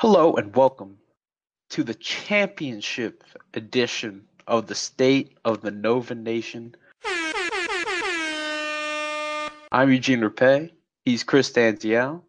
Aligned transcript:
Hello 0.00 0.34
and 0.34 0.54
welcome 0.54 0.98
to 1.70 1.82
the 1.82 1.92
championship 1.92 3.24
edition 3.52 4.26
of 4.46 4.68
the 4.68 4.74
State 4.76 5.36
of 5.44 5.60
the 5.60 5.72
Nova 5.72 6.14
Nation. 6.14 6.76
I'm 9.72 9.90
Eugene 9.90 10.20
Rapay. 10.20 10.70
He's 11.04 11.24
Chris 11.24 11.50
Danziel. 11.50 12.22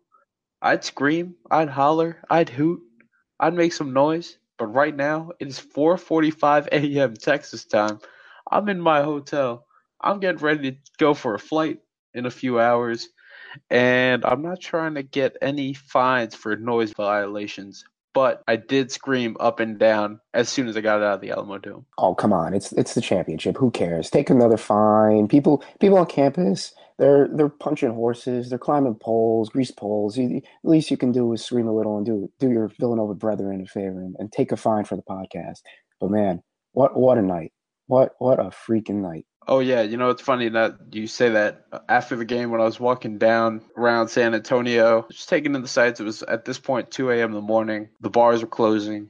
I'd 0.63 0.83
scream, 0.83 1.35
I'd 1.51 1.69
holler, 1.69 2.17
I'd 2.27 2.49
hoot, 2.49 2.81
I'd 3.39 3.53
make 3.53 3.73
some 3.73 3.93
noise, 3.93 4.39
but 4.57 4.73
right 4.73 4.95
now 4.95 5.29
it 5.39 5.47
is 5.47 5.59
4:45 5.59 6.69
a.m. 6.71 7.13
Texas 7.13 7.65
time. 7.65 7.99
I'm 8.49 8.67
in 8.69 8.81
my 8.81 9.03
hotel. 9.03 9.67
I'm 10.01 10.19
getting 10.19 10.41
ready 10.41 10.71
to 10.71 10.77
go 10.97 11.13
for 11.13 11.35
a 11.35 11.39
flight 11.39 11.77
in 12.15 12.25
a 12.25 12.31
few 12.31 12.59
hours, 12.59 13.09
and 13.69 14.25
I'm 14.25 14.41
not 14.41 14.61
trying 14.61 14.95
to 14.95 15.03
get 15.03 15.37
any 15.41 15.73
fines 15.73 16.35
for 16.35 16.55
noise 16.55 16.93
violations. 16.93 17.83
But 18.13 18.43
I 18.47 18.57
did 18.57 18.91
scream 18.91 19.37
up 19.39 19.59
and 19.59 19.79
down 19.79 20.19
as 20.33 20.49
soon 20.49 20.67
as 20.67 20.77
I 20.77 20.81
got 20.81 21.01
out 21.03 21.15
of 21.15 21.21
the 21.21 21.31
Alamo 21.31 21.59
Dome. 21.59 21.85
Oh 21.97 22.15
come 22.15 22.33
on, 22.33 22.53
it's 22.55 22.73
it's 22.73 22.95
the 22.95 23.01
championship. 23.01 23.57
Who 23.57 23.71
cares? 23.71 24.11
Take 24.11 24.29
another 24.31 24.57
fine. 24.57 25.29
People 25.29 25.63
people 25.79 25.97
on 25.99 26.07
campus, 26.07 26.73
they're 26.99 27.29
they're 27.33 27.49
punching 27.49 27.93
horses, 27.93 28.49
they're 28.49 28.59
climbing 28.59 28.95
poles, 28.97 29.49
grease 29.49 29.71
poles. 29.71 30.17
You, 30.17 30.41
the 30.63 30.69
least 30.69 30.91
you 30.91 30.97
can 30.97 31.13
do 31.13 31.33
is 31.33 31.45
scream 31.45 31.69
a 31.69 31.75
little 31.75 31.97
and 31.97 32.05
do 32.05 32.31
do 32.39 32.51
your 32.51 32.69
Villanova 32.79 33.15
brethren 33.15 33.61
a 33.61 33.67
favor 33.67 34.01
and, 34.01 34.17
and 34.19 34.31
take 34.33 34.51
a 34.51 34.57
fine 34.57 34.85
for 34.85 34.97
the 34.97 35.03
podcast. 35.03 35.59
But 36.01 36.11
man, 36.11 36.43
what 36.73 36.97
what 36.99 37.17
a 37.19 37.23
night! 37.23 37.53
What 37.87 38.15
what 38.19 38.39
a 38.41 38.45
freaking 38.51 39.01
night! 39.03 39.27
Oh 39.47 39.59
yeah, 39.59 39.81
you 39.81 39.97
know 39.97 40.09
it's 40.09 40.21
funny 40.21 40.49
that 40.49 40.77
you 40.91 41.07
say 41.07 41.29
that. 41.29 41.65
After 41.87 42.15
the 42.15 42.25
game, 42.25 42.51
when 42.51 42.61
I 42.61 42.65
was 42.65 42.79
walking 42.79 43.17
down 43.17 43.61
around 43.75 44.09
San 44.09 44.35
Antonio, 44.35 45.07
just 45.11 45.29
taking 45.29 45.55
in 45.55 45.61
the 45.61 45.67
sights, 45.67 45.99
it 45.99 46.03
was 46.03 46.21
at 46.23 46.45
this 46.45 46.59
point 46.59 46.91
2 46.91 47.09
a.m. 47.11 47.29
in 47.29 47.35
the 47.35 47.41
morning. 47.41 47.89
The 48.01 48.09
bars 48.09 48.41
were 48.41 48.47
closing. 48.47 49.09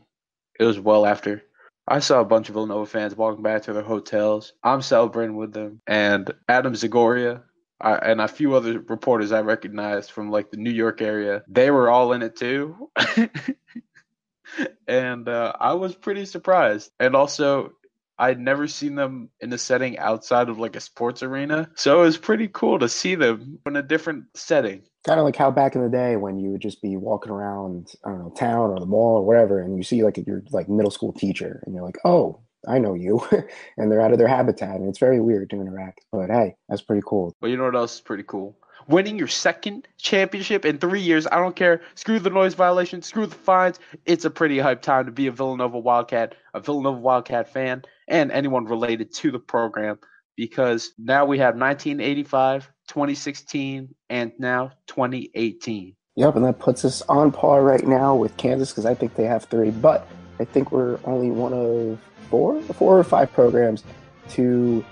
It 0.59 0.63
was 0.65 0.79
well 0.79 1.05
after. 1.05 1.43
I 1.87 1.99
saw 1.99 2.21
a 2.21 2.25
bunch 2.25 2.49
of 2.49 2.53
Villanova 2.53 2.85
fans 2.85 3.15
walking 3.15 3.43
back 3.43 3.63
to 3.63 3.73
their 3.73 3.83
hotels. 3.83 4.53
I'm 4.63 4.81
celebrating 4.81 5.35
with 5.35 5.53
them, 5.53 5.81
and 5.87 6.31
Adam 6.47 6.73
Zagoria. 6.73 7.43
I, 7.81 7.95
and 7.95 8.19
a 8.21 8.27
few 8.27 8.55
other 8.55 8.79
reporters 8.79 9.31
I 9.31 9.41
recognized 9.41 10.11
from 10.11 10.31
like 10.31 10.51
the 10.51 10.57
New 10.57 10.71
York 10.71 11.01
area, 11.01 11.43
they 11.47 11.71
were 11.71 11.89
all 11.89 12.11
in 12.11 12.21
it 12.21 12.35
too. 12.35 12.89
and 14.87 15.27
uh, 15.29 15.53
I 15.59 15.73
was 15.73 15.95
pretty 15.95 16.25
surprised. 16.25 16.91
And 16.99 17.15
also, 17.15 17.73
I'd 18.19 18.39
never 18.39 18.67
seen 18.67 18.95
them 18.95 19.29
in 19.39 19.53
a 19.53 19.57
setting 19.57 19.97
outside 19.97 20.49
of 20.49 20.59
like 20.59 20.75
a 20.75 20.81
sports 20.81 21.23
arena. 21.23 21.69
So 21.75 22.01
it 22.01 22.05
was 22.05 22.17
pretty 22.17 22.49
cool 22.51 22.77
to 22.79 22.89
see 22.89 23.15
them 23.15 23.59
in 23.65 23.77
a 23.77 23.81
different 23.81 24.25
setting. 24.35 24.83
Kind 25.07 25.19
of 25.19 25.25
like 25.25 25.37
how 25.37 25.49
back 25.49 25.75
in 25.75 25.81
the 25.81 25.89
day 25.89 26.17
when 26.17 26.37
you 26.37 26.51
would 26.51 26.61
just 26.61 26.81
be 26.81 26.97
walking 26.97 27.31
around, 27.31 27.87
I 28.05 28.09
don't 28.09 28.19
know, 28.19 28.33
town 28.37 28.71
or 28.71 28.79
the 28.79 28.85
mall 28.85 29.19
or 29.19 29.25
whatever, 29.25 29.61
and 29.61 29.77
you 29.77 29.83
see 29.83 30.03
like 30.03 30.17
your 30.27 30.43
like 30.51 30.67
middle 30.67 30.91
school 30.91 31.13
teacher, 31.13 31.63
and 31.65 31.73
you're 31.73 31.85
like, 31.85 31.97
oh, 32.03 32.41
I 32.67 32.79
know 32.79 32.93
you, 32.93 33.25
and 33.77 33.89
they're 33.89 34.01
out 34.01 34.11
of 34.11 34.17
their 34.17 34.27
habitat, 34.27 34.75
and 34.75 34.89
it's 34.89 34.99
very 34.99 35.21
weird 35.21 35.49
to 35.51 35.61
interact. 35.61 36.01
But 36.11 36.29
hey, 36.29 36.55
that's 36.67 36.81
pretty 36.81 37.03
cool. 37.05 37.33
But 37.39 37.47
you 37.47 37.55
know 37.55 37.63
what 37.63 37.75
else 37.77 37.95
is 37.95 38.01
pretty 38.01 38.23
cool? 38.27 38.57
Winning 38.89 39.19
your 39.19 39.27
second 39.27 39.87
championship 39.99 40.65
in 40.65 40.79
three 40.79 41.01
years. 41.01 41.27
I 41.27 41.35
don't 41.35 41.55
care. 41.55 41.81
Screw 41.93 42.17
the 42.17 42.31
noise 42.31 42.55
violation. 42.55 43.03
Screw 43.03 43.27
the 43.27 43.35
fines. 43.35 43.79
It's 44.05 44.25
a 44.25 44.31
pretty 44.31 44.57
hype 44.57 44.81
time 44.81 45.05
to 45.05 45.11
be 45.11 45.27
a 45.27 45.31
Villanova 45.31 45.77
Wildcat, 45.77 46.33
a 46.55 46.59
Villanova 46.59 46.99
Wildcat 46.99 47.53
fan, 47.53 47.83
and 48.07 48.31
anyone 48.31 48.65
related 48.65 49.13
to 49.13 49.29
the 49.29 49.37
program 49.37 49.99
because 50.35 50.91
now 50.97 51.23
we 51.25 51.37
have 51.37 51.55
1985, 51.55 52.71
2016, 52.87 53.93
and 54.09 54.31
now 54.39 54.71
2018. 54.87 55.95
Yep, 56.15 56.35
and 56.35 56.45
that 56.45 56.57
puts 56.57 56.83
us 56.83 57.03
on 57.03 57.31
par 57.31 57.61
right 57.61 57.85
now 57.85 58.15
with 58.15 58.35
Kansas 58.37 58.71
because 58.71 58.87
I 58.87 58.95
think 58.95 59.13
they 59.13 59.25
have 59.25 59.45
three, 59.45 59.69
but 59.69 60.07
I 60.39 60.45
think 60.45 60.71
we're 60.71 60.97
only 61.03 61.29
one 61.29 61.53
of 61.53 61.99
four, 62.29 62.59
four 62.63 62.97
or 62.97 63.03
five 63.03 63.31
programs 63.33 63.83
to 64.29 64.83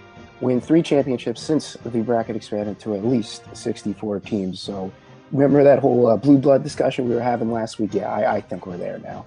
win 0.42 0.62
three 0.62 0.82
championships 0.82 1.42
since 1.42 1.74
the 1.84 2.02
bracket 2.02 2.36
expanded 2.36 2.80
to 2.82 2.96
at 2.96 3.06
least 3.06 3.44
64 3.54 4.20
teams. 4.22 4.60
So 4.60 4.92
remember 5.32 5.64
that 5.64 5.80
whole 5.80 6.08
uh, 6.08 6.18
blue 6.18 6.38
blood 6.38 6.64
discussion 6.64 7.08
we 7.08 7.16
were 7.16 7.22
having 7.22 7.52
last 7.52 7.80
week? 7.80 7.94
Yeah, 7.94 8.12
I, 8.12 8.36
I 8.36 8.42
think 8.42 8.66
we're 8.66 8.78
there 8.78 9.00
now. 9.00 9.26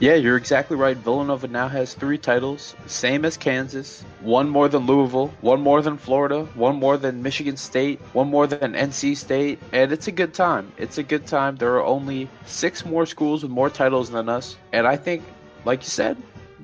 Yeah, 0.00 0.14
you're 0.14 0.36
exactly 0.36 0.76
right. 0.76 0.96
Villanova 0.96 1.46
now 1.46 1.68
has 1.68 1.94
three 1.94 2.18
titles, 2.18 2.74
same 2.86 3.24
as 3.24 3.36
Kansas. 3.36 4.02
One 4.22 4.48
more 4.48 4.68
than 4.68 4.86
Louisville, 4.86 5.32
one 5.40 5.60
more 5.60 5.82
than 5.82 5.98
Florida, 5.98 6.46
one 6.54 6.76
more 6.76 6.96
than 6.96 7.22
Michigan 7.22 7.56
State, 7.56 8.00
one 8.12 8.28
more 8.28 8.48
than 8.48 8.72
NC 8.72 9.16
State, 9.16 9.60
and 9.70 9.92
it's 9.92 10.08
a 10.08 10.12
good 10.12 10.34
time. 10.34 10.72
It's 10.78 10.98
a 10.98 11.04
good 11.04 11.28
time. 11.28 11.54
There 11.56 11.74
are 11.76 11.84
only 11.84 12.28
six 12.44 12.84
more 12.84 13.06
schools 13.06 13.44
with 13.44 13.52
more 13.52 13.70
titles 13.70 14.10
than 14.10 14.28
us, 14.28 14.56
and 14.72 14.84
I 14.84 14.96
think, 14.96 15.22
like 15.64 15.84
you 15.84 15.90
said, 15.90 16.16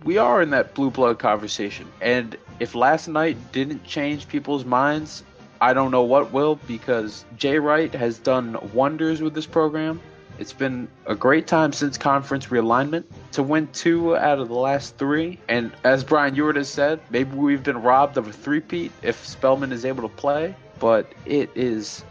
we 0.04 0.18
are 0.18 0.40
in 0.42 0.50
that 0.50 0.74
blue 0.74 0.90
blood 0.90 1.18
conversation. 1.18 1.86
And 2.00 2.36
if 2.58 2.74
last 2.74 3.08
night 3.08 3.52
didn't 3.52 3.84
change 3.84 4.28
people's 4.28 4.64
minds, 4.64 5.22
I 5.60 5.74
don't 5.74 5.90
know 5.90 6.02
what 6.02 6.32
will 6.32 6.56
because 6.66 7.24
Jay 7.36 7.58
Wright 7.58 7.94
has 7.94 8.18
done 8.18 8.56
wonders 8.72 9.20
with 9.20 9.34
this 9.34 9.46
program. 9.46 10.00
It's 10.38 10.54
been 10.54 10.88
a 11.04 11.14
great 11.14 11.46
time 11.46 11.72
since 11.74 11.98
conference 11.98 12.46
realignment 12.46 13.04
to 13.32 13.42
win 13.42 13.68
two 13.74 14.16
out 14.16 14.38
of 14.38 14.48
the 14.48 14.54
last 14.54 14.96
three. 14.96 15.38
And 15.48 15.70
as 15.84 16.02
Brian 16.02 16.34
Ewart 16.34 16.56
has 16.56 16.70
said, 16.70 17.00
maybe 17.10 17.36
we've 17.36 17.62
been 17.62 17.82
robbed 17.82 18.16
of 18.16 18.26
a 18.26 18.32
three-peat 18.32 18.90
if 19.02 19.26
Spellman 19.26 19.70
is 19.70 19.84
able 19.84 20.08
to 20.08 20.14
play. 20.14 20.54
But 20.78 21.12
it 21.26 21.50
is 21.54 22.04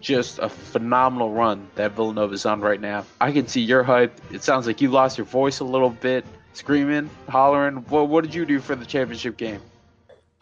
just 0.00 0.38
a 0.38 0.48
phenomenal 0.48 1.32
run 1.32 1.68
that 1.74 1.92
Villanova 1.92 2.32
is 2.32 2.46
on 2.46 2.60
right 2.60 2.80
now. 2.80 3.04
I 3.20 3.32
can 3.32 3.48
see 3.48 3.60
your 3.60 3.82
hype. 3.82 4.20
It 4.32 4.44
sounds 4.44 4.68
like 4.68 4.80
you 4.80 4.90
lost 4.90 5.18
your 5.18 5.24
voice 5.24 5.58
a 5.58 5.64
little 5.64 5.90
bit, 5.90 6.24
screaming, 6.54 7.10
hollering. 7.28 7.76
What, 7.88 8.08
what 8.08 8.24
did 8.24 8.34
you 8.34 8.46
do 8.46 8.60
for 8.60 8.74
the 8.74 8.86
championship 8.86 9.36
game? 9.36 9.60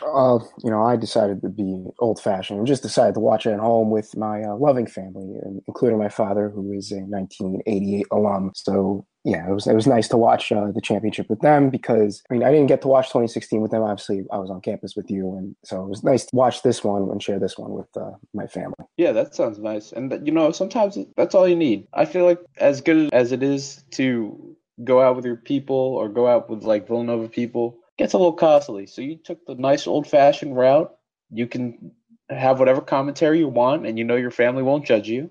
Uh, 0.04 0.38
you 0.62 0.70
know, 0.70 0.82
I 0.82 0.96
decided 0.96 1.42
to 1.42 1.48
be 1.48 1.84
old 2.00 2.20
fashioned 2.20 2.58
and 2.58 2.66
just 2.66 2.82
decided 2.82 3.14
to 3.14 3.20
watch 3.20 3.46
it 3.46 3.52
at 3.52 3.60
home 3.60 3.90
with 3.90 4.16
my 4.16 4.42
uh, 4.42 4.56
loving 4.56 4.86
family, 4.86 5.36
including 5.68 5.98
my 5.98 6.08
father, 6.08 6.48
who 6.48 6.72
is 6.72 6.90
a 6.90 6.96
1988 6.96 8.06
alum. 8.10 8.50
So, 8.54 9.06
yeah, 9.24 9.48
it 9.48 9.52
was 9.52 9.68
it 9.68 9.74
was 9.74 9.86
nice 9.86 10.08
to 10.08 10.16
watch 10.16 10.50
uh, 10.50 10.72
the 10.72 10.80
championship 10.80 11.30
with 11.30 11.38
them 11.40 11.70
because 11.70 12.22
I 12.28 12.34
mean 12.34 12.42
I 12.42 12.50
didn't 12.50 12.66
get 12.66 12.82
to 12.82 12.88
watch 12.88 13.08
2016 13.08 13.60
with 13.60 13.70
them. 13.70 13.82
Obviously, 13.82 14.24
I 14.32 14.38
was 14.38 14.50
on 14.50 14.60
campus 14.60 14.96
with 14.96 15.08
you, 15.08 15.36
and 15.36 15.54
so 15.64 15.84
it 15.84 15.88
was 15.88 16.02
nice 16.02 16.24
to 16.24 16.34
watch 16.34 16.62
this 16.62 16.82
one 16.82 17.02
and 17.02 17.22
share 17.22 17.38
this 17.38 17.56
one 17.56 17.70
with 17.70 17.96
uh, 17.96 18.10
my 18.34 18.48
family. 18.48 18.74
Yeah, 18.96 19.12
that 19.12 19.36
sounds 19.36 19.60
nice. 19.60 19.92
And 19.92 20.26
you 20.26 20.32
know, 20.32 20.50
sometimes 20.50 20.98
that's 21.16 21.36
all 21.36 21.46
you 21.46 21.54
need. 21.54 21.86
I 21.94 22.06
feel 22.06 22.24
like 22.24 22.40
as 22.56 22.80
good 22.80 23.12
as 23.12 23.30
it 23.30 23.44
is 23.44 23.84
to 23.92 24.56
go 24.84 25.00
out 25.00 25.16
with 25.16 25.24
your 25.24 25.36
people 25.36 25.76
or 25.76 26.08
go 26.08 26.26
out 26.26 26.48
with 26.48 26.64
like 26.64 26.86
Villanova 26.86 27.28
people, 27.28 27.78
gets 27.98 28.12
a 28.12 28.18
little 28.18 28.32
costly. 28.32 28.86
So 28.86 29.02
you 29.02 29.16
took 29.16 29.44
the 29.46 29.54
nice 29.54 29.86
old 29.86 30.06
fashioned 30.06 30.56
route. 30.56 30.92
You 31.30 31.46
can 31.46 31.92
have 32.28 32.58
whatever 32.58 32.80
commentary 32.80 33.38
you 33.38 33.48
want, 33.48 33.86
and 33.86 33.98
you 33.98 34.04
know 34.04 34.16
your 34.16 34.30
family 34.30 34.62
won't 34.62 34.86
judge 34.86 35.08
you, 35.08 35.30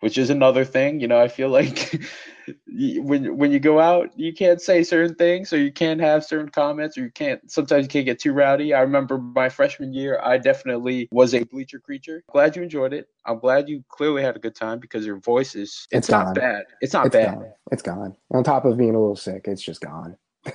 which 0.00 0.18
is 0.18 0.30
another 0.30 0.64
thing. 0.64 1.00
You 1.00 1.08
know, 1.08 1.18
I 1.20 1.28
feel 1.28 1.48
like 1.48 2.00
when 2.66 3.36
when 3.36 3.52
you 3.52 3.58
go 3.58 3.80
out, 3.80 4.10
you 4.18 4.32
can't 4.32 4.60
say 4.60 4.82
certain 4.82 5.14
things, 5.14 5.52
or 5.52 5.58
you 5.58 5.72
can't 5.72 6.00
have 6.00 6.24
certain 6.24 6.48
comments, 6.48 6.96
or 6.96 7.02
you 7.02 7.10
can't. 7.10 7.50
Sometimes 7.50 7.84
you 7.84 7.88
can't 7.88 8.06
get 8.06 8.18
too 8.18 8.32
rowdy. 8.32 8.74
I 8.74 8.80
remember 8.80 9.18
my 9.18 9.48
freshman 9.48 9.92
year, 9.92 10.20
I 10.22 10.38
definitely 10.38 11.08
was 11.10 11.34
a 11.34 11.44
bleacher 11.44 11.78
creature. 11.78 12.22
Glad 12.30 12.56
you 12.56 12.62
enjoyed 12.62 12.92
it. 12.92 13.08
I'm 13.26 13.38
glad 13.38 13.68
you 13.68 13.84
clearly 13.88 14.22
had 14.22 14.36
a 14.36 14.38
good 14.38 14.54
time 14.54 14.78
because 14.78 15.04
your 15.04 15.18
voice 15.18 15.54
is 15.54 15.86
it's, 15.90 16.08
it's 16.08 16.10
not 16.10 16.34
bad. 16.34 16.64
It's 16.80 16.92
not 16.92 17.06
it's 17.06 17.14
bad. 17.14 17.34
Gone. 17.34 17.52
It's 17.72 17.82
gone. 17.82 18.16
On 18.32 18.44
top 18.44 18.64
of 18.64 18.76
being 18.76 18.94
a 18.94 19.00
little 19.00 19.16
sick, 19.16 19.44
it's 19.46 19.62
just 19.62 19.80
gone. 19.80 20.16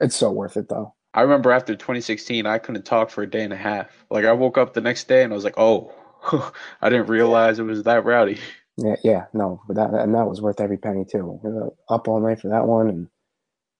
It's 0.00 0.16
so 0.16 0.30
worth 0.32 0.56
it 0.56 0.68
though. 0.68 0.92
I 1.14 1.22
remember 1.22 1.52
after 1.52 1.74
2016, 1.76 2.44
I 2.46 2.58
couldn't 2.58 2.84
talk 2.84 3.08
for 3.08 3.22
a 3.22 3.30
day 3.30 3.44
and 3.44 3.52
a 3.52 3.56
half. 3.56 4.04
Like 4.10 4.24
I 4.24 4.32
woke 4.32 4.58
up 4.58 4.74
the 4.74 4.80
next 4.80 5.06
day 5.06 5.22
and 5.22 5.32
I 5.32 5.36
was 5.36 5.44
like, 5.44 5.54
"Oh, 5.56 5.92
I 6.82 6.90
didn't 6.90 7.06
realize 7.06 7.58
it 7.58 7.62
was 7.62 7.84
that 7.84 8.04
rowdy." 8.04 8.40
Yeah, 8.76 8.96
yeah, 9.04 9.26
no, 9.32 9.62
but 9.68 9.76
that 9.76 9.94
and 9.94 10.14
that 10.14 10.26
was 10.26 10.40
worth 10.42 10.60
every 10.60 10.78
penny 10.78 11.04
too. 11.04 11.40
up 11.88 12.08
all 12.08 12.20
night 12.20 12.40
for 12.40 12.48
that 12.48 12.66
one, 12.66 12.88
and 12.88 13.08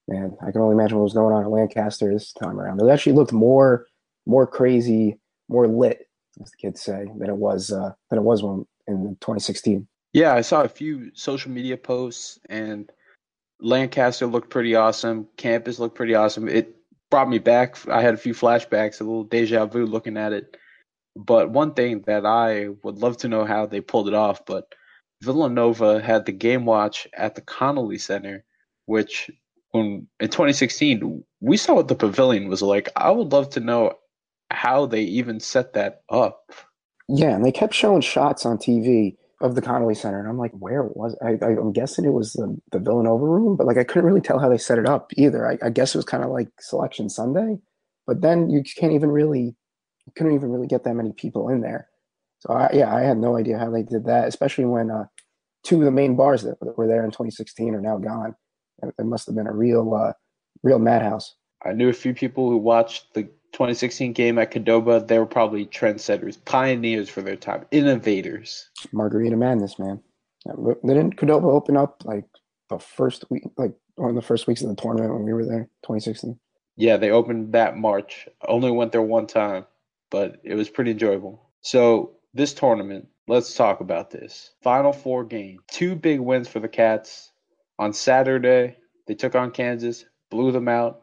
man, 0.07 0.37
I 0.47 0.53
can 0.53 0.61
only 0.61 0.75
imagine 0.75 0.99
what 0.99 1.05
was 1.05 1.15
going 1.15 1.35
on 1.35 1.43
at 1.45 1.51
Lancaster 1.51 2.13
this 2.13 2.33
time 2.33 2.61
around. 2.61 2.81
It 2.81 2.89
actually 2.89 3.15
looked 3.15 3.33
more, 3.33 3.87
more 4.27 4.47
crazy, 4.47 5.19
more 5.49 5.67
lit, 5.67 6.07
as 6.41 6.51
the 6.51 6.57
kids 6.59 6.81
say, 6.83 7.07
than 7.19 7.29
it 7.29 7.37
was 7.37 7.73
uh, 7.73 7.93
than 8.11 8.21
it 8.21 8.23
was 8.23 8.43
when 8.43 8.67
in 8.87 9.17
2016. 9.21 9.87
Yeah, 10.13 10.33
I 10.35 10.43
saw 10.43 10.63
a 10.63 10.69
few 10.69 11.11
social 11.15 11.51
media 11.51 11.77
posts 11.77 12.39
and 12.49 12.91
Lancaster 13.61 14.27
looked 14.27 14.51
pretty 14.51 14.77
awesome. 14.77 15.27
Campus 15.37 15.81
looked 15.81 15.97
pretty 15.97 16.15
awesome. 16.15 16.49
It 16.49 16.77
brought 17.11 17.29
me 17.29 17.39
back. 17.39 17.77
I 17.89 18.01
had 18.01 18.15
a 18.15 18.19
few 18.19 18.35
flashbacks, 18.35 19.01
a 19.01 19.05
little 19.05 19.25
deja 19.25 19.67
vu 19.67 19.87
looking 19.87 20.17
at 20.17 20.33
it. 20.33 20.57
But 21.17 21.51
one 21.51 21.75
thing 21.75 22.03
that 22.07 22.27
I 22.27 22.69
would 22.85 22.99
love 22.99 23.17
to 23.19 23.29
know 23.29 23.45
how 23.45 23.67
they 23.67 23.81
pulled 23.81 24.09
it 24.09 24.15
off, 24.15 24.45
but 24.47 24.73
Villanova 25.23 26.01
had 26.03 26.27
the 26.27 26.33
game 26.33 26.65
watch 26.65 27.07
at 27.17 27.35
the 27.35 27.41
Connelly 27.41 27.99
Center, 27.99 28.45
which 28.87 29.31
when 29.71 30.07
in 30.21 30.29
2016 30.29 31.25
we 31.41 31.57
saw 31.57 31.75
what 31.75 31.89
the 31.89 31.95
pavilion 31.95 32.49
was 32.49 32.63
like. 32.63 32.89
I 32.97 33.11
would 33.11 33.33
love 33.33 33.51
to 33.51 33.61
know 33.61 33.95
how 34.51 34.87
they 34.87 35.03
even 35.03 35.41
set 35.41 35.75
that 35.75 36.03
up. 36.09 36.53
Yeah, 37.09 37.35
and 37.35 37.45
they 37.45 37.53
kept 37.53 37.75
showing 37.75 38.01
shots 38.01 38.47
on 38.47 38.57
TV 38.57 39.17
of 39.41 39.57
the 39.57 39.63
Connelly 39.63 39.95
Center, 39.95 40.19
and 40.21 40.29
I'm 40.29 40.39
like, 40.39 40.53
where 40.53 40.85
was 40.85 41.19
I? 41.23 41.45
I 41.45 41.51
am 41.51 41.73
guessing 41.73 42.05
it 42.05 42.13
was 42.13 42.33
the, 42.33 42.57
the 42.73 42.79
Villanova 42.79 43.27
room, 43.27 43.57
but 43.57 43.67
like 43.67 43.77
I 43.77 43.85
couldn't 43.85 44.07
really 44.07 44.21
tell 44.21 44.39
how 44.39 44.49
they 44.49 44.57
set 44.57 44.79
it 44.79 44.87
up 44.87 45.11
either. 45.17 45.47
I, 45.47 45.59
I 45.67 45.71
guess 45.71 45.95
it 45.95 45.99
was 45.99 46.07
kind 46.07 46.25
of 46.25 46.31
like 46.31 46.49
Selection 46.61 47.11
Sunday, 47.11 47.59
but 48.07 48.23
then 48.23 48.49
you 48.49 48.63
can't 48.63 48.93
even 48.93 49.11
really, 49.11 49.55
you 50.07 50.13
couldn't 50.17 50.35
even 50.35 50.51
really 50.51 50.67
get 50.67 50.85
that 50.85 50.95
many 50.95 51.13
people 51.13 51.49
in 51.49 51.61
there. 51.61 51.89
So 52.47 52.55
I, 52.55 52.71
yeah, 52.75 52.95
I 52.95 53.03
had 53.03 53.19
no 53.19 53.37
idea 53.37 53.59
how 53.59 53.71
they 53.71 53.83
did 53.83 54.05
that, 54.05 54.29
especially 54.29 54.67
when 54.67 54.91
uh, 54.91 55.05
two 55.63 55.79
of 55.79 55.85
the 55.85 55.91
main 55.91 56.15
bars 56.15 56.43
that 56.43 56.57
were 56.77 56.87
there 56.87 57.05
in 57.05 57.11
2016 57.11 57.75
are 57.75 57.81
now 57.81 57.97
gone. 57.97 58.35
It 58.83 59.07
must 59.07 59.27
have 59.27 59.35
been 59.35 59.47
a 59.47 59.53
real, 59.53 59.95
uh, 59.95 60.13
real 60.63 60.79
madhouse. 60.79 61.37
I 61.65 61.73
knew 61.73 61.89
a 61.89 61.95
few 61.95 62.13
people 62.13 62.51
who 62.51 62.59
watched 62.59 63.15
the 63.15 63.23
2016 63.53 64.13
game 64.13 64.39
at 64.39 64.53
Qdoba. 64.53 65.07
They 65.07 65.19
were 65.19 65.27
probably 65.27 65.65
trendsetters, 65.65 66.45
pioneers 66.45 67.09
for 67.09 67.23
their 67.23 67.37
time, 67.37 67.65
innovators. 67.71 68.69
Margarita 68.93 69.37
Madness, 69.37 69.79
man. 69.79 70.01
Didn't 70.47 71.17
Qdoba 71.17 71.45
open 71.45 71.79
up 71.79 72.03
like 72.05 72.27
the 72.69 72.79
first 72.79 73.25
week, 73.31 73.45
like 73.57 73.73
one 73.95 74.11
of 74.11 74.17
the 74.17 74.23
first 74.23 74.47
weeks 74.47 74.61
of 74.61 74.69
the 74.69 74.75
tournament 74.75 75.15
when 75.15 75.23
we 75.23 75.33
were 75.33 75.47
there, 75.47 75.71
2016? 75.85 76.39
Yeah, 76.77 76.99
they 76.99 77.11
opened 77.11 77.55
that 77.55 77.79
March. 77.79 78.29
Only 78.47 78.71
went 78.71 78.93
there 78.93 79.01
one 79.01 79.27
time, 79.27 79.65
but 80.11 80.41
it 80.43 80.57
was 80.57 80.69
pretty 80.69 80.91
enjoyable. 80.91 81.41
So 81.63 82.17
this 82.35 82.53
tournament, 82.53 83.09
let's 83.29 83.55
talk 83.55 83.81
about 83.81 84.11
this. 84.11 84.51
Final 84.63 84.93
four 84.93 85.25
game. 85.25 85.61
Two 85.69 85.95
big 85.95 86.21
wins 86.21 86.49
for 86.49 86.61
the 86.61 86.69
Cats. 86.69 87.31
On 87.79 87.93
Saturday, 87.93 88.77
they 89.07 89.15
took 89.15 89.35
on 89.35 89.53
Kansas, 89.53 90.05
blew 90.31 90.53
them 90.53 90.69
out 90.69 91.03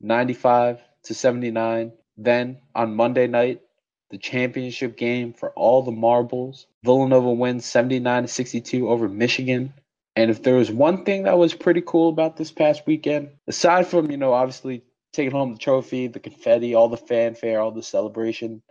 95 0.00 0.80
to 1.04 1.14
79. 1.14 1.92
Then 2.16 2.58
on 2.74 2.96
Monday 2.96 3.26
night, 3.26 3.62
the 4.10 4.18
championship 4.18 4.96
game 4.96 5.32
for 5.32 5.50
all 5.50 5.82
the 5.82 5.92
marbles. 5.92 6.66
Villanova 6.84 7.32
wins 7.32 7.64
79 7.64 8.22
to 8.22 8.28
62 8.28 8.88
over 8.88 9.08
Michigan. 9.08 9.72
And 10.16 10.30
if 10.30 10.42
there 10.42 10.56
was 10.56 10.70
one 10.70 11.04
thing 11.04 11.24
that 11.24 11.38
was 11.38 11.54
pretty 11.54 11.82
cool 11.86 12.08
about 12.08 12.36
this 12.36 12.50
past 12.50 12.82
weekend, 12.86 13.30
aside 13.46 13.86
from, 13.86 14.10
you 14.10 14.16
know, 14.16 14.32
obviously 14.32 14.82
taking 15.12 15.30
home 15.30 15.52
the 15.52 15.58
trophy, 15.58 16.08
the 16.08 16.18
confetti, 16.18 16.74
all 16.74 16.88
the 16.88 16.96
fanfare, 16.96 17.60
all 17.60 17.70
the 17.70 17.82
celebration, 17.82 18.62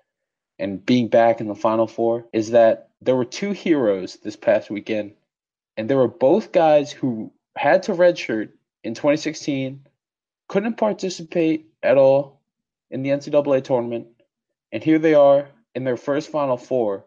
and 0.60 0.86
being 0.86 1.08
back 1.08 1.40
in 1.40 1.48
the 1.48 1.56
Final 1.56 1.88
Four, 1.88 2.26
is 2.34 2.52
that 2.52 2.90
there 3.02 3.16
were 3.16 3.26
two 3.26 3.52
heroes 3.52 4.18
this 4.24 4.36
past 4.36 4.70
weekend. 4.70 5.14
And 5.76 5.88
they 5.88 5.96
were 5.96 6.08
both 6.08 6.52
guys 6.52 6.92
who 6.92 7.32
had 7.56 7.84
to 7.84 7.94
redshirt 7.94 8.50
in 8.84 8.94
2016, 8.94 9.86
couldn't 10.48 10.78
participate 10.78 11.68
at 11.84 11.98
all 11.98 12.42
in 12.90 13.04
the 13.04 13.10
NCAA 13.10 13.64
tournament, 13.64 14.08
and 14.72 14.84
here 14.84 15.00
they 15.00 15.14
are 15.14 15.50
in 15.76 15.84
their 15.84 15.98
first 15.98 16.30
Final 16.30 16.58
Four, 16.58 17.06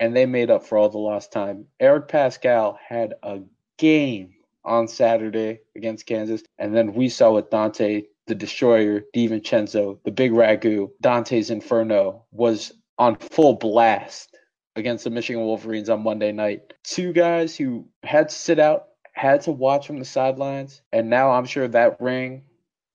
and 0.00 0.16
they 0.16 0.26
made 0.26 0.50
up 0.50 0.64
for 0.64 0.78
all 0.78 0.88
the 0.88 0.98
lost 0.98 1.32
time. 1.32 1.66
Eric 1.80 2.08
Paschall 2.08 2.78
had 2.78 3.14
a 3.22 3.40
game 3.78 4.34
on 4.64 4.88
Saturday 4.88 5.60
against 5.74 6.06
Kansas, 6.06 6.42
and 6.58 6.74
then 6.74 6.94
we 6.94 7.08
saw 7.08 7.32
with 7.32 7.50
Donte, 7.50 8.06
the 8.26 8.34
Destroyer, 8.34 9.02
DiVincenzo, 9.14 9.98
the 10.04 10.10
Big 10.10 10.32
Ragu, 10.32 10.90
Dante's 11.00 11.50
Inferno 11.50 12.24
was 12.30 12.72
on 12.98 13.16
full 13.16 13.54
blast 13.54 14.36
against 14.76 15.04
the 15.04 15.10
Michigan 15.10 15.42
Wolverines 15.42 15.88
on 15.88 16.02
Monday 16.02 16.32
night. 16.32 16.72
Two 16.84 17.12
guys 17.12 17.56
who 17.56 17.86
had 18.02 18.28
to 18.28 18.34
sit 18.34 18.58
out, 18.58 18.86
had 19.12 19.42
to 19.42 19.52
watch 19.52 19.86
from 19.86 19.98
the 19.98 20.04
sidelines, 20.04 20.80
and 20.92 21.10
now 21.10 21.32
I'm 21.32 21.44
sure 21.44 21.68
that 21.68 22.00
ring 22.00 22.44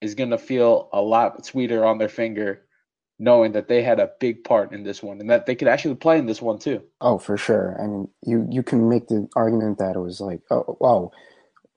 is 0.02 0.16
going 0.16 0.32
to 0.32 0.38
feel 0.38 0.90
a 0.94 1.02
lot 1.02 1.46
sweeter 1.46 1.86
on 1.86 1.98
their 1.98 2.10
finger 2.10 2.64
knowing 3.20 3.52
that 3.54 3.68
they 3.68 3.82
had 3.82 4.00
a 4.00 4.12
big 4.20 4.44
part 4.44 4.72
in 4.72 4.84
this 4.84 5.02
one 5.02 5.20
and 5.20 5.30
that 5.30 5.46
they 5.46 5.56
could 5.56 5.68
actually 5.68 5.96
play 5.96 6.20
in 6.20 6.26
this 6.26 6.42
one 6.42 6.60
too. 6.60 6.82
Oh, 7.02 7.18
for 7.18 7.38
sure. 7.38 7.76
I 7.82 7.88
mean, 7.88 8.08
you 8.26 8.48
you 8.50 8.64
can 8.64 8.90
make 8.90 9.08
the 9.08 9.28
argument 9.36 9.80
that 9.80 9.96
it 9.96 10.00
was 10.00 10.22
like, 10.22 10.42
oh, 10.52 10.78
oh, 10.82 11.12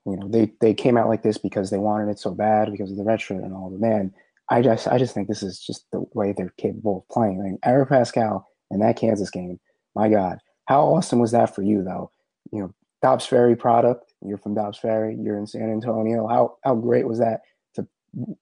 you 0.05 0.17
know, 0.17 0.27
they 0.27 0.51
they 0.61 0.73
came 0.73 0.97
out 0.97 1.07
like 1.07 1.23
this 1.23 1.37
because 1.37 1.69
they 1.69 1.77
wanted 1.77 2.09
it 2.09 2.19
so 2.19 2.31
bad 2.31 2.71
because 2.71 2.91
of 2.91 2.97
the 2.97 3.17
shirt 3.17 3.43
and 3.43 3.53
all. 3.53 3.69
But 3.69 3.79
man, 3.79 4.13
I 4.49 4.61
just 4.61 4.87
I 4.87 4.97
just 4.97 5.13
think 5.13 5.27
this 5.27 5.43
is 5.43 5.59
just 5.59 5.85
the 5.91 6.03
way 6.13 6.33
they're 6.35 6.53
capable 6.57 6.99
of 6.99 7.13
playing. 7.13 7.39
I 7.39 7.43
mean, 7.43 7.59
Eric 7.63 7.89
Paschall 7.89 8.43
in 8.71 8.79
that 8.79 8.97
Kansas 8.97 9.29
game, 9.29 9.59
my 9.95 10.09
God, 10.09 10.39
how 10.65 10.85
awesome 10.85 11.19
was 11.19 11.31
that 11.31 11.53
for 11.53 11.61
you 11.61 11.83
though? 11.83 12.11
You 12.51 12.61
know, 12.61 12.73
Dobbs 13.01 13.25
Ferry 13.25 13.55
product. 13.55 14.13
You're 14.25 14.37
from 14.37 14.55
Dobbs 14.55 14.77
Ferry. 14.77 15.15
You're 15.19 15.37
in 15.37 15.47
San 15.47 15.71
Antonio. 15.71 16.27
How 16.27 16.57
how 16.63 16.75
great 16.75 17.07
was 17.07 17.19
that? 17.19 17.41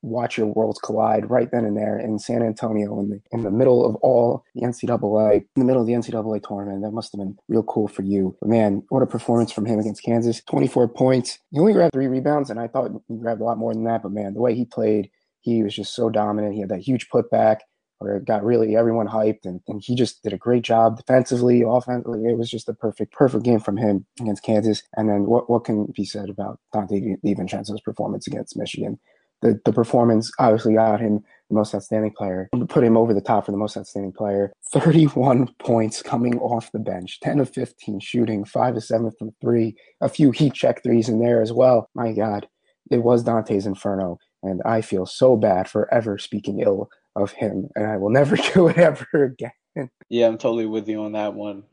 Watch 0.01 0.37
your 0.37 0.47
worlds 0.47 0.79
collide 0.79 1.29
right 1.29 1.51
then 1.51 1.65
and 1.65 1.77
there 1.77 1.97
in 1.97 2.19
San 2.19 2.41
Antonio 2.41 2.99
in 2.99 3.09
the 3.09 3.21
in 3.31 3.43
the 3.43 3.51
middle 3.51 3.85
of 3.85 3.95
all 3.97 4.43
the 4.55 4.61
NCAA, 4.61 5.35
in 5.35 5.45
the 5.55 5.65
middle 5.65 5.81
of 5.81 5.87
the 5.87 5.93
NCAA 5.93 6.41
tournament. 6.47 6.83
That 6.83 6.91
must 6.91 7.11
have 7.13 7.19
been 7.19 7.37
real 7.47 7.63
cool 7.63 7.87
for 7.87 8.01
you. 8.01 8.35
But 8.39 8.49
man, 8.49 8.83
what 8.89 9.03
a 9.03 9.07
performance 9.07 9.51
from 9.51 9.65
him 9.65 9.79
against 9.79 10.03
Kansas. 10.03 10.41
24 10.49 10.87
points. 10.89 11.39
He 11.51 11.59
only 11.59 11.73
grabbed 11.73 11.93
three 11.93 12.07
rebounds, 12.07 12.49
and 12.49 12.59
I 12.59 12.67
thought 12.67 12.91
he 13.07 13.17
grabbed 13.17 13.41
a 13.41 13.45
lot 13.45 13.57
more 13.57 13.73
than 13.73 13.83
that. 13.85 14.03
But 14.03 14.11
man, 14.11 14.33
the 14.33 14.41
way 14.41 14.55
he 14.55 14.65
played, 14.65 15.09
he 15.41 15.63
was 15.63 15.75
just 15.75 15.93
so 15.93 16.09
dominant. 16.09 16.53
He 16.53 16.61
had 16.61 16.69
that 16.69 16.81
huge 16.81 17.09
putback 17.09 17.59
where 17.99 18.15
it 18.15 18.25
got 18.25 18.43
really 18.43 18.75
everyone 18.75 19.07
hyped 19.07 19.43
and, 19.43 19.59
and 19.67 19.81
he 19.83 19.93
just 19.93 20.23
did 20.23 20.33
a 20.33 20.37
great 20.37 20.63
job 20.63 20.97
defensively, 20.97 21.63
offensively. 21.67 22.25
It 22.25 22.37
was 22.37 22.49
just 22.49 22.69
a 22.69 22.73
perfect, 22.73 23.11
perfect 23.11 23.43
game 23.43 23.59
from 23.59 23.77
him 23.77 24.05
against 24.21 24.41
Kansas. 24.41 24.83
And 24.95 25.09
then 25.09 25.25
what, 25.25 25.49
what 25.49 25.65
can 25.65 25.91
be 25.93 26.05
said 26.05 26.29
about 26.29 26.59
Donte 26.73 27.17
DiVincenzo's 27.25 27.81
performance 27.81 28.25
against 28.25 28.57
Michigan? 28.57 28.99
The, 29.41 29.59
the 29.65 29.73
performance 29.73 30.31
obviously 30.39 30.73
got 30.73 30.99
him 30.99 31.23
the 31.49 31.55
most 31.55 31.73
outstanding 31.73 32.11
player, 32.11 32.49
put 32.67 32.83
him 32.83 32.95
over 32.95 33.13
the 33.13 33.21
top 33.21 33.45
for 33.45 33.51
the 33.51 33.57
most 33.57 33.75
outstanding 33.75 34.11
player. 34.11 34.53
31 34.71 35.47
points 35.59 36.01
coming 36.01 36.37
off 36.39 36.71
the 36.71 36.79
bench, 36.79 37.19
10 37.21 37.39
of 37.39 37.49
15 37.49 37.99
shooting, 37.99 38.45
5 38.45 38.77
of 38.77 38.83
7 38.83 39.11
from 39.17 39.31
3, 39.41 39.75
a 40.01 40.09
few 40.09 40.31
heat 40.31 40.53
check 40.53 40.83
threes 40.83 41.09
in 41.09 41.19
there 41.19 41.41
as 41.41 41.51
well. 41.51 41.89
My 41.95 42.13
God, 42.13 42.47
it 42.91 43.03
was 43.03 43.23
Dante's 43.23 43.65
Inferno, 43.65 44.19
and 44.43 44.61
I 44.63 44.81
feel 44.81 45.05
so 45.05 45.35
bad 45.35 45.67
for 45.67 45.91
ever 45.93 46.17
speaking 46.17 46.59
ill 46.59 46.89
of 47.15 47.31
him, 47.31 47.69
and 47.75 47.87
I 47.87 47.97
will 47.97 48.11
never 48.11 48.35
do 48.53 48.67
it 48.67 48.77
ever 48.77 49.07
again. 49.13 49.89
Yeah, 50.09 50.27
I'm 50.27 50.37
totally 50.37 50.65
with 50.65 50.87
you 50.87 51.03
on 51.03 51.13
that 51.13 51.33
one. 51.33 51.63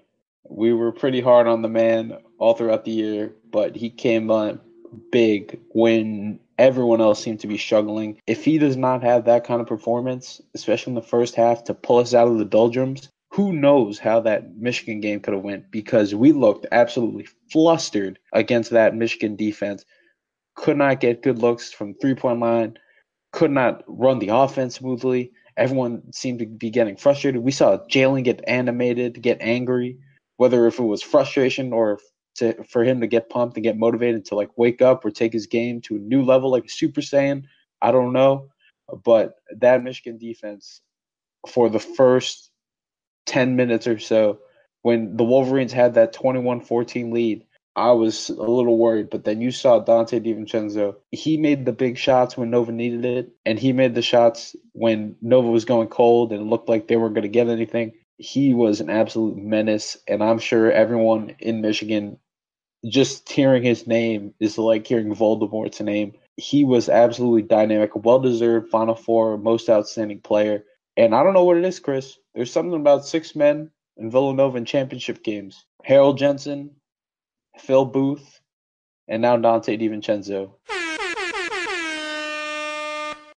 We 0.49 0.73
were 0.73 0.93
pretty 0.93 1.21
hard 1.21 1.49
on 1.49 1.63
the 1.63 1.69
man 1.69 2.19
all 2.39 2.55
throughout 2.55 2.85
the 2.85 2.93
year, 2.93 3.35
but 3.51 3.75
he 3.75 3.91
came 3.91 4.31
on 4.31 4.61
big 5.11 5.59
when 5.71 6.39
everyone 6.59 7.01
else 7.01 7.23
seemed 7.23 7.41
to 7.41 7.47
be 7.47 7.59
struggling. 7.59 8.21
If 8.27 8.45
he 8.45 8.59
does 8.59 8.77
not 8.77 9.03
have 9.03 9.25
that 9.25 9.45
kind 9.45 9.61
of 9.61 9.67
performance, 9.67 10.41
especially 10.55 10.93
in 10.93 10.95
the 10.95 11.03
first 11.03 11.35
half, 11.35 11.65
to 11.65 11.75
pull 11.75 11.99
us 11.99 12.15
out 12.15 12.29
of 12.29 12.39
the 12.39 12.45
doldrums, 12.45 13.09
who 13.31 13.53
knows 13.53 13.99
how 13.99 14.21
that 14.21 14.57
Michigan 14.57 15.01
game 15.01 15.21
could 15.21 15.35
have 15.35 15.43
went 15.43 15.71
because 15.71 16.15
we 16.15 16.33
looked 16.33 16.67
absolutely 16.73 17.27
flustered 17.51 18.19
against 18.33 18.71
that 18.71 18.95
Michigan 18.95 19.37
defense. 19.37 19.85
Could 20.55 20.79
not 20.79 21.01
get 21.01 21.23
good 21.23 21.39
looks 21.39 21.73
from 21.73 21.95
three 21.95 22.15
point 22.15 22.41
line, 22.41 22.79
could 23.33 23.51
not 23.51 23.85
run 23.87 24.19
the 24.19 24.29
offense 24.29 24.77
smoothly. 24.77 25.33
Everyone 25.59 26.11
seemed 26.13 26.39
to 26.39 26.47
be 26.47 26.71
getting 26.71 26.97
frustrated. 26.97 27.43
We 27.43 27.51
saw 27.53 27.79
Jalen 27.89 28.25
get 28.25 28.45
animated, 28.47 29.21
get 29.21 29.39
angry, 29.41 29.99
whether 30.37 30.67
if 30.67 30.79
it 30.79 30.85
was 30.85 31.03
frustration 31.03 31.73
or 31.73 31.99
to 32.37 32.65
for 32.65 32.85
him 32.85 33.01
to 33.01 33.07
get 33.07 33.31
pumped 33.31 33.57
and 33.57 33.65
get 33.65 33.77
motivated 33.77 34.25
to 34.27 34.35
like 34.35 34.51
wake 34.57 34.83
up 34.83 35.05
or 35.05 35.11
take 35.11 35.33
his 35.33 35.47
game 35.47 35.81
to 35.83 35.97
a 35.97 36.01
new 36.01 36.23
level 36.23 36.51
like 36.51 36.67
a 36.67 36.71
Super 36.71 37.01
Saiyan. 37.01 37.45
I 37.83 37.93
don't 37.93 38.13
know, 38.13 38.49
but 39.05 39.37
that 39.59 39.83
Michigan 39.83 40.19
defense 40.19 40.81
for 41.49 41.69
the 41.69 41.79
first 41.79 42.51
10 43.27 43.57
minutes 43.57 43.87
or 43.87 43.99
so 43.99 44.39
when 44.87 45.17
the 45.17 45.25
Wolverines 45.25 45.73
had 45.73 45.95
that 45.95 46.15
21-14 46.15 47.13
lead, 47.13 47.45
I 47.75 47.91
was 47.91 48.31
a 48.31 48.35
little 48.35 48.79
worried, 48.79 49.11
but 49.11 49.25
then 49.25 49.41
you 49.41 49.51
saw 49.51 49.85
Donte 49.85 50.25
DiVincenzo. 50.25 50.95
He 51.11 51.37
made 51.37 51.65
the 51.65 51.73
big 51.73 51.99
shots 51.99 52.37
when 52.37 52.51
Nova 52.51 52.71
needed 52.71 53.05
it, 53.05 53.33
and 53.45 53.59
he 53.59 53.73
made 53.73 53.97
the 53.97 54.03
shots 54.03 54.55
when 54.75 55.17
Nova 55.21 55.49
was 55.49 55.65
going 55.65 55.89
cold 55.89 56.33
and 56.33 56.41
it 56.41 56.45
looked 56.45 56.69
like 56.69 56.87
they 56.87 56.97
weren't 56.97 57.15
going 57.15 57.23
to 57.23 57.29
get 57.29 57.49
anything. 57.49 57.95
He 58.19 58.55
was 58.55 58.81
an 58.81 58.89
absolute 58.89 59.37
menace, 59.37 59.97
and 60.07 60.23
I'm 60.23 60.39
sure 60.39 60.71
everyone 60.71 61.35
in 61.41 61.61
Michigan 61.61 62.19
just 62.89 63.29
hearing 63.29 63.63
his 63.63 63.87
name 63.87 64.35
is 64.41 64.59
like 64.59 64.87
hearing 64.87 65.15
Voldemort's 65.15 65.81
name. 65.81 66.15
He 66.37 66.65
was 66.65 66.89
absolutely 66.89 67.43
dynamic, 67.43 67.91
well 67.95 68.21
deserved 68.21 68.71
Final 68.71 68.95
Four, 68.95 69.39
most 69.39 69.69
outstanding 69.69 70.21
player. 70.21 70.65
And 70.97 71.15
I 71.15 71.23
don't 71.23 71.35
know 71.35 71.45
what 71.45 71.57
it 71.57 71.65
is, 71.65 71.81
Chris. 71.81 72.19
There's 72.35 72.53
something 72.53 72.79
about 72.79 73.07
six 73.07 73.35
men 73.35 73.71
in 73.97 74.11
Villanova 74.11 74.59
in 74.59 74.65
championship 74.65 75.23
games. 75.23 75.67
Harold 75.85 76.19
Jensen, 76.19 76.71
Phil 77.59 77.85
Booth, 77.85 78.41
and 79.09 79.23
now 79.23 79.37
Donte 79.37 79.81
DiVincenzo. 79.81 80.53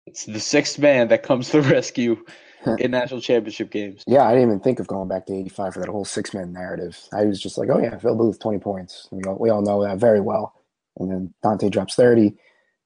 It's 0.05 0.25
the 0.25 0.39
sixth 0.39 0.79
man 0.79 1.09
that 1.09 1.23
comes 1.23 1.49
to 1.49 1.61
the 1.61 1.69
rescue 1.73 2.17
in 2.79 2.91
national 2.91 3.21
championship 3.21 3.71
games. 3.71 4.03
Yeah, 4.07 4.25
I 4.25 4.33
didn't 4.33 4.49
even 4.49 4.59
think 4.59 4.79
of 4.79 4.87
going 4.87 5.07
back 5.07 5.25
to 5.27 5.33
85 5.33 5.73
for 5.73 5.79
that 5.79 5.89
whole 5.89 6.05
six 6.05 6.33
man 6.33 6.53
narrative. 6.53 6.99
I 7.13 7.25
was 7.25 7.41
just 7.41 7.57
like, 7.57 7.69
oh, 7.69 7.79
yeah, 7.79 7.97
Phil 7.97 8.15
Booth, 8.15 8.39
20 8.39 8.59
points. 8.59 9.07
We 9.11 9.23
all, 9.23 9.37
we 9.39 9.49
all 9.49 9.61
know 9.61 9.83
that 9.83 9.97
very 9.97 10.21
well. 10.21 10.53
And 10.97 11.11
then 11.11 11.33
Donte 11.43 11.71
drops 11.71 11.95
30. 11.95 12.35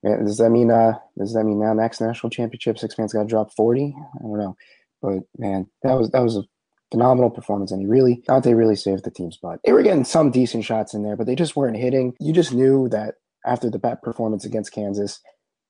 Does 0.04 0.38
that 0.38 0.50
mean 0.50 0.70
uh 0.70 1.00
does 1.18 1.34
that 1.34 1.46
mean 1.46 1.62
now 1.62 1.74
next 1.74 2.02
national 2.02 2.30
championship 2.30 2.78
six 2.78 2.98
man's 2.98 3.14
got 3.14 3.22
to 3.22 3.28
drop 3.28 3.54
40? 3.54 3.96
I 3.98 4.22
don't 4.22 4.38
know. 4.38 4.58
But 5.02 5.20
man, 5.38 5.68
that 5.82 5.94
was 5.94 6.10
that 6.12 6.22
was 6.22 6.36
a 6.36 6.44
phenomenal 6.92 7.30
performance, 7.30 7.72
and 7.72 7.82
he 7.82 7.88
really 7.88 8.22
Donte 8.28 8.56
really 8.56 8.76
saved 8.76 9.06
the 9.06 9.12
team's 9.12 9.38
butt. 9.38 9.60
They 9.64 9.72
were 9.72 9.82
getting 9.82 10.04
some 10.04 10.30
decent 10.30 10.66
shots 10.66 10.94
in 10.94 11.04
there, 11.04 11.16
but 11.16 11.26
they 11.26 11.36
just 11.36 11.56
weren't 11.56 11.78
hitting. 11.78 12.16
You 12.20 12.34
just 12.34 12.54
knew 12.54 12.90
that 12.90 13.16
after 13.46 13.70
the 13.70 13.80
bad 13.80 14.02
performance 14.02 14.46
against 14.46 14.74
Kansas, 14.74 15.20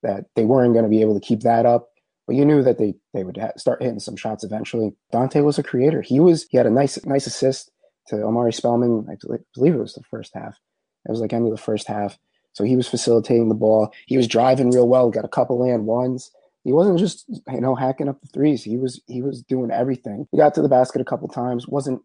that 0.02 0.26
they 0.36 0.46
weren't 0.46 0.74
going 0.74 0.84
to 0.84 0.90
be 0.90 1.02
able 1.02 1.20
to 1.20 1.26
keep 1.26 1.42
that 1.42 1.66
up. 1.66 1.90
But 2.28 2.36
you 2.36 2.46
knew 2.46 2.64
that 2.64 2.78
they 2.78 2.96
they 3.14 3.24
would 3.24 3.38
start 3.58 3.82
hitting 3.84 4.00
some 4.00 4.16
shots 4.16 4.44
eventually. 4.44 4.94
Donte 5.14 5.44
was 5.44 5.60
a 5.60 5.64
creator. 5.64 6.02
He 6.02 6.20
was 6.20 6.46
he 6.50 6.58
had 6.58 6.66
a 6.66 6.72
nice 6.72 7.04
nice 7.06 7.28
assist 7.28 7.72
to 8.08 8.24
Omari 8.24 8.54
Spellman. 8.54 9.06
I 9.10 9.16
believe 9.54 9.74
it 9.76 9.80
was 9.80 9.94
the 9.94 10.04
first 10.04 10.32
half. 10.34 10.58
It 11.06 11.12
was 11.12 11.20
like 11.20 11.34
end 11.34 11.46
of 11.46 11.52
the 11.52 11.58
first 11.58 11.88
half. 11.88 12.18
So 12.54 12.64
he 12.64 12.76
was 12.76 12.88
facilitating 12.88 13.50
the 13.50 13.56
ball. 13.56 13.92
He 14.06 14.16
was 14.16 14.28
driving 14.28 14.72
real 14.72 14.88
well. 14.88 15.10
Got 15.10 15.26
a 15.26 15.30
couple 15.30 15.60
land 15.60 15.86
ones. 15.86 16.32
He 16.64 16.72
wasn't 16.72 17.00
just 17.00 17.26
you 17.50 17.62
know 17.62 17.76
hacking 17.76 18.08
up 18.08 18.22
the 18.22 18.28
threes. 18.28 18.64
He 18.64 18.78
was 18.78 19.02
he 19.08 19.22
was 19.22 19.42
doing 19.42 19.72
everything. 19.72 20.28
He 20.32 20.38
got 20.38 20.54
to 20.56 20.62
the 20.62 20.70
basket 20.70 21.02
a 21.02 21.06
couple 21.06 21.28
times. 21.28 21.68
wasn't 21.68 22.02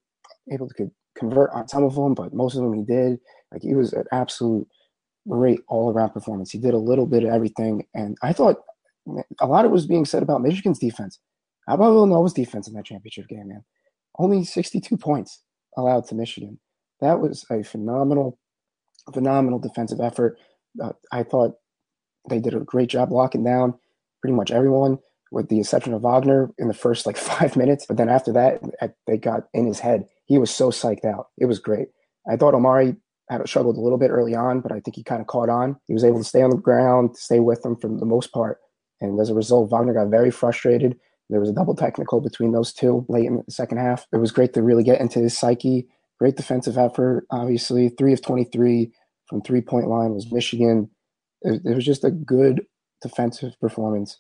able 0.51 0.69
to 0.69 0.91
convert 1.17 1.51
on 1.53 1.69
some 1.69 1.85
of 1.85 1.95
them, 1.95 2.15
but 2.15 2.35
most 2.35 2.57
of 2.57 2.63
them 2.63 2.73
he 2.73 2.83
did. 2.83 3.21
Like 3.53 3.63
he 3.63 3.75
was 3.75 3.93
an 3.93 4.05
absolute 4.11 4.67
great 5.29 5.61
all 5.69 5.93
around 5.93 6.11
performance. 6.11 6.51
He 6.51 6.59
did 6.59 6.75
a 6.75 6.79
little 6.79 7.07
bit 7.07 7.25
of 7.25 7.31
everything, 7.31 7.87
and 7.95 8.17
I 8.23 8.33
thought 8.33 8.57
a 9.41 9.47
lot 9.47 9.65
of 9.65 9.71
it 9.71 9.75
was 9.75 9.87
being 9.87 10.05
said 10.05 10.23
about 10.23 10.43
Michigan's 10.43 10.79
defense. 10.79 11.19
How 11.67 11.75
about 11.75 11.93
Villanova's 11.93 12.33
defense 12.33 12.67
in 12.69 12.75
that 12.75 12.87
championship 12.87 13.29
game, 13.29 13.49
man? 13.49 13.65
Only 14.19 14.45
62 14.45 14.97
points 14.97 15.43
allowed 15.77 16.07
to 16.09 16.15
Michigan. 16.15 16.59
That 17.01 17.21
was 17.21 17.45
a 17.51 17.63
phenomenal, 17.63 18.39
phenomenal 19.13 19.59
defensive 19.59 20.01
effort. 20.01 20.39
Uh, 20.83 20.93
I 21.13 21.23
thought 21.23 21.57
they 22.29 22.41
did 22.41 22.55
a 22.55 22.61
great 22.61 22.89
job 22.89 23.13
locking 23.13 23.45
down 23.45 23.75
pretty 24.21 24.35
much 24.35 24.51
everyone, 24.51 24.99
with 25.31 25.49
the 25.49 25.61
exception 25.61 25.95
of 25.95 26.03
Wagner 26.03 26.51
in 26.59 26.69
the 26.69 26.75
first 26.75 27.07
like 27.07 27.17
five 27.33 27.57
minutes. 27.57 27.87
But 27.87 27.97
then 27.97 28.09
after 28.09 28.33
that, 28.33 28.63
they 29.07 29.17
got 29.17 29.45
in 29.55 29.67
his 29.67 29.81
head. 29.81 30.07
He 30.27 30.39
was 30.39 30.51
so 30.51 30.71
psyched 30.71 31.05
out. 31.05 31.29
It 31.39 31.47
was 31.47 31.59
great. 31.59 31.89
I 32.29 32.37
thought 32.37 32.55
Omari 32.55 32.97
had 33.31 33.47
struggled 33.49 33.77
a 33.77 33.81
little 33.81 33.99
bit 33.99 34.11
early 34.11 34.35
on, 34.35 34.61
but 34.61 34.73
I 34.73 34.81
think 34.81 34.97
he 34.97 35.03
kind 35.03 35.21
of 35.21 35.27
caught 35.27 35.49
on. 35.49 35.77
He 35.87 35.95
was 35.95 36.05
able 36.05 36.19
to 36.19 36.25
stay 36.25 36.43
on 36.43 36.51
the 36.51 36.57
ground, 36.57 37.17
stay 37.17 37.41
with 37.41 37.63
them 37.63 37.77
for 37.77 37.89
the 37.89 38.07
most 38.07 38.33
part. 38.33 38.59
And 39.01 39.19
as 39.21 39.31
a 39.31 39.35
result, 39.35 39.71
Wagner 39.71 39.95
got 39.95 40.09
very 40.09 40.31
frustrated. 40.31 40.99
There 41.31 41.41
was 41.41 41.51
a 41.51 41.55
double 41.55 41.75
technical 41.75 42.21
between 42.21 42.53
those 42.53 42.73
two 42.73 43.05
late 43.09 43.27
in 43.27 43.37
the 43.37 43.53
second 43.53 43.79
half. 43.79 44.07
It 44.13 44.17
was 44.17 44.33
great 44.33 44.55
to 44.55 44.63
really 44.63 44.83
get 44.83 45.01
into 45.01 45.21
his 45.21 45.37
psyche. 45.37 45.87
Great 46.19 46.37
defensive 46.37 46.79
effort, 46.79 47.27
obviously. 47.31 47.91
Three 47.91 48.13
of 48.13 48.23
23 48.23 48.91
from 49.29 49.43
three 49.43 49.61
point 49.61 49.89
line 49.89 50.15
was 50.15 50.33
Michigan. 50.33 50.91
It, 51.43 51.63
it 51.65 51.75
was 51.75 51.85
just 51.85 52.05
a 52.05 52.11
good 52.11 52.67
defensive 53.03 53.59
performance, 53.61 54.17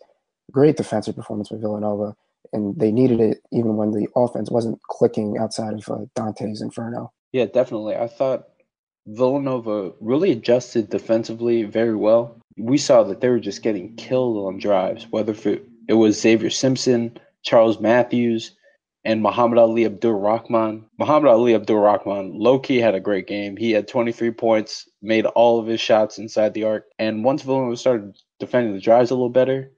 great 0.52 0.76
defensive 0.76 1.16
performance 1.16 1.48
by 1.48 1.56
Villanova. 1.56 2.14
And 2.52 2.78
they 2.78 2.92
needed 2.92 3.20
it 3.20 3.38
even 3.52 3.76
when 3.76 3.90
the 3.90 4.06
offense 4.14 4.50
wasn't 4.50 4.80
clicking 4.88 5.36
outside 5.38 5.74
of 5.74 5.88
uh, 5.88 6.04
Dante's 6.14 6.62
Inferno. 6.62 7.12
Yeah, 7.32 7.46
definitely. 7.46 7.96
I 7.96 8.06
thought 8.06 8.44
Villanova 9.06 9.92
really 10.00 10.30
adjusted 10.30 10.90
defensively 10.90 11.64
very 11.64 11.96
well. 11.96 12.38
We 12.58 12.78
saw 12.78 13.02
that 13.04 13.20
they 13.20 13.28
were 13.28 13.40
just 13.40 13.62
getting 13.62 13.94
killed 13.96 14.46
on 14.46 14.58
drives, 14.58 15.06
whether 15.10 15.34
it 15.88 15.94
was 15.94 16.20
Xavier 16.20 16.50
Simpson, 16.50 17.18
Charles 17.42 17.80
Matthews, 17.80 18.56
and 19.04 19.22
Muhammad-Ali 19.22 19.86
Abdur-Rahkman. 19.86 20.84
Muhammad 20.98 21.30
Ali 21.30 21.54
Abdur 21.54 21.80
Rahman, 21.80 22.38
low 22.38 22.58
key, 22.58 22.78
had 22.78 22.94
a 22.94 23.00
great 23.00 23.26
game. 23.26 23.56
He 23.56 23.70
had 23.70 23.88
23 23.88 24.32
points, 24.32 24.88
made 25.00 25.24
all 25.24 25.58
of 25.58 25.66
his 25.66 25.80
shots 25.80 26.18
inside 26.18 26.52
the 26.52 26.64
arc. 26.64 26.86
And 26.98 27.24
once 27.24 27.42
Villanova 27.42 27.76
started 27.76 28.18
defending 28.38 28.74
the 28.74 28.80
drives 28.80 29.10
a 29.10 29.14
little 29.14 29.30
better, 29.30 29.70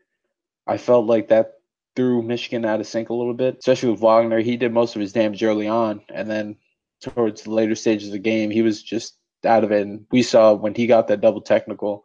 I 0.66 0.78
felt 0.78 1.06
like 1.06 1.28
that 1.28 1.52
threw 1.94 2.22
Michigan 2.22 2.64
out 2.64 2.80
of 2.80 2.87
sync 2.87 3.10
a 3.10 3.14
little 3.14 3.34
bit, 3.34 3.58
especially 3.58 3.90
with 3.90 4.00
Wagner. 4.00 4.40
He 4.40 4.56
did 4.56 4.72
most 4.72 4.96
of 4.96 5.00
his 5.00 5.12
damage 5.12 5.42
early 5.42 5.68
on, 5.68 6.00
and 6.12 6.28
then 6.30 6.56
towards 7.00 7.42
the 7.42 7.50
later 7.50 7.75
stages 7.75 8.08
of 8.08 8.12
the 8.12 8.18
game, 8.18 8.50
he 8.50 8.62
was 8.62 8.82
just 8.82 9.16
out 9.44 9.64
of 9.64 9.70
it. 9.70 9.87
And 9.87 10.06
we 10.10 10.22
saw 10.22 10.54
when 10.54 10.75
he 10.75 10.87
got 10.87 11.08
that 11.08 11.20
double 11.20 11.40
technical, 11.40 12.04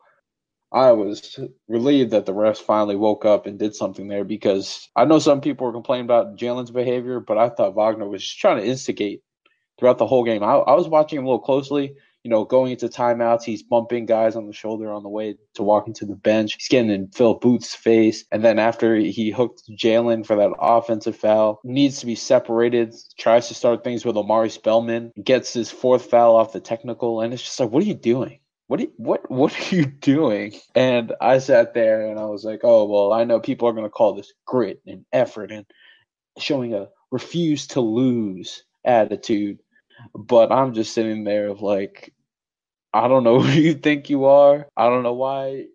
I 0.76 0.92
was 0.92 1.40
relieved 1.70 2.12
that 2.12 2.26
the 2.26 2.34
refs 2.34 2.58
finally 2.62 2.98
woke 2.98 3.24
up 3.24 3.46
and 3.46 3.58
did 3.58 3.74
something 3.74 4.10
there 4.10 4.26
because 4.26 4.90
I 4.94 5.06
know 5.06 5.20
some 5.20 5.40
people 5.40 5.66
were 5.66 5.72
complaining 5.72 6.04
about 6.04 6.36
Jalen's 6.36 6.70
behavior, 6.70 7.22
but 7.22 7.38
I 7.38 7.48
thought 7.48 7.76
Wagner 7.76 8.10
was 8.10 8.22
just 8.22 8.40
trying 8.40 8.58
to 8.58 8.68
instigate 8.68 9.22
throughout 9.80 10.00
the 10.00 10.06
whole 10.06 10.26
game. 10.26 10.44
I, 10.44 10.56
I 10.56 10.76
was 10.76 10.90
watching 10.90 11.18
him 11.18 11.24
a 11.24 11.28
little 11.30 11.40
closely. 11.40 11.96
You 12.24 12.30
know, 12.30 12.44
going 12.44 12.74
into 12.74 12.90
timeouts, 12.90 13.44
he's 13.44 13.64
bumping 13.64 14.06
guys 14.06 14.36
on 14.36 14.48
the 14.48 14.54
shoulder 14.54 14.92
on 14.92 15.04
the 15.04 15.10
way 15.10 15.38
to 15.54 15.64
walking 15.64 15.94
to 15.94 16.06
the 16.06 16.16
bench. 16.16 16.56
He's 16.56 16.68
getting 16.68 16.92
in 16.92 17.08
Phil 17.10 17.36
Booth's 17.36 17.76
face. 17.76 18.26
And 18.32 18.44
then 18.44 18.60
after 18.60 18.96
he 18.96 19.30
hooked 19.30 19.62
Jalen 19.70 20.26
for 20.26 20.36
that 20.36 20.52
offensive 20.60 21.16
foul, 21.16 21.62
needs 21.64 22.00
to 22.00 22.06
be 22.06 22.16
separated, 22.16 22.94
tries 23.18 23.48
to 23.48 23.54
start 23.54 23.84
things 23.84 24.04
with 24.04 24.18
Omari 24.18 24.50
Spellman, 24.50 25.14
gets 25.24 25.54
his 25.54 25.72
fourth 25.72 26.10
foul 26.10 26.36
off 26.36 26.52
the 26.52 26.60
technical. 26.60 27.22
And 27.22 27.32
it's 27.32 27.44
just 27.44 27.60
like, 27.60 27.70
what 27.70 27.84
are 27.84 27.88
you 27.88 27.94
doing? 27.94 28.40
What 28.68 28.80
you, 28.80 28.92
what 28.98 29.30
what 29.30 29.54
are 29.54 29.76
you 29.76 29.86
doing? 29.86 30.54
And 30.74 31.14
I 31.22 31.40
sat 31.40 31.74
there 31.74 32.08
and 32.08 32.20
I 32.20 32.26
was 32.26 32.44
like, 32.44 32.62
oh 32.64 32.86
well, 32.86 33.14
I 33.14 33.24
know 33.24 33.40
people 33.40 33.68
are 33.68 33.74
going 33.74 33.86
to 33.86 33.90
call 33.90 34.14
this 34.14 34.34
grit 34.46 34.82
and 34.88 35.06
effort 35.14 35.52
and 35.52 35.66
showing 36.40 36.74
a 36.74 36.90
refuse 37.12 37.68
to 37.68 37.82
lose 37.82 38.64
attitude, 38.84 39.60
but 40.14 40.52
I'm 40.52 40.74
just 40.74 40.94
sitting 40.94 41.24
there 41.24 41.48
of 41.48 41.62
like, 41.62 42.14
I 42.94 43.08
don't 43.08 43.24
know 43.24 43.40
who 43.42 43.60
you 43.60 43.76
think 43.76 44.10
you 44.10 44.26
are. 44.26 44.68
I 44.76 44.90
don't 44.90 45.04
know 45.04 45.14
why 45.14 45.68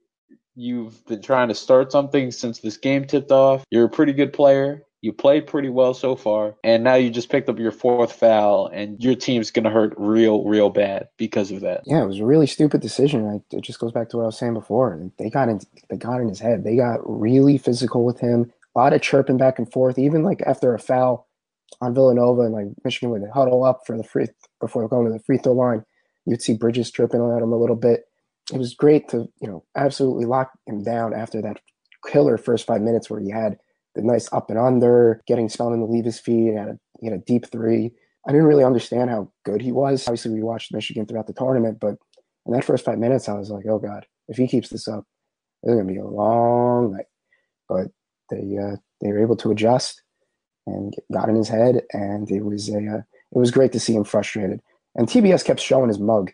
you've 0.54 1.04
been 1.06 1.22
trying 1.22 1.48
to 1.48 1.54
start 1.54 1.92
something 1.92 2.30
since 2.30 2.58
this 2.58 2.76
game 2.76 3.06
tipped 3.06 3.30
off. 3.30 3.64
You're 3.70 3.86
a 3.86 3.90
pretty 3.90 4.12
good 4.12 4.32
player. 4.32 4.82
You 5.02 5.14
played 5.14 5.46
pretty 5.46 5.70
well 5.70 5.94
so 5.94 6.14
far, 6.14 6.56
and 6.62 6.84
now 6.84 6.94
you 6.94 7.08
just 7.08 7.30
picked 7.30 7.48
up 7.48 7.58
your 7.58 7.72
fourth 7.72 8.12
foul, 8.12 8.66
and 8.66 9.02
your 9.02 9.14
team's 9.14 9.50
going 9.50 9.64
to 9.64 9.70
hurt 9.70 9.94
real, 9.96 10.44
real 10.44 10.68
bad 10.68 11.08
because 11.16 11.50
of 11.50 11.60
that. 11.62 11.82
Yeah, 11.86 12.02
it 12.02 12.06
was 12.06 12.20
a 12.20 12.26
really 12.26 12.46
stupid 12.46 12.82
decision. 12.82 13.42
It 13.50 13.62
just 13.62 13.78
goes 13.78 13.92
back 13.92 14.10
to 14.10 14.18
what 14.18 14.24
I 14.24 14.26
was 14.26 14.38
saying 14.38 14.54
before. 14.54 15.10
They 15.18 15.30
got 15.30 15.48
in, 15.48 15.60
they 15.88 15.96
got 15.96 16.20
in 16.20 16.28
his 16.28 16.40
head. 16.40 16.64
They 16.64 16.76
got 16.76 17.00
really 17.04 17.56
physical 17.56 18.04
with 18.04 18.20
him. 18.20 18.52
A 18.74 18.78
lot 18.78 18.92
of 18.92 19.00
chirping 19.00 19.38
back 19.38 19.58
and 19.58 19.70
forth. 19.72 19.98
Even 19.98 20.22
like 20.22 20.42
after 20.42 20.74
a 20.74 20.78
foul 20.78 21.26
on 21.80 21.94
Villanova, 21.94 22.42
and 22.42 22.52
like 22.52 22.66
Michigan 22.84 23.10
would 23.10 23.22
huddle 23.32 23.64
up 23.64 23.86
for 23.86 23.96
the 23.96 24.04
free 24.04 24.26
before 24.60 24.86
going 24.86 25.06
to 25.06 25.12
the 25.12 25.24
free 25.24 25.38
throw 25.38 25.52
line. 25.52 25.82
You'd 26.26 26.42
see 26.42 26.54
Bridges 26.54 26.90
tripping 26.90 27.20
at 27.20 27.42
him 27.42 27.52
a 27.52 27.58
little 27.58 27.76
bit. 27.76 28.04
It 28.52 28.58
was 28.58 28.74
great 28.74 29.08
to 29.10 29.28
you 29.40 29.48
know 29.48 29.64
absolutely 29.74 30.26
lock 30.26 30.50
him 30.66 30.82
down 30.82 31.14
after 31.14 31.40
that 31.40 31.60
killer 32.06 32.36
first 32.36 32.66
five 32.66 32.82
minutes 32.82 33.08
where 33.08 33.20
he 33.20 33.30
had 33.30 33.58
the 33.94 34.02
nice 34.02 34.32
up 34.32 34.50
and 34.50 34.58
under, 34.58 35.22
getting 35.26 35.48
Spellman 35.48 35.80
to 35.80 35.86
leave 35.86 36.04
his 36.04 36.20
feet. 36.20 36.54
Had 36.54 36.78
a, 37.02 37.18
deep 37.18 37.46
three. 37.46 37.92
I 38.26 38.32
didn't 38.32 38.46
really 38.46 38.64
understand 38.64 39.10
how 39.10 39.32
good 39.44 39.62
he 39.62 39.72
was. 39.72 40.06
Obviously, 40.06 40.32
we 40.32 40.42
watched 40.42 40.72
Michigan 40.72 41.06
throughout 41.06 41.26
the 41.26 41.32
tournament, 41.32 41.78
but 41.80 41.96
in 42.46 42.52
that 42.52 42.64
first 42.64 42.84
five 42.84 42.98
minutes, 42.98 43.28
I 43.28 43.32
was 43.32 43.50
like, 43.50 43.64
oh 43.66 43.78
God, 43.78 44.06
if 44.28 44.36
he 44.36 44.46
keeps 44.46 44.68
this 44.68 44.86
up, 44.86 45.04
it's 45.62 45.72
going 45.72 45.86
to 45.86 45.92
be 45.92 45.98
a 45.98 46.04
long 46.04 46.92
night. 46.92 47.06
But 47.68 47.88
they 48.28 48.58
uh, 48.58 48.76
they 49.00 49.08
were 49.08 49.22
able 49.22 49.36
to 49.36 49.50
adjust 49.50 50.02
and 50.66 50.94
got 51.12 51.28
in 51.28 51.36
his 51.36 51.48
head, 51.48 51.82
and 51.92 52.30
it 52.30 52.44
was 52.44 52.68
a 52.68 52.76
uh, 52.76 52.98
it 52.98 53.38
was 53.38 53.50
great 53.50 53.72
to 53.72 53.80
see 53.80 53.94
him 53.94 54.04
frustrated. 54.04 54.60
And 54.94 55.08
TBS 55.08 55.44
kept 55.44 55.60
showing 55.60 55.88
his 55.88 56.00
mug, 56.00 56.32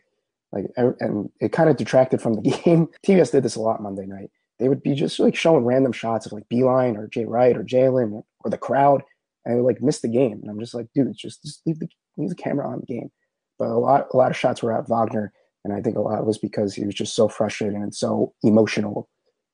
like, 0.50 0.64
and 0.76 1.30
it 1.40 1.52
kind 1.52 1.68
of 1.68 1.76
detracted 1.76 2.20
from 2.20 2.34
the 2.34 2.42
game. 2.64 2.88
TBS 3.06 3.32
did 3.32 3.42
this 3.42 3.56
a 3.56 3.60
lot 3.60 3.82
Monday 3.82 4.06
night 4.06 4.30
they 4.58 4.68
would 4.68 4.82
be 4.82 4.94
just 4.94 5.18
like 5.18 5.36
showing 5.36 5.64
random 5.64 5.92
shots 5.92 6.26
of 6.26 6.32
like 6.32 6.48
Beilein 6.48 6.96
or 6.96 7.08
Jay 7.08 7.24
Wright 7.24 7.56
or 7.56 7.64
Jalen 7.64 8.12
or, 8.12 8.50
the 8.50 8.56
crowd, 8.56 9.02
and 9.44 9.52
they 9.52 9.60
would 9.60 9.66
like 9.66 9.82
miss 9.82 10.00
the 10.00 10.08
game. 10.08 10.38
And 10.40 10.48
I'm 10.48 10.60
just 10.60 10.74
like, 10.74 10.86
dude, 10.94 11.12
just 11.16 11.42
just 11.42 11.62
leave 11.66 11.80
the 11.80 11.88
leave 12.16 12.28
the 12.28 12.36
camera 12.36 12.68
on 12.68 12.80
the 12.80 12.86
game. 12.86 13.10
But 13.58 13.68
a 13.68 13.78
lot 13.78 14.06
a 14.12 14.16
lot 14.16 14.30
of 14.30 14.36
shots 14.36 14.62
were 14.62 14.76
at 14.76 14.88
Wagner, 14.88 15.32
and 15.64 15.74
I 15.74 15.80
think 15.80 15.96
a 15.96 16.00
lot 16.00 16.24
was 16.24 16.38
because 16.38 16.74
he 16.74 16.84
was 16.84 16.94
just 16.94 17.14
so 17.14 17.28
frustrated 17.28 17.76
and 17.76 17.94
so 17.94 18.34
emotional 18.42 19.08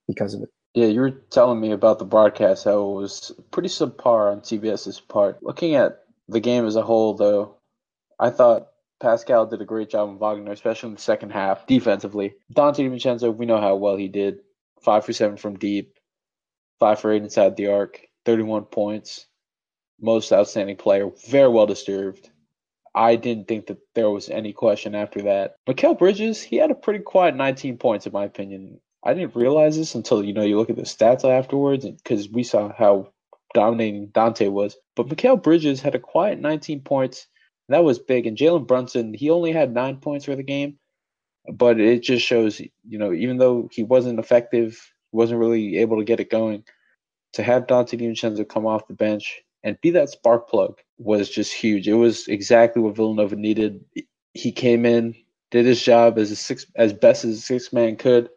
because 0.07 0.35
of 0.35 0.43
it. 0.43 0.51
Yeah, 0.75 0.87
you 0.87 1.01
were 1.01 1.11
telling 1.11 1.61
me 1.61 1.73
about 1.73 1.99
the 1.99 2.05
broadcast 2.05 2.65
how 2.65 2.81
it 2.81 2.95
was 2.95 3.33
pretty 3.51 3.69
subpar 3.69 4.33
on 4.33 4.41
TBS's 4.41 5.01
part. 5.01 5.43
Looking 5.43 5.75
at 5.75 6.01
the 6.29 6.41
game 6.41 6.67
as 6.67 6.77
a 6.77 6.83
whole, 6.83 7.15
though, 7.15 7.57
I 8.19 8.31
thought 8.31 8.69
Paschall 9.03 9.51
did 9.51 9.61
a 9.61 9.67
great 9.67 9.91
job 9.91 10.09
on 10.09 10.19
Wagner, 10.19 10.53
especially 10.53 10.91
in 10.91 10.95
the 10.95 11.01
second 11.01 11.31
half 11.31 11.67
defensively. 11.67 12.35
Donte 12.55 12.77
DiVincenzo, 12.77 13.35
we 13.35 13.47
know 13.47 13.61
how 13.61 13.77
well 13.77 13.97
he 13.97 14.09
did 14.09 14.41
five 14.83 15.05
for 15.05 15.13
seven 15.13 15.37
from 15.37 15.59
deep, 15.59 15.99
five 16.81 17.01
for 17.01 17.13
eight 17.13 17.23
inside 17.23 17.57
the 17.57 17.69
arc, 17.69 18.01
31 18.25 18.65
points, 18.65 19.27
most 20.01 20.33
outstanding 20.33 20.77
player, 20.77 21.11
very 21.29 21.49
well 21.49 21.67
deserved. 21.67 22.31
I 22.95 23.17
didn't 23.17 23.49
think 23.49 23.67
that 23.67 23.79
there 23.95 24.11
was 24.11 24.29
any 24.29 24.53
question 24.53 24.95
after 24.95 25.23
that. 25.23 25.57
Mikal 25.67 25.99
Bridges, 25.99 26.43
he 26.43 26.57
had 26.57 26.71
a 26.71 26.75
pretty 26.75 27.01
quiet 27.01 27.37
19 27.37 27.79
points, 27.79 28.07
in 28.07 28.13
my 28.13 28.25
opinion. 28.25 28.81
I 29.05 29.15
didn't 29.15 29.35
realize 29.35 29.77
this 29.77 29.95
until 29.95 30.23
you 30.23 30.33
know 30.33 30.43
you 30.43 30.59
look 30.59 30.71
at 30.71 30.77
the 30.77 30.83
stats 30.83 31.25
afterwards, 31.25 31.87
because 31.87 32.29
we 32.29 32.43
saw 32.43 32.73
how 32.73 33.13
dominating 33.55 34.09
Donte 34.09 34.51
was. 34.51 34.77
But 34.95 35.09
Mikal 35.09 35.43
Bridges 35.43 35.81
had 35.81 35.95
a 35.95 35.99
quiet 35.99 36.39
19 36.41 36.81
points. 36.81 37.27
that 37.69 37.85
was 37.85 37.99
big. 37.99 38.27
And 38.27 38.37
Jalen 38.37 38.67
Brunson, 38.67 39.15
he 39.15 39.31
only 39.31 39.53
had 39.53 39.73
nine 39.73 39.97
points 39.97 40.27
for 40.27 40.37
the 40.37 40.43
game, 40.43 40.79
but 41.53 41.81
it 41.81 42.03
just 42.03 42.25
shows, 42.25 42.61
you 42.61 42.99
know, 42.99 43.13
even 43.13 43.39
though 43.39 43.69
he 43.73 43.83
wasn't 43.83 44.19
effective, 44.19 44.93
wasn't 45.11 45.41
really 45.41 45.79
able 45.79 45.99
to 45.99 46.05
get 46.05 46.21
it 46.21 46.31
going, 46.31 46.65
to 47.35 47.43
have 47.43 47.67
Donte 47.67 47.99
DiVincenzo 47.99 48.49
come 48.49 48.67
off 48.67 48.87
the 48.87 48.95
bench 48.95 49.43
and 49.63 49.81
be 49.81 49.91
that 49.91 50.11
spark 50.11 50.49
plug 50.49 50.79
was 50.99 51.31
just 51.31 51.53
huge. 51.53 51.89
It 51.89 51.95
was 51.95 52.29
exactly 52.29 52.83
what 52.83 52.97
Villanova 52.97 53.37
needed. 53.37 53.85
He 54.35 54.53
came 54.53 54.85
in, 54.85 55.15
did 55.51 55.67
his 55.67 55.83
job 55.83 56.19
as 56.19 56.31
a 56.31 56.37
six 56.37 56.67
as 56.77 56.93
best 56.93 57.25
as 57.25 57.39
a 57.39 57.41
six 57.41 57.73
man 57.73 57.97
could, 57.97 58.29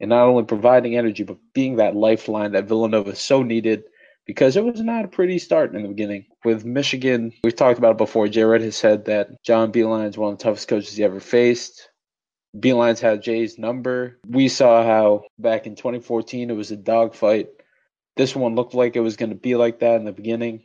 and 0.00 0.10
not 0.10 0.26
only 0.26 0.44
providing 0.44 0.96
energy 0.96 1.22
but 1.22 1.38
being 1.54 1.76
that 1.76 1.96
lifeline 1.96 2.52
that 2.52 2.68
Villanova 2.68 3.14
so 3.14 3.42
needed 3.42 3.84
because 4.26 4.56
it 4.56 4.64
was 4.64 4.80
not 4.80 5.04
a 5.04 5.08
pretty 5.08 5.38
start 5.38 5.74
in 5.74 5.82
the 5.82 5.88
beginning. 5.88 6.24
With 6.44 6.64
Michigan, 6.64 7.32
we've 7.42 7.56
talked 7.56 7.78
about 7.78 7.92
it 7.92 7.98
before. 7.98 8.28
Jared 8.28 8.62
has 8.62 8.76
said 8.76 9.04
that 9.06 9.42
John 9.42 9.72
Beilein 9.72 10.08
is 10.08 10.16
one 10.16 10.32
of 10.32 10.38
the 10.38 10.44
toughest 10.44 10.68
coaches 10.68 10.96
he 10.96 11.04
ever 11.04 11.20
faced. 11.20 11.89
Beilein's 12.56 13.00
had 13.00 13.22
Jay's 13.22 13.58
number. 13.58 14.18
We 14.26 14.48
saw 14.48 14.82
how 14.82 15.24
back 15.38 15.66
in 15.66 15.76
2014 15.76 16.50
it 16.50 16.54
was 16.54 16.70
a 16.70 16.76
dogfight. 16.76 17.48
This 18.16 18.34
one 18.34 18.54
looked 18.54 18.74
like 18.74 18.96
it 18.96 19.00
was 19.00 19.16
going 19.16 19.30
to 19.30 19.36
be 19.36 19.54
like 19.54 19.80
that 19.80 19.96
in 19.96 20.04
the 20.04 20.12
beginning. 20.12 20.62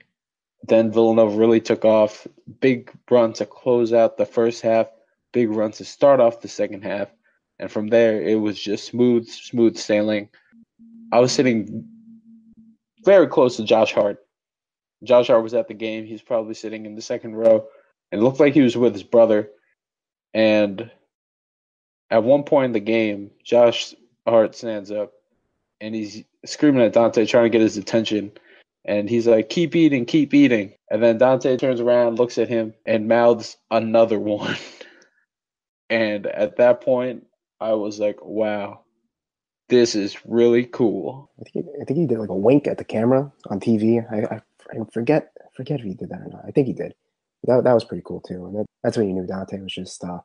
Then 0.63 0.91
Villanova 0.91 1.37
really 1.37 1.61
took 1.61 1.85
off. 1.85 2.25
Big 2.59 2.91
run 3.09 3.33
to 3.33 3.45
close 3.45 3.93
out 3.93 4.17
the 4.17 4.25
first 4.25 4.61
half, 4.61 4.87
big 5.31 5.49
run 5.49 5.71
to 5.73 5.85
start 5.85 6.19
off 6.19 6.41
the 6.41 6.47
second 6.47 6.83
half. 6.83 7.09
And 7.59 7.71
from 7.71 7.87
there, 7.87 8.21
it 8.21 8.35
was 8.35 8.59
just 8.59 8.85
smooth, 8.85 9.27
smooth 9.27 9.77
sailing. 9.77 10.29
I 11.11 11.19
was 11.19 11.31
sitting 11.31 11.87
very 13.03 13.27
close 13.27 13.57
to 13.57 13.63
Josh 13.63 13.93
Hart. 13.93 14.25
Josh 15.03 15.27
Hart 15.27 15.43
was 15.43 15.53
at 15.53 15.67
the 15.67 15.73
game. 15.73 16.05
He's 16.05 16.21
probably 16.21 16.55
sitting 16.55 16.85
in 16.85 16.95
the 16.95 17.01
second 17.01 17.35
row. 17.35 17.67
It 18.11 18.19
looked 18.19 18.39
like 18.39 18.53
he 18.53 18.61
was 18.61 18.75
with 18.75 18.93
his 18.93 19.03
brother. 19.03 19.51
And 20.33 20.91
at 22.09 22.23
one 22.23 22.43
point 22.43 22.65
in 22.65 22.71
the 22.73 22.79
game, 22.79 23.31
Josh 23.43 23.93
Hart 24.27 24.55
stands 24.55 24.91
up 24.91 25.13
and 25.81 25.93
he's 25.93 26.23
screaming 26.45 26.83
at 26.83 26.93
Donte, 26.93 27.27
trying 27.27 27.45
to 27.45 27.49
get 27.49 27.61
his 27.61 27.77
attention. 27.77 28.31
And 28.85 29.09
he's 29.09 29.27
like, 29.27 29.49
keep 29.49 29.75
eating, 29.75 30.05
keep 30.05 30.33
eating. 30.33 30.73
And 30.91 31.01
then 31.01 31.17
Donte 31.17 31.57
turns 31.59 31.81
around, 31.81 32.19
looks 32.19 32.37
at 32.37 32.49
him, 32.49 32.73
and 32.85 33.07
mouths 33.07 33.57
another 33.71 34.19
one. 34.19 34.55
and 35.89 36.27
at 36.27 36.57
that 36.57 36.81
point, 36.81 37.25
I 37.59 37.73
was 37.73 37.99
like, 37.99 38.23
wow, 38.23 38.81
this 39.69 39.95
is 39.95 40.17
really 40.25 40.65
cool. 40.65 41.31
I 41.39 41.43
think, 41.43 41.65
he, 41.65 41.81
I 41.81 41.85
think 41.85 41.99
he 41.99 42.05
did 42.05 42.19
like 42.19 42.29
a 42.29 42.35
wink 42.35 42.67
at 42.67 42.77
the 42.77 42.83
camera 42.83 43.31
on 43.49 43.59
TV. 43.59 44.05
I, 44.11 44.35
I, 44.35 44.41
I 44.71 44.85
forget 44.93 45.31
forget 45.55 45.79
if 45.79 45.85
he 45.85 45.93
did 45.93 46.09
that 46.09 46.21
or 46.21 46.29
not. 46.29 46.45
I 46.45 46.51
think 46.51 46.67
he 46.67 46.73
did. 46.73 46.93
That, 47.45 47.63
that 47.63 47.73
was 47.73 47.83
pretty 47.83 48.03
cool 48.05 48.21
too. 48.21 48.45
And 48.45 48.55
that, 48.55 48.65
that's 48.83 48.97
when 48.97 49.07
you 49.07 49.13
knew 49.13 49.25
Donte 49.25 49.61
was 49.61 49.73
just 49.73 50.03
uh, 50.03 50.19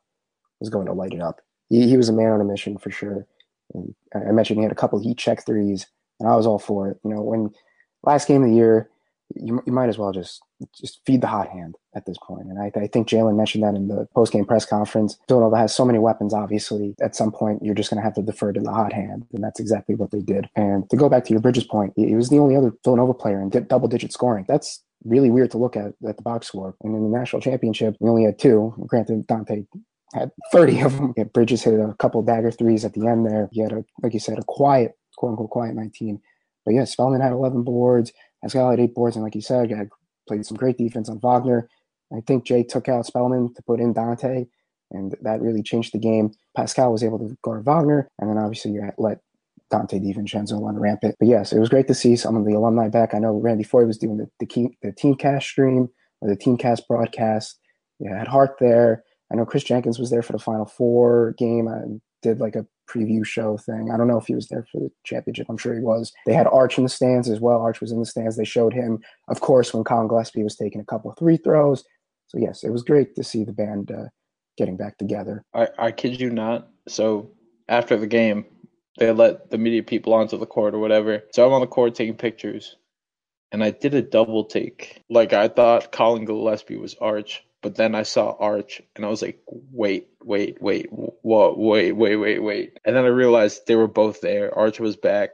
was 0.59 0.69
going 0.69 0.87
to 0.87 0.93
light 0.93 1.13
it 1.13 1.21
up. 1.21 1.41
He, 1.71 1.87
he 1.87 1.97
was 1.97 2.09
a 2.09 2.13
man 2.13 2.31
on 2.31 2.41
a 2.41 2.45
mission 2.45 2.77
for 2.77 2.91
sure. 2.91 3.25
And 3.73 3.95
I 4.13 4.31
mentioned 4.31 4.59
he 4.59 4.63
had 4.63 4.73
a 4.73 4.75
couple 4.75 4.99
heat 4.99 5.17
check 5.17 5.45
threes, 5.45 5.87
and 6.19 6.27
I 6.27 6.35
was 6.35 6.45
all 6.45 6.59
for 6.59 6.89
it. 6.89 6.99
You 7.03 7.11
know, 7.11 7.21
when 7.21 7.51
last 8.03 8.27
game 8.27 8.43
of 8.43 8.49
the 8.49 8.55
year, 8.55 8.89
you, 9.33 9.63
you 9.65 9.71
might 9.71 9.87
as 9.87 9.97
well 9.97 10.11
just 10.11 10.41
just 10.75 10.99
feed 11.05 11.21
the 11.21 11.27
hot 11.27 11.47
hand 11.47 11.75
at 11.95 12.05
this 12.05 12.17
point. 12.21 12.47
And 12.47 12.59
I, 12.59 12.71
I 12.75 12.87
think 12.87 13.07
Jalen 13.07 13.37
mentioned 13.37 13.63
that 13.63 13.75
in 13.75 13.87
the 13.87 14.05
post 14.13 14.33
game 14.33 14.43
press 14.43 14.65
conference. 14.65 15.17
Villanova 15.29 15.57
has 15.57 15.73
so 15.73 15.85
many 15.85 15.99
weapons. 15.99 16.33
Obviously, 16.33 16.93
at 17.01 17.15
some 17.15 17.31
point, 17.31 17.63
you're 17.63 17.73
just 17.73 17.89
going 17.89 17.99
to 17.99 18.03
have 18.03 18.15
to 18.15 18.21
defer 18.21 18.51
to 18.51 18.59
the 18.59 18.73
hot 18.73 18.91
hand, 18.91 19.25
and 19.33 19.41
that's 19.41 19.61
exactly 19.61 19.95
what 19.95 20.11
they 20.11 20.19
did. 20.19 20.49
And 20.57 20.89
to 20.89 20.97
go 20.97 21.07
back 21.07 21.23
to 21.25 21.31
your 21.31 21.41
Bridges 21.41 21.63
point, 21.63 21.93
he 21.95 22.13
was 22.15 22.27
the 22.27 22.39
only 22.39 22.57
other 22.57 22.73
Villanova 22.83 23.13
player 23.13 23.41
in 23.41 23.49
double 23.49 23.87
digit 23.87 24.11
scoring. 24.11 24.43
That's 24.49 24.83
really 25.05 25.31
weird 25.31 25.51
to 25.51 25.57
look 25.57 25.77
at 25.77 25.93
at 26.07 26.17
the 26.17 26.23
box 26.23 26.47
score. 26.47 26.75
And 26.83 26.93
in 26.93 27.09
the 27.09 27.17
national 27.17 27.41
championship, 27.41 27.95
we 28.01 28.09
only 28.09 28.25
had 28.25 28.37
two. 28.37 28.73
Granted, 28.87 29.25
Donte 29.27 29.65
had 30.13 30.31
30 30.51 30.81
of 30.81 30.95
them. 30.97 31.13
Bridges 31.33 31.63
hit 31.63 31.79
a 31.79 31.95
couple 31.99 32.21
dagger 32.21 32.51
threes 32.51 32.85
at 32.85 32.93
the 32.93 33.07
end 33.07 33.25
there. 33.25 33.49
He 33.51 33.61
had 33.61 33.71
a, 33.71 33.83
like 34.03 34.13
you 34.13 34.19
said, 34.19 34.37
a 34.37 34.43
quiet, 34.43 34.93
quote 35.17 35.31
unquote, 35.31 35.49
quiet 35.49 35.75
19. 35.75 36.21
But 36.65 36.73
yeah, 36.73 36.83
Spellman 36.83 37.21
had 37.21 37.31
11 37.31 37.63
boards. 37.63 38.11
Paschall 38.43 38.71
had 38.71 38.79
eight 38.79 38.95
boards, 38.95 39.15
and 39.15 39.23
like 39.23 39.35
you 39.35 39.41
said, 39.41 39.69
had 39.71 39.89
played 40.27 40.45
some 40.45 40.57
great 40.57 40.77
defense 40.77 41.09
on 41.09 41.19
Wagner. 41.19 41.69
I 42.15 42.21
think 42.21 42.45
Jay 42.45 42.63
took 42.63 42.89
out 42.89 43.05
Spellman 43.05 43.53
to 43.53 43.61
put 43.63 43.79
in 43.79 43.93
Donte, 43.93 44.47
and 44.91 45.15
that 45.21 45.41
really 45.41 45.63
changed 45.63 45.93
the 45.93 45.99
game. 45.99 46.31
Paschall 46.57 46.91
was 46.91 47.03
able 47.03 47.19
to 47.19 47.37
guard 47.41 47.65
Wagner, 47.65 48.09
and 48.19 48.29
then 48.29 48.37
obviously 48.37 48.71
you 48.71 48.89
let 48.97 49.19
Donte 49.71 50.01
DiVincenzo 50.01 50.61
run 50.61 50.77
rampant. 50.77 51.15
But 51.19 51.29
yes, 51.29 51.53
it 51.53 51.59
was 51.59 51.69
great 51.69 51.87
to 51.87 51.93
see 51.93 52.15
some 52.15 52.35
of 52.35 52.45
the 52.45 52.53
alumni 52.53 52.89
back. 52.89 53.13
I 53.13 53.19
know 53.19 53.33
Randy 53.33 53.63
Foye 53.63 53.85
was 53.85 53.97
doing 53.97 54.17
the 54.17 54.29
the, 54.39 54.45
key, 54.45 54.77
the 54.81 54.91
teamcast 54.91 55.43
stream 55.43 55.89
or 56.19 56.29
the 56.29 56.35
team 56.35 56.57
cast 56.57 56.87
broadcast. 56.87 57.59
You 57.99 58.13
had 58.13 58.27
Hart 58.27 58.57
there. 58.59 59.03
I 59.31 59.35
know 59.35 59.45
Chris 59.45 59.63
Jenkins 59.63 59.99
was 59.99 60.09
there 60.09 60.21
for 60.21 60.33
the 60.33 60.39
Final 60.39 60.65
Four 60.65 61.35
game. 61.37 61.67
I 61.67 61.81
did 62.21 62.39
like 62.39 62.55
a 62.55 62.65
preview 62.89 63.25
show 63.25 63.57
thing. 63.57 63.89
I 63.91 63.97
don't 63.97 64.07
know 64.07 64.17
if 64.17 64.27
he 64.27 64.35
was 64.35 64.47
there 64.47 64.65
for 64.71 64.79
the 64.81 64.91
championship. 65.03 65.47
I'm 65.49 65.57
sure 65.57 65.73
he 65.73 65.81
was. 65.81 66.11
They 66.25 66.33
had 66.33 66.47
Arch 66.47 66.77
in 66.77 66.83
the 66.83 66.89
stands 66.89 67.29
as 67.29 67.39
well. 67.39 67.61
Arch 67.61 67.81
was 67.81 67.91
in 67.91 67.99
the 67.99 68.05
stands. 68.05 68.37
They 68.37 68.43
showed 68.43 68.73
him, 68.73 68.99
of 69.29 69.39
course, 69.39 69.73
when 69.73 69.83
Collin 69.83 70.07
Gillespie 70.07 70.43
was 70.43 70.55
taking 70.55 70.81
a 70.81 70.85
couple 70.85 71.11
of 71.11 71.17
three 71.17 71.37
throws. 71.37 71.83
So 72.27 72.37
yes, 72.37 72.63
it 72.63 72.71
was 72.71 72.83
great 72.83 73.15
to 73.15 73.23
see 73.23 73.43
the 73.43 73.53
band 73.53 73.91
uh, 73.91 74.05
getting 74.57 74.77
back 74.77 74.97
together. 74.97 75.43
I, 75.53 75.69
I 75.77 75.91
kid 75.91 76.19
you 76.19 76.29
not. 76.29 76.69
So 76.87 77.31
after 77.67 77.97
the 77.97 78.07
game, 78.07 78.45
they 78.97 79.11
let 79.11 79.49
the 79.49 79.57
media 79.57 79.83
people 79.83 80.13
onto 80.13 80.37
the 80.37 80.45
court 80.45 80.75
or 80.75 80.79
whatever. 80.79 81.23
So 81.33 81.45
I'm 81.45 81.53
on 81.53 81.61
the 81.61 81.67
court 81.67 81.95
taking 81.95 82.15
pictures, 82.15 82.75
and 83.51 83.63
I 83.63 83.71
did 83.71 83.93
a 83.93 84.01
double 84.01 84.45
take. 84.45 85.01
Like 85.09 85.33
I 85.33 85.47
thought 85.47 85.91
Collin 85.91 86.25
Gillespie 86.25 86.77
was 86.77 86.95
Arch, 87.01 87.43
but 87.61 87.75
then 87.75 87.95
I 87.95 88.03
saw 88.03 88.35
Arch 88.39 88.81
and 88.95 89.05
I 89.05 89.09
was 89.09 89.21
like, 89.21 89.41
wait, 89.47 90.07
wait, 90.23 90.61
wait, 90.61 90.87
whoa, 90.91 91.55
wait, 91.57 91.91
wait, 91.93 92.15
wait, 92.15 92.39
wait. 92.39 92.79
And 92.85 92.95
then 92.95 93.05
I 93.05 93.09
realized 93.09 93.67
they 93.67 93.75
were 93.75 93.87
both 93.87 94.21
there. 94.21 94.57
Arch 94.57 94.79
was 94.79 94.97
back. 94.97 95.31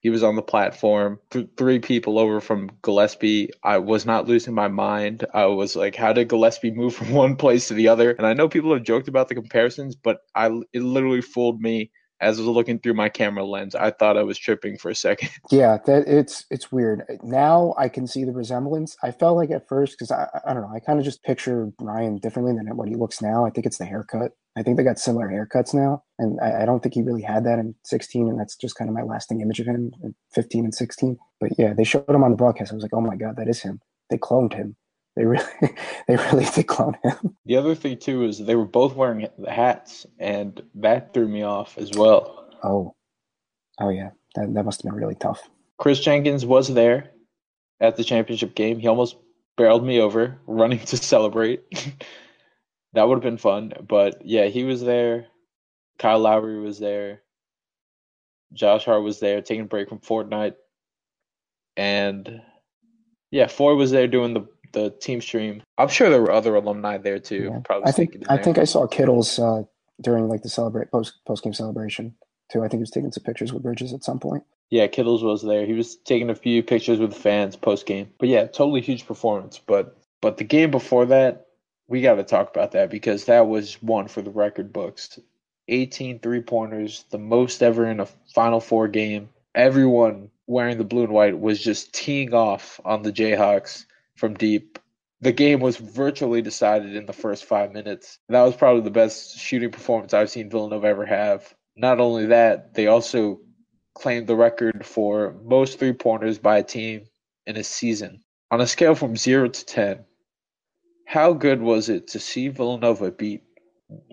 He 0.00 0.10
was 0.10 0.22
on 0.22 0.36
the 0.36 0.42
platform. 0.42 1.18
Th- 1.30 1.48
three 1.56 1.78
people 1.78 2.18
over 2.18 2.40
from 2.40 2.70
Gillespie. 2.82 3.50
I 3.62 3.78
was 3.78 4.06
not 4.06 4.26
losing 4.28 4.54
my 4.54 4.68
mind. 4.68 5.26
I 5.34 5.46
was 5.46 5.76
like, 5.76 5.94
how 5.94 6.12
did 6.12 6.28
Gillespie 6.28 6.70
move 6.70 6.94
from 6.96 7.12
one 7.12 7.36
place 7.36 7.68
to 7.68 7.74
the 7.74 7.88
other? 7.88 8.10
And 8.12 8.26
I 8.26 8.32
know 8.34 8.48
people 8.48 8.72
have 8.74 8.82
joked 8.82 9.08
about 9.08 9.28
the 9.28 9.34
comparisons, 9.34 9.96
but 9.96 10.20
I 10.34 10.46
it 10.72 10.82
literally 10.82 11.22
fooled 11.22 11.60
me 11.60 11.90
as 12.20 12.38
I 12.38 12.42
was 12.42 12.48
looking 12.48 12.78
through 12.78 12.94
my 12.94 13.08
camera 13.08 13.44
lens, 13.44 13.74
I 13.74 13.90
thought 13.90 14.16
I 14.16 14.22
was 14.22 14.38
tripping 14.38 14.76
for 14.76 14.90
a 14.90 14.94
second. 14.94 15.30
Yeah, 15.50 15.78
that 15.86 16.06
it's 16.06 16.44
it's 16.50 16.70
weird. 16.70 17.02
Now 17.22 17.74
I 17.76 17.88
can 17.88 18.06
see 18.06 18.24
the 18.24 18.32
resemblance. 18.32 18.96
I 19.02 19.10
felt 19.10 19.36
like 19.36 19.50
at 19.50 19.66
first 19.66 19.92
because 19.92 20.10
I 20.10 20.28
I 20.46 20.54
don't 20.54 20.62
know. 20.62 20.72
I 20.74 20.78
kind 20.78 20.98
of 20.98 21.04
just 21.04 21.24
picture 21.24 21.72
Ryan 21.80 22.18
differently 22.18 22.54
than 22.54 22.76
what 22.76 22.88
he 22.88 22.94
looks 22.94 23.20
now. 23.20 23.44
I 23.44 23.50
think 23.50 23.66
it's 23.66 23.78
the 23.78 23.84
haircut. 23.84 24.32
I 24.56 24.62
think 24.62 24.76
they 24.76 24.84
got 24.84 24.98
similar 24.98 25.28
haircuts 25.28 25.74
now, 25.74 26.02
and 26.18 26.38
I, 26.40 26.62
I 26.62 26.66
don't 26.66 26.82
think 26.82 26.94
he 26.94 27.02
really 27.02 27.22
had 27.22 27.44
that 27.44 27.58
in 27.58 27.74
16, 27.84 28.28
and 28.28 28.38
that's 28.38 28.56
just 28.56 28.74
kind 28.74 28.88
of 28.88 28.94
my 28.94 29.02
lasting 29.02 29.40
image 29.40 29.60
of 29.60 29.66
him 29.66 29.92
in 30.02 30.14
15 30.34 30.64
and 30.64 30.74
16. 30.74 31.16
But 31.40 31.52
yeah, 31.58 31.72
they 31.72 31.84
showed 31.84 32.08
him 32.08 32.24
on 32.24 32.30
the 32.30 32.36
broadcast. 32.36 32.72
I 32.72 32.74
was 32.74 32.82
like, 32.82 32.94
oh 32.94 33.00
my 33.00 33.16
god, 33.16 33.36
that 33.36 33.48
is 33.48 33.62
him. 33.62 33.80
They 34.10 34.18
cloned 34.18 34.54
him. 34.54 34.76
They 35.16 35.24
really, 35.24 35.44
they 36.08 36.16
really 36.16 36.46
did 36.54 36.66
clone 36.66 36.96
him. 37.02 37.36
The 37.46 37.56
other 37.56 37.74
thing 37.74 37.98
too 37.98 38.24
is 38.24 38.38
they 38.38 38.56
were 38.56 38.64
both 38.64 38.94
wearing 38.94 39.26
the 39.38 39.50
hats, 39.50 40.06
and 40.18 40.62
that 40.76 41.12
threw 41.12 41.28
me 41.28 41.42
off 41.42 41.78
as 41.78 41.90
well. 41.92 42.48
Oh, 42.62 42.94
oh 43.80 43.90
yeah, 43.90 44.10
that 44.36 44.54
that 44.54 44.64
must 44.64 44.82
have 44.82 44.90
been 44.90 45.00
really 45.00 45.16
tough. 45.16 45.48
Chris 45.78 46.00
Jenkins 46.00 46.44
was 46.46 46.72
there 46.72 47.10
at 47.80 47.96
the 47.96 48.04
championship 48.04 48.54
game. 48.54 48.78
He 48.78 48.88
almost 48.88 49.16
barreled 49.56 49.84
me 49.84 50.00
over, 50.00 50.38
running 50.46 50.78
to 50.80 50.96
celebrate. 50.96 51.62
that 52.92 53.08
would 53.08 53.16
have 53.16 53.22
been 53.22 53.38
fun, 53.38 53.72
but 53.86 54.22
yeah, 54.24 54.46
he 54.46 54.64
was 54.64 54.82
there. 54.82 55.26
Kyle 55.98 56.18
Lowry 56.18 56.60
was 56.60 56.78
there. 56.78 57.22
Josh 58.52 58.84
Hart 58.84 59.02
was 59.02 59.20
there, 59.20 59.42
taking 59.42 59.64
a 59.64 59.68
break 59.68 59.88
from 59.88 60.00
Fortnite, 60.00 60.54
and 61.76 62.42
yeah, 63.30 63.46
Foye 63.46 63.76
was 63.76 63.90
there 63.90 64.08
doing 64.08 64.34
the 64.34 64.46
the 64.72 64.90
team 64.90 65.20
stream. 65.20 65.62
I'm 65.78 65.88
sure 65.88 66.10
there 66.10 66.22
were 66.22 66.32
other 66.32 66.54
alumni 66.54 66.98
there 66.98 67.18
too. 67.18 67.50
Yeah. 67.52 67.60
Probably 67.64 67.88
I 67.88 67.92
think 67.92 68.16
I 68.28 68.36
think 68.36 68.58
I 68.58 68.64
saw 68.64 68.86
Kittles 68.86 69.38
uh, 69.38 69.62
during 70.00 70.28
like 70.28 70.42
the 70.42 70.48
celebrate 70.48 70.90
post 70.90 71.14
post 71.26 71.44
game 71.44 71.52
celebration 71.54 72.14
too. 72.50 72.60
I 72.60 72.68
think 72.68 72.78
he 72.78 72.82
was 72.82 72.90
taking 72.90 73.12
some 73.12 73.24
pictures 73.24 73.52
with 73.52 73.62
Bridges 73.62 73.92
at 73.92 74.04
some 74.04 74.18
point. 74.18 74.44
Yeah, 74.70 74.86
Kittles 74.86 75.22
was 75.24 75.42
there. 75.42 75.66
He 75.66 75.72
was 75.72 75.96
taking 75.96 76.30
a 76.30 76.34
few 76.34 76.62
pictures 76.62 77.00
with 77.00 77.14
fans 77.14 77.56
post 77.56 77.86
game. 77.86 78.10
But 78.18 78.28
yeah, 78.28 78.46
totally 78.46 78.80
huge 78.80 79.06
performance. 79.06 79.60
But 79.64 79.96
but 80.20 80.36
the 80.36 80.44
game 80.44 80.70
before 80.70 81.06
that, 81.06 81.46
we 81.88 82.02
got 82.02 82.16
to 82.16 82.22
talk 82.22 82.50
about 82.50 82.72
that 82.72 82.90
because 82.90 83.24
that 83.24 83.48
was 83.48 83.82
one 83.82 84.08
for 84.08 84.22
the 84.22 84.30
record 84.30 84.72
books. 84.72 85.18
18 85.68 86.18
three 86.18 86.40
pointers, 86.40 87.04
the 87.10 87.18
most 87.18 87.62
ever 87.62 87.86
in 87.86 88.00
a 88.00 88.06
Final 88.34 88.60
Four 88.60 88.88
game. 88.88 89.28
Everyone 89.54 90.30
wearing 90.46 90.78
the 90.78 90.84
blue 90.84 91.04
and 91.04 91.12
white 91.12 91.38
was 91.38 91.60
just 91.60 91.92
teeing 91.94 92.34
off 92.34 92.80
on 92.84 93.02
the 93.02 93.12
Jayhawks 93.12 93.86
from 94.20 94.34
deep. 94.34 94.78
The 95.22 95.32
game 95.32 95.60
was 95.60 95.78
virtually 95.78 96.42
decided 96.42 96.94
in 96.94 97.06
the 97.06 97.12
first 97.12 97.44
five 97.44 97.72
minutes. 97.72 98.18
That 98.28 98.42
was 98.42 98.54
probably 98.54 98.82
the 98.82 98.90
best 98.90 99.38
shooting 99.38 99.70
performance 99.70 100.14
I've 100.14 100.30
seen 100.30 100.50
Villanova 100.50 100.86
ever 100.86 101.06
have. 101.06 101.52
Not 101.76 102.00
only 102.00 102.26
that, 102.26 102.74
they 102.74 102.86
also 102.86 103.40
claimed 103.94 104.26
the 104.26 104.36
record 104.36 104.86
for 104.86 105.36
most 105.44 105.78
three 105.78 105.92
pointers 105.92 106.38
by 106.38 106.58
a 106.58 106.62
team 106.62 107.06
in 107.46 107.56
a 107.56 107.64
season. 107.64 108.22
On 108.50 108.60
a 108.60 108.66
scale 108.66 108.94
from 108.94 109.16
0 109.16 109.48
to 109.48 109.64
10, 109.64 110.04
how 111.06 111.32
good 111.32 111.60
was 111.60 111.88
it 111.88 112.06
to 112.08 112.18
see 112.18 112.48
Villanova 112.48 113.10
beat 113.10 113.42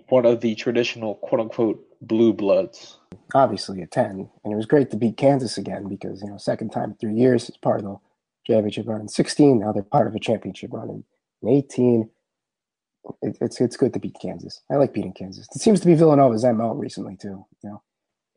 one 0.08 0.26
of 0.26 0.40
the 0.40 0.54
traditional 0.56 1.14
quote 1.16 1.40
unquote 1.40 1.84
blue 2.00 2.32
bloods? 2.32 2.98
Obviously 3.34 3.82
a 3.82 3.86
10. 3.86 4.28
And 4.44 4.52
it 4.52 4.56
was 4.56 4.66
great 4.66 4.90
to 4.90 4.96
beat 4.96 5.16
Kansas 5.16 5.58
again 5.58 5.88
because, 5.88 6.22
you 6.22 6.28
know, 6.28 6.38
second 6.38 6.70
time 6.70 6.90
in 6.90 6.96
three 6.96 7.14
years, 7.14 7.48
is 7.48 7.56
part 7.56 7.80
of 7.80 7.84
the 7.84 7.96
championship 8.48 8.88
run 8.88 9.00
in 9.00 9.08
16. 9.08 9.60
Now 9.60 9.72
they're 9.72 9.82
part 9.82 10.06
of 10.06 10.14
a 10.14 10.20
championship 10.20 10.70
run 10.72 11.04
in 11.42 11.48
18. 11.48 12.08
It, 13.22 13.38
it's 13.40 13.60
it's 13.60 13.76
good 13.76 13.92
to 13.94 14.00
beat 14.00 14.16
Kansas. 14.20 14.60
I 14.70 14.76
like 14.76 14.92
beating 14.92 15.12
Kansas. 15.12 15.46
It 15.54 15.60
seems 15.60 15.80
to 15.80 15.86
be 15.86 15.94
Villanova's 15.94 16.44
MO 16.44 16.74
recently 16.74 17.16
too. 17.16 17.44
You 17.62 17.70
know, 17.70 17.82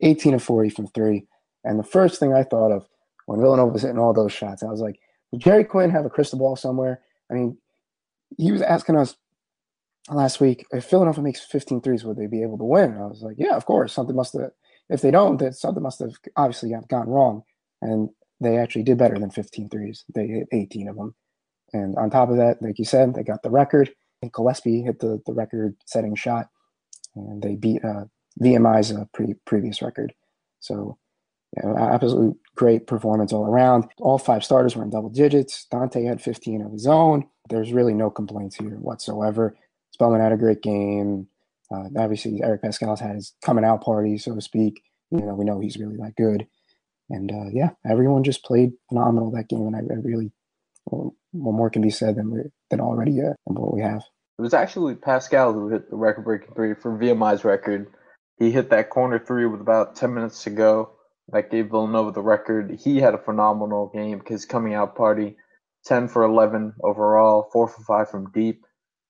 18 0.00 0.34
and 0.34 0.42
40 0.42 0.70
from 0.70 0.86
three. 0.88 1.26
And 1.64 1.78
the 1.78 1.84
first 1.84 2.18
thing 2.18 2.32
I 2.32 2.42
thought 2.42 2.72
of 2.72 2.86
when 3.26 3.40
Villanova 3.40 3.72
was 3.72 3.82
hitting 3.82 3.98
all 3.98 4.12
those 4.12 4.32
shots, 4.32 4.62
I 4.62 4.66
was 4.66 4.80
like, 4.80 4.98
Jerry 5.36 5.64
Quinn 5.64 5.90
have 5.90 6.04
a 6.04 6.10
crystal 6.10 6.38
ball 6.38 6.56
somewhere? 6.56 7.00
I 7.30 7.34
mean, 7.34 7.56
he 8.36 8.52
was 8.52 8.62
asking 8.62 8.96
us 8.96 9.16
last 10.10 10.40
week 10.40 10.66
if 10.72 10.88
Villanova 10.88 11.22
makes 11.22 11.40
15 11.40 11.80
threes, 11.80 12.04
would 12.04 12.16
they 12.16 12.26
be 12.26 12.42
able 12.42 12.58
to 12.58 12.64
win? 12.64 12.92
And 12.92 13.02
I 13.02 13.06
was 13.06 13.22
like, 13.22 13.36
yeah, 13.38 13.56
of 13.56 13.64
course. 13.64 13.92
Something 13.92 14.16
must 14.16 14.32
have. 14.34 14.50
If 14.88 15.00
they 15.00 15.10
don't, 15.10 15.38
then 15.38 15.52
something 15.52 15.82
must 15.82 16.00
have 16.00 16.12
obviously 16.36 16.74
gone 16.88 17.08
wrong. 17.08 17.44
And 17.80 18.10
they 18.42 18.58
actually 18.58 18.82
did 18.82 18.98
better 18.98 19.18
than 19.18 19.30
15 19.30 19.68
threes. 19.68 20.04
They 20.14 20.26
hit 20.26 20.48
18 20.52 20.88
of 20.88 20.96
them. 20.96 21.14
And 21.72 21.96
on 21.96 22.10
top 22.10 22.28
of 22.28 22.36
that, 22.36 22.60
like 22.60 22.78
you 22.78 22.84
said, 22.84 23.14
they 23.14 23.22
got 23.22 23.42
the 23.42 23.50
record. 23.50 23.90
And 24.20 24.32
Gillespie 24.32 24.82
hit 24.82 25.00
the, 25.00 25.20
the 25.26 25.32
record 25.32 25.76
setting 25.86 26.14
shot. 26.14 26.48
And 27.14 27.42
they 27.42 27.56
beat 27.56 27.84
uh, 27.84 28.04
VMI's 28.40 28.92
uh, 28.92 29.04
pre- 29.12 29.34
previous 29.46 29.82
record. 29.82 30.12
So 30.60 30.98
you 31.56 31.68
know, 31.68 31.76
absolute 31.76 32.36
great 32.56 32.86
performance 32.86 33.32
all 33.32 33.46
around. 33.46 33.84
All 33.98 34.18
five 34.18 34.44
starters 34.44 34.74
were 34.74 34.84
in 34.84 34.90
double 34.90 35.10
digits. 35.10 35.66
Donte 35.72 36.06
had 36.06 36.22
15 36.22 36.62
of 36.62 36.72
his 36.72 36.86
own. 36.86 37.26
There's 37.48 37.72
really 37.72 37.94
no 37.94 38.10
complaints 38.10 38.56
here 38.56 38.70
whatsoever. 38.70 39.56
Spellman 39.90 40.20
had 40.20 40.32
a 40.32 40.38
great 40.38 40.62
game. 40.62 41.28
Uh, 41.70 41.88
obviously, 41.98 42.42
Eric 42.42 42.62
Paschall's 42.62 43.00
had 43.00 43.16
his 43.16 43.34
coming 43.44 43.64
out 43.64 43.82
party, 43.82 44.18
so 44.18 44.34
to 44.34 44.40
speak. 44.40 44.82
You 45.10 45.20
know, 45.20 45.34
we 45.34 45.44
know 45.44 45.60
he's 45.60 45.76
really 45.76 45.96
that 45.96 46.16
good. 46.16 46.46
And 47.12 47.30
uh, 47.30 47.50
yeah, 47.52 47.70
everyone 47.88 48.24
just 48.24 48.44
played 48.44 48.72
phenomenal 48.88 49.30
that 49.32 49.48
game, 49.48 49.66
and 49.66 49.76
I, 49.76 49.80
I 49.80 49.98
really, 50.02 50.32
well, 50.86 51.14
more 51.32 51.70
can 51.70 51.82
be 51.82 51.90
said 51.90 52.16
than 52.16 52.50
than 52.70 52.80
already 52.80 53.20
uh, 53.20 53.34
what 53.44 53.74
we 53.74 53.82
have. 53.82 54.02
It 54.38 54.42
was 54.42 54.54
actually 54.54 54.94
Paschall 54.94 55.52
who 55.52 55.68
hit 55.68 55.90
the 55.90 55.96
record-breaking 55.96 56.54
three 56.54 56.74
for 56.74 56.98
VMI's 56.98 57.44
record. 57.44 57.92
He 58.38 58.50
hit 58.50 58.70
that 58.70 58.90
corner 58.90 59.18
three 59.18 59.46
with 59.46 59.60
about 59.60 59.94
10 59.94 60.14
minutes 60.14 60.44
to 60.44 60.50
go 60.50 60.92
that 61.28 61.50
gave 61.50 61.70
Villanova 61.70 62.12
the 62.12 62.22
record. 62.22 62.78
He 62.82 62.98
had 62.98 63.14
a 63.14 63.18
phenomenal 63.18 63.90
game 63.92 64.18
because 64.18 64.44
coming 64.44 64.74
out 64.74 64.96
party, 64.96 65.36
10 65.86 66.08
for 66.08 66.22
11 66.22 66.74
overall, 66.82 67.48
4 67.52 67.68
for 67.68 67.82
5 67.82 68.10
from 68.10 68.30
deep. 68.32 68.64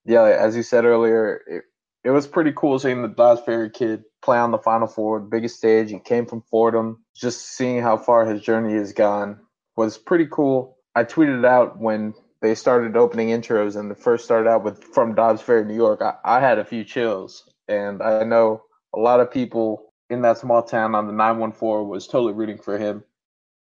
Yeah, 0.04 0.24
as 0.24 0.56
you 0.56 0.62
said 0.62 0.84
earlier, 0.84 1.40
it, 1.46 1.62
it 2.04 2.10
was 2.10 2.26
pretty 2.26 2.52
cool 2.54 2.78
seeing 2.78 3.02
the 3.02 3.08
Dobbs 3.08 3.42
Ferry 3.42 3.70
kid 3.70 4.02
play 4.22 4.38
on 4.38 4.50
the 4.50 4.58
Final 4.58 4.86
Four, 4.86 5.20
biggest 5.20 5.56
stage. 5.56 5.90
He 5.90 5.98
came 5.98 6.26
from 6.26 6.42
Fordham. 6.42 7.04
Just 7.14 7.56
seeing 7.56 7.82
how 7.82 7.96
far 7.96 8.24
his 8.24 8.40
journey 8.40 8.74
has 8.74 8.92
gone 8.92 9.40
was 9.76 9.98
pretty 9.98 10.26
cool. 10.30 10.76
I 10.94 11.04
tweeted 11.04 11.40
it 11.40 11.44
out 11.44 11.78
when 11.78 12.14
they 12.40 12.54
started 12.54 12.96
opening 12.96 13.28
intros 13.28 13.76
and 13.76 13.90
the 13.90 13.94
first 13.94 14.24
started 14.24 14.48
out 14.48 14.64
with 14.64 14.82
from 14.82 15.14
Dobbs 15.14 15.40
Ferry, 15.40 15.64
New 15.64 15.74
York. 15.74 16.02
I, 16.02 16.14
I 16.24 16.40
had 16.40 16.58
a 16.58 16.64
few 16.64 16.84
chills, 16.84 17.48
and 17.68 18.02
I 18.02 18.24
know 18.24 18.62
a 18.94 18.98
lot 18.98 19.20
of 19.20 19.30
people 19.30 19.92
in 20.10 20.22
that 20.22 20.38
small 20.38 20.62
town 20.62 20.94
on 20.94 21.06
the 21.06 21.12
914 21.12 21.88
was 21.88 22.06
totally 22.06 22.34
rooting 22.34 22.58
for 22.58 22.78
him. 22.78 23.04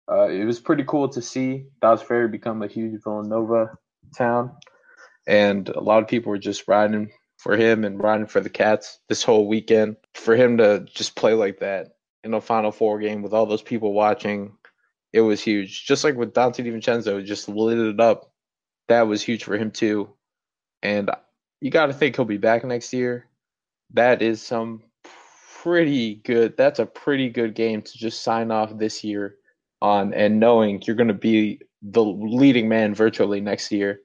Uh, 0.10 0.30
it 0.30 0.46
was 0.46 0.60
pretty 0.60 0.86
cool 0.86 1.10
to 1.10 1.22
see 1.22 1.66
Dobbs 1.82 2.02
Ferry 2.02 2.30
become 2.30 2.64
a 2.64 2.68
huge 2.68 3.04
Villanova 3.04 3.78
town, 4.18 4.56
and 5.28 5.68
a 5.70 5.82
lot 5.82 6.02
of 6.02 6.08
people 6.08 6.30
were 6.30 6.38
just 6.38 6.68
riding 6.68 7.12
for 7.38 7.56
him 7.56 7.84
and 7.84 8.02
riding 8.02 8.28
for 8.28 8.40
the 8.42 8.50
Cats 8.50 9.00
this 9.10 9.24
whole 9.24 9.48
weekend. 9.48 9.96
For 10.14 10.36
him 10.36 10.58
to 10.58 10.86
just 10.94 11.16
play 11.16 11.34
like 11.34 11.60
that 11.60 11.98
in 12.24 12.34
a 12.34 12.42
Final 12.42 12.72
Four 12.72 13.00
game 13.00 13.22
with 13.22 13.34
all 13.34 13.46
those 13.46 13.62
people 13.62 13.94
watching, 13.94 14.58
it 15.14 15.22
was 15.22 15.42
huge. 15.42 15.86
Just 15.86 16.04
like 16.04 16.16
with 16.16 16.34
Donte 16.34 16.66
DiVincenzo, 16.66 17.24
just 17.26 17.48
lit 17.48 17.78
it 17.78 18.00
up. 18.00 18.32
That 18.88 19.08
was 19.08 19.22
huge 19.22 19.44
for 19.44 19.58
him 19.58 19.72
too, 19.72 20.10
and 20.82 21.12
you 21.60 21.72
got 21.72 21.88
to 21.88 21.94
think 21.94 22.16
he'll 22.16 22.26
be 22.26 22.38
back 22.38 22.64
next 22.64 22.94
year. 22.94 23.28
That 23.94 24.22
is 24.22 24.42
some 24.42 24.84
pretty 25.62 26.16
good. 26.16 26.56
That's 26.56 26.80
a 26.80 26.86
pretty 26.86 27.30
good 27.30 27.54
game 27.54 27.82
to 27.82 27.98
just 27.98 28.24
sign 28.24 28.52
off 28.52 28.78
this 28.78 29.04
year 29.04 29.36
on, 29.82 30.14
and 30.14 30.40
knowing 30.40 30.82
you're 30.86 30.96
going 30.96 31.08
to 31.10 31.14
be 31.14 31.62
the 31.82 32.04
leading 32.04 32.70
man 32.70 32.96
virtually 32.96 33.42
next 33.42 33.72
year. 33.72 34.00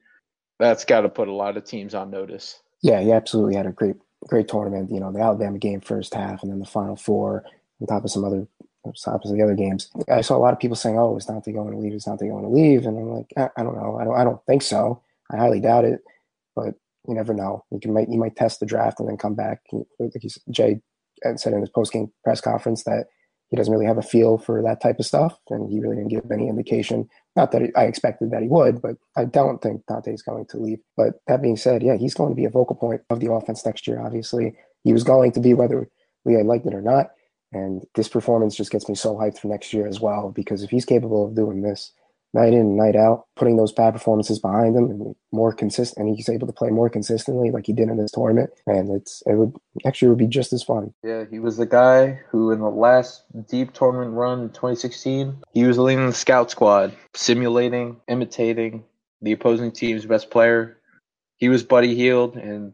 That's 0.59 0.85
got 0.85 1.01
to 1.01 1.09
put 1.09 1.27
a 1.27 1.33
lot 1.33 1.57
of 1.57 1.63
teams 1.63 1.95
on 1.95 2.11
notice. 2.11 2.61
Yeah, 2.83 3.01
he 3.01 3.13
absolutely 3.13 3.55
had 3.57 3.67
a 3.67 3.73
great, 3.73 3.97
great 4.27 4.49
tournament. 4.49 4.91
You 4.91 5.01
know, 5.01 5.13
the 5.13 5.21
Alabama 5.21 5.59
game 5.59 5.81
first 5.81 6.15
half, 6.15 6.43
and 6.43 6.51
then 6.51 6.59
the 6.61 6.67
Final 6.67 6.97
Four, 6.97 7.45
on 7.81 7.87
top 7.87 8.05
of 8.05 8.11
some 8.11 8.25
other, 8.25 8.47
on 8.85 8.93
top 8.93 9.25
of 9.25 9.33
the 9.33 9.43
other 9.43 9.55
games. 9.55 9.91
I 10.09 10.21
saw 10.21 10.37
a 10.37 10.39
lot 10.39 10.53
of 10.53 10.61
people 10.61 10.77
saying, 10.77 10.99
"Oh, 10.99 11.17
is 11.17 11.27
Donte 11.27 11.53
going 11.53 11.73
to 11.73 11.79
leave? 11.79 11.93
Is 11.93 12.05
Donte 12.05 12.29
going 12.29 12.43
to 12.45 12.49
leave?" 12.49 12.87
And 12.87 12.99
I'm 12.99 13.11
like, 13.11 13.33
I, 13.37 13.49
I 13.61 13.63
don't 13.63 13.77
know. 13.77 13.99
I 14.01 14.05
don't. 14.05 14.15
I 14.15 14.25
don't 14.25 14.45
think 14.47 14.63
so. 14.63 15.03
I 15.31 15.37
highly 15.37 15.61
doubt 15.61 15.85
it, 15.85 16.01
but 16.55 16.75
you 17.09 17.15
never 17.15 17.35
know. 17.35 17.65
You 17.71 17.81
can 17.81 17.93
might 17.93 18.09
you 18.09 18.19
might 18.19 18.37
test 18.37 18.61
the 18.61 18.67
draft 18.67 19.01
and 19.01 19.09
then 19.09 19.17
come 19.17 19.35
back. 19.35 19.61
Like 19.99 20.13
Jay 20.51 20.81
said 21.37 21.53
in 21.53 21.61
his 21.61 21.71
post 21.71 21.93
game 21.93 22.13
press 22.23 22.41
conference 22.41 22.85
that 22.85 23.07
he 23.53 23.57
doesn't 23.57 23.71
really 23.71 23.85
have 23.85 23.99
a 23.99 24.01
feel 24.01 24.39
for 24.39 24.63
that 24.63 24.81
type 24.81 24.97
of 24.97 25.05
stuff, 25.05 25.37
and 25.51 25.69
he 25.69 25.79
really 25.79 25.95
didn't 25.95 26.09
give 26.09 26.31
any 26.31 26.47
indication. 26.47 27.07
Not 27.35 27.51
that 27.51 27.61
I 27.75 27.83
expected 27.83 28.31
that 28.31 28.41
he 28.41 28.47
would, 28.47 28.81
but 28.81 28.95
I 29.15 29.25
don't 29.25 29.61
think 29.61 29.85
Donte 29.85 30.11
is 30.11 30.23
going 30.23 30.47
to 30.47 30.57
leave. 30.57 30.79
But 30.97 31.21
that 31.27 31.43
being 31.43 31.55
said, 31.55 31.83
yeah, 31.83 31.95
he's 31.95 32.15
going 32.15 32.31
to 32.31 32.35
be 32.35 32.45
a 32.45 32.49
vocal 32.49 32.75
point 32.75 33.01
of 33.11 33.19
the 33.19 33.31
offense 33.31 33.63
next 33.63 33.85
year. 33.87 34.01
Obviously, 34.01 34.55
he 34.83 34.91
was 34.91 35.03
going 35.03 35.33
to 35.33 35.39
be 35.39 35.53
whether 35.53 35.87
we 36.25 36.41
liked 36.41 36.65
it 36.65 36.73
or 36.73 36.81
not. 36.81 37.11
And 37.51 37.85
this 37.93 38.07
performance 38.07 38.55
just 38.55 38.71
gets 38.71 38.89
me 38.89 38.95
so 38.95 39.13
hyped 39.13 39.37
for 39.37 39.49
next 39.49 39.71
year 39.71 39.85
as 39.85 39.99
well, 39.99 40.31
because 40.31 40.63
if 40.63 40.71
he's 40.71 40.85
capable 40.85 41.27
of 41.27 41.35
doing 41.35 41.61
this, 41.61 41.91
night 42.33 42.53
in, 42.53 42.59
and 42.59 42.77
night 42.77 42.95
out, 42.95 43.25
putting 43.35 43.57
those 43.57 43.71
bad 43.71 43.93
performances 43.93 44.39
behind 44.39 44.75
him 44.75 44.89
and 44.89 45.15
more 45.31 45.53
consistent, 45.53 46.05
and 46.05 46.15
he's 46.15 46.29
able 46.29 46.47
to 46.47 46.53
play 46.53 46.69
more 46.69 46.89
consistently 46.89 47.51
like 47.51 47.65
he 47.65 47.73
did 47.73 47.89
in 47.89 47.97
this 47.97 48.11
tournament. 48.11 48.49
And 48.65 48.89
it's 48.91 49.21
it 49.25 49.35
would 49.35 49.55
actually 49.85 50.09
would 50.09 50.17
be 50.17 50.27
just 50.27 50.53
as 50.53 50.63
fun. 50.63 50.93
Yeah, 51.03 51.25
he 51.29 51.39
was 51.39 51.57
the 51.57 51.65
guy 51.65 52.19
who 52.29 52.51
in 52.51 52.59
the 52.59 52.69
last 52.69 53.23
deep 53.47 53.73
tournament 53.73 54.11
run 54.11 54.41
in 54.41 54.49
2016, 54.49 55.43
he 55.53 55.63
was 55.65 55.77
leading 55.77 56.07
the 56.07 56.13
scout 56.13 56.49
squad, 56.49 56.93
simulating, 57.13 57.97
imitating 58.07 58.83
the 59.21 59.31
opposing 59.31 59.71
team's 59.71 60.05
best 60.05 60.31
player. 60.31 60.77
He 61.37 61.49
was 61.49 61.63
Buddy 61.63 61.95
Hield, 61.95 62.35
and 62.35 62.73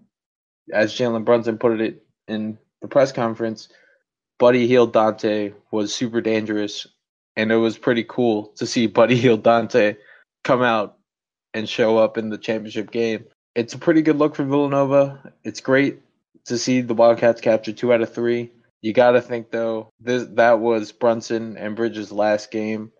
as 0.73 0.93
Jalen 0.93 1.25
Brunson 1.25 1.57
put 1.57 1.79
it 1.81 2.03
in 2.27 2.57
the 2.81 2.87
press 2.87 3.11
conference, 3.11 3.69
Buddy 4.37 4.67
Hield 4.67 4.93
Donte 4.93 5.53
was 5.71 5.93
super 5.93 6.21
dangerous 6.21 6.87
and 7.39 7.53
it 7.53 7.55
was 7.55 7.77
pretty 7.77 8.03
cool 8.03 8.47
to 8.57 8.67
see 8.67 8.85
Buddy 8.85 9.15
Hield 9.21 9.43
Donte 9.43 9.95
come 10.43 10.61
out 10.61 10.97
and 11.53 11.69
show 11.69 11.97
up 11.97 12.17
in 12.17 12.29
the 12.29 12.37
championship 12.37 12.91
game. 12.91 13.23
It's 13.55 13.73
a 13.73 13.77
pretty 13.77 14.01
good 14.01 14.17
look 14.17 14.35
for 14.35 14.43
Villanova. 14.43 15.33
It's 15.45 15.61
great 15.61 15.99
to 16.45 16.57
see 16.57 16.81
the 16.81 16.93
Wildcats 16.93 17.39
capture 17.39 17.71
two 17.71 17.93
out 17.93 18.01
of 18.01 18.13
three. 18.13 18.51
You 18.81 18.91
got 18.91 19.11
to 19.11 19.21
think 19.21 19.51
though, 19.51 19.89
this 20.01 20.25
that 20.33 20.59
was 20.59 20.91
Brunson 20.91 21.55
and 21.57 21.77
Bridges' 21.77 22.11
last 22.11 22.51
game, 22.51 22.91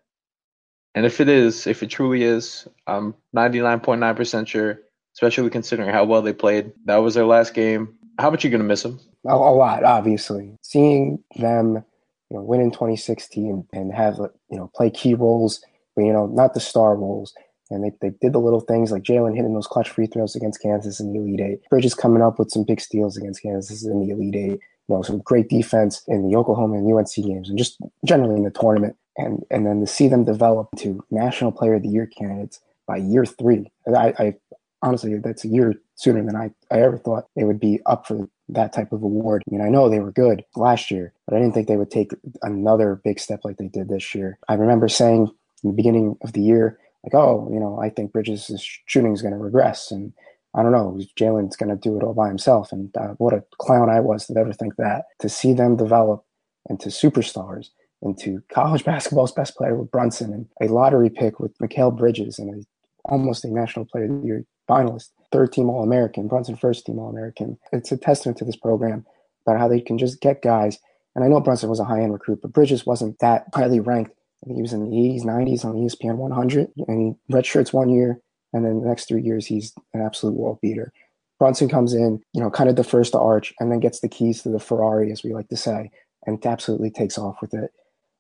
and 0.96 1.06
if 1.06 1.22
it 1.22 1.30
is, 1.30 1.68
if 1.68 1.84
it 1.84 1.88
truly 1.88 2.24
is, 2.24 2.68
I'm 2.88 3.16
99.9% 3.36 4.48
sure. 4.48 4.80
Especially 5.16 5.50
considering 5.50 5.90
how 5.90 6.06
well 6.06 6.22
they 6.22 6.34
played, 6.34 6.72
that 6.86 6.98
was 6.98 7.14
their 7.14 7.26
last 7.26 7.54
game. 7.54 7.96
How 8.20 8.30
much 8.30 8.44
are 8.44 8.48
you 8.48 8.52
gonna 8.52 8.64
miss 8.64 8.84
them? 8.84 9.00
A 9.26 9.36
lot, 9.36 9.84
obviously. 9.84 10.56
Seeing 10.62 11.22
them 11.36 11.84
you 12.30 12.38
know, 12.38 12.44
win 12.44 12.62
in 12.62 12.72
2016 12.72 13.68
and 13.74 13.94
have, 13.94 14.18
you 14.18 14.58
know, 14.58 14.70
play 14.76 14.90
key 14.90 15.14
roles, 15.14 15.64
but, 15.96 16.04
you 16.04 16.14
know, 16.14 16.28
not 16.28 16.54
the 16.54 16.60
star 16.60 16.96
roles. 16.96 17.34
And 17.72 17.84
they, 17.84 17.92
they 18.02 18.16
did 18.22 18.34
the 18.34 18.40
little 18.40 18.62
things 18.62 18.92
like 18.92 19.04
Jalen 19.04 19.36
hitting 19.36 19.54
those 19.54 19.68
clutch 19.68 19.90
free 19.90 20.08
throws 20.08 20.36
against 20.36 20.62
Kansas 20.62 21.00
in 21.00 21.14
the 21.14 21.20
Elite 21.20 21.40
Eight. 21.40 21.60
Bridges 21.70 21.94
coming 21.94 22.22
up 22.22 22.40
with 22.40 22.52
some 22.52 22.64
big 22.64 22.82
steals 22.82 23.16
against 23.16 23.44
Kansas 23.44 23.86
in 23.86 24.00
the 24.02 24.12
Elite 24.12 24.36
Eight. 24.36 24.60
You 24.88 24.96
know, 24.96 25.02
some 25.04 25.20
great 25.20 25.50
defense 25.50 26.02
in 26.08 26.28
the 26.28 26.36
Oklahoma 26.36 26.78
and 26.78 26.92
UNC 26.92 27.14
games 27.16 27.50
and 27.50 27.58
just 27.58 27.78
generally 28.06 28.36
in 28.36 28.44
the 28.44 28.50
tournament. 28.50 28.96
And 29.18 29.44
and 29.52 29.68
then 29.68 29.82
to 29.82 29.88
see 29.88 30.08
them 30.08 30.24
develop 30.24 30.70
to 30.78 31.04
National 31.12 31.52
Player 31.52 31.76
of 31.76 31.84
the 31.84 31.90
Year 31.90 32.08
candidates 32.08 32.60
by 32.88 32.98
year 32.98 33.26
three. 33.26 33.72
I, 33.88 34.14
I 34.18 34.36
honestly, 34.82 35.16
that's 35.18 35.46
a 35.46 35.48
year 35.48 35.76
sooner 35.96 36.24
than 36.24 36.36
I, 36.36 36.52
I 36.72 36.82
ever 36.82 36.98
thought 36.98 37.26
they 37.36 37.44
would 37.44 37.60
be 37.60 37.80
up 37.86 38.08
for 38.08 38.28
that 38.50 38.74
type 38.74 38.92
of 38.92 39.04
award. 39.04 39.44
I 39.48 39.56
mean, 39.56 39.66
I 39.66 39.70
know 39.70 39.90
they 39.90 40.00
were 40.00 40.12
good 40.12 40.44
last 40.56 40.92
year, 40.92 41.14
but 41.26 41.36
I 41.36 41.40
didn't 41.40 41.54
think 41.54 41.68
they 41.68 41.78
would 41.78 41.92
take 41.92 42.12
another 42.42 43.00
big 43.04 43.20
step 43.20 43.42
like 43.44 43.58
they 43.58 43.68
did 43.68 43.90
this 43.90 44.14
year. 44.16 44.38
I 44.48 44.56
remember 44.56 44.90
saying 44.90 45.32
in 45.64 45.70
the 45.70 45.76
beginning 45.76 46.18
of 46.24 46.34
the 46.34 46.42
year, 46.42 46.80
like, 47.04 47.14
oh, 47.14 47.50
you 47.52 47.60
know, 47.60 47.80
I 47.80 47.90
think 47.90 48.12
Bridges' 48.12 48.62
shooting 48.86 49.14
is 49.14 49.22
going 49.22 49.34
to 49.34 49.40
regress. 49.40 49.92
And 49.92 50.14
I 50.54 50.64
don't 50.64 50.72
know, 50.72 51.00
Jalen's 51.16 51.56
going 51.56 51.70
to 51.70 51.76
do 51.76 51.98
it 51.98 52.04
all 52.04 52.14
by 52.14 52.28
himself. 52.28 52.72
And 52.72 52.96
uh, 52.98 53.14
what 53.18 53.34
a 53.34 53.44
clown 53.60 53.90
I 53.90 54.00
was 54.00 54.26
to 54.28 54.38
ever 54.38 54.54
think 54.54 54.76
that. 54.78 55.06
To 55.20 55.30
see 55.30 55.54
them 55.54 55.78
develop 55.78 56.26
into 56.70 56.90
superstars, 56.90 57.70
into 58.02 58.42
college 58.52 58.84
basketball's 58.86 59.32
best 59.32 59.56
player 59.56 59.76
with 59.76 59.92
Brunson, 59.92 60.34
and 60.34 60.48
a 60.62 60.72
lottery 60.74 61.10
pick 61.10 61.40
with 61.40 61.58
Mikal 61.60 61.96
Bridges, 61.96 62.40
and 62.40 62.64
a, 62.64 62.66
almost 63.06 63.46
a 63.46 63.50
National 63.50 63.86
Player 63.86 64.06
of 64.06 64.22
the 64.22 64.28
Year 64.28 64.46
finalist 64.70 65.10
third 65.32 65.52
team 65.52 65.70
All 65.70 65.84
American, 65.84 66.28
Brunson 66.28 66.56
first 66.56 66.86
team 66.86 67.00
All 67.00 67.10
American. 67.10 67.58
It's 67.72 67.92
a 67.92 67.98
testament 67.98 68.38
to 68.40 68.46
this 68.46 68.56
program 68.56 69.06
about 69.46 69.60
how 69.60 69.68
they 69.68 69.82
can 69.82 69.98
just 69.98 70.22
get 70.22 70.42
guys. 70.42 70.80
And 71.16 71.24
I 71.24 71.28
know 71.28 71.40
Brunson 71.40 71.70
was 71.70 71.80
a 71.80 71.86
high 71.86 72.02
end 72.02 72.14
recruit, 72.14 72.42
but 72.42 72.54
Bridges 72.54 72.86
wasn't 72.86 73.20
that 73.20 73.46
highly 73.54 73.80
ranked 73.80 74.12
I 74.44 74.48
think 74.48 74.58
he 74.58 74.62
was 74.62 74.74
in 74.74 74.90
the 74.90 74.96
80s, 74.96 75.26
90s 75.26 75.66
on 75.66 75.74
the 75.74 75.82
ESPN 75.82 76.16
100, 76.16 76.72
and 76.88 77.16
redshirts 77.32 77.74
one 77.74 77.90
year, 77.90 78.22
and 78.54 78.64
then 78.64 78.82
the 78.82 78.88
next 78.88 79.08
three 79.08 79.22
years 79.22 79.46
he's 79.46 79.74
an 79.94 80.02
absolute 80.02 80.36
world 80.36 80.60
beater. 80.62 80.94
Brunson 81.38 81.70
comes 81.70 81.94
in, 81.94 82.22
you 82.34 82.42
know, 82.42 82.50
kind 82.50 82.70
of 82.70 82.76
the 82.76 82.84
first 82.84 83.14
to 83.14 83.20
arch, 83.20 83.54
and 83.60 83.72
then 83.72 83.80
gets 83.80 84.00
the 84.00 84.08
keys 84.08 84.42
to 84.44 84.50
the 84.50 84.60
Ferrari, 84.60 85.12
as 85.12 85.24
we 85.24 85.34
like 85.34 85.50
to 85.50 85.58
say, 85.58 85.92
and 86.26 86.46
absolutely 86.46 86.90
takes 86.90 87.18
off 87.18 87.42
with 87.42 87.54
it. 87.54 87.72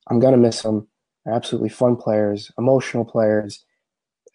I'm 0.09 0.19
gonna 0.19 0.37
miss 0.37 0.61
them. 0.61 0.87
They're 1.23 1.33
absolutely 1.33 1.69
fun 1.69 1.95
players, 1.95 2.51
emotional 2.57 3.05
players, 3.05 3.63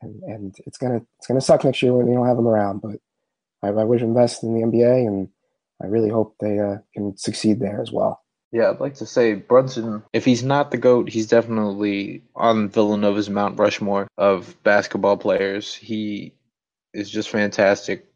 and, 0.05 0.23
and 0.23 0.57
it's 0.67 0.79
gonna 0.79 1.01
it's 1.19 1.27
gonna 1.27 1.40
suck 1.40 1.64
next 1.64 1.83
year 1.83 1.93
when 1.93 2.07
we 2.07 2.14
don't 2.14 2.27
have 2.27 2.37
them 2.37 2.49
around. 2.49 2.81
But 2.81 2.97
I, 3.62 3.69
I 3.69 3.85
wish 3.85 4.01
them 4.01 4.14
best 4.14 4.43
in 4.43 4.55
the 4.55 4.61
NBA, 4.61 5.07
and 5.07 5.29
I 5.83 5.87
really 5.87 6.11
hope 6.11 6.37
they 6.40 6.59
uh, 6.59 6.77
can 6.95 7.17
succeed 7.17 7.61
there 7.61 7.81
as 7.81 7.90
well. 7.90 8.21
Yeah, 8.53 8.71
I'd 8.71 8.79
like 8.79 8.95
to 8.97 9.07
say 9.07 9.35
Brunson, 9.35 10.05
if 10.12 10.25
he's 10.25 10.45
not 10.45 10.71
the 10.71 10.79
GOAT, 10.79 11.11
he's 11.11 11.27
definitely 11.27 12.23
on 12.37 12.69
Villanova's 12.69 13.29
Mount 13.29 13.59
Rushmore 13.59 14.07
of 14.17 14.57
basketball 14.62 15.17
players. 15.17 15.75
He 15.75 16.35
is 16.93 17.11
just 17.11 17.31
fantastic. 17.31 18.07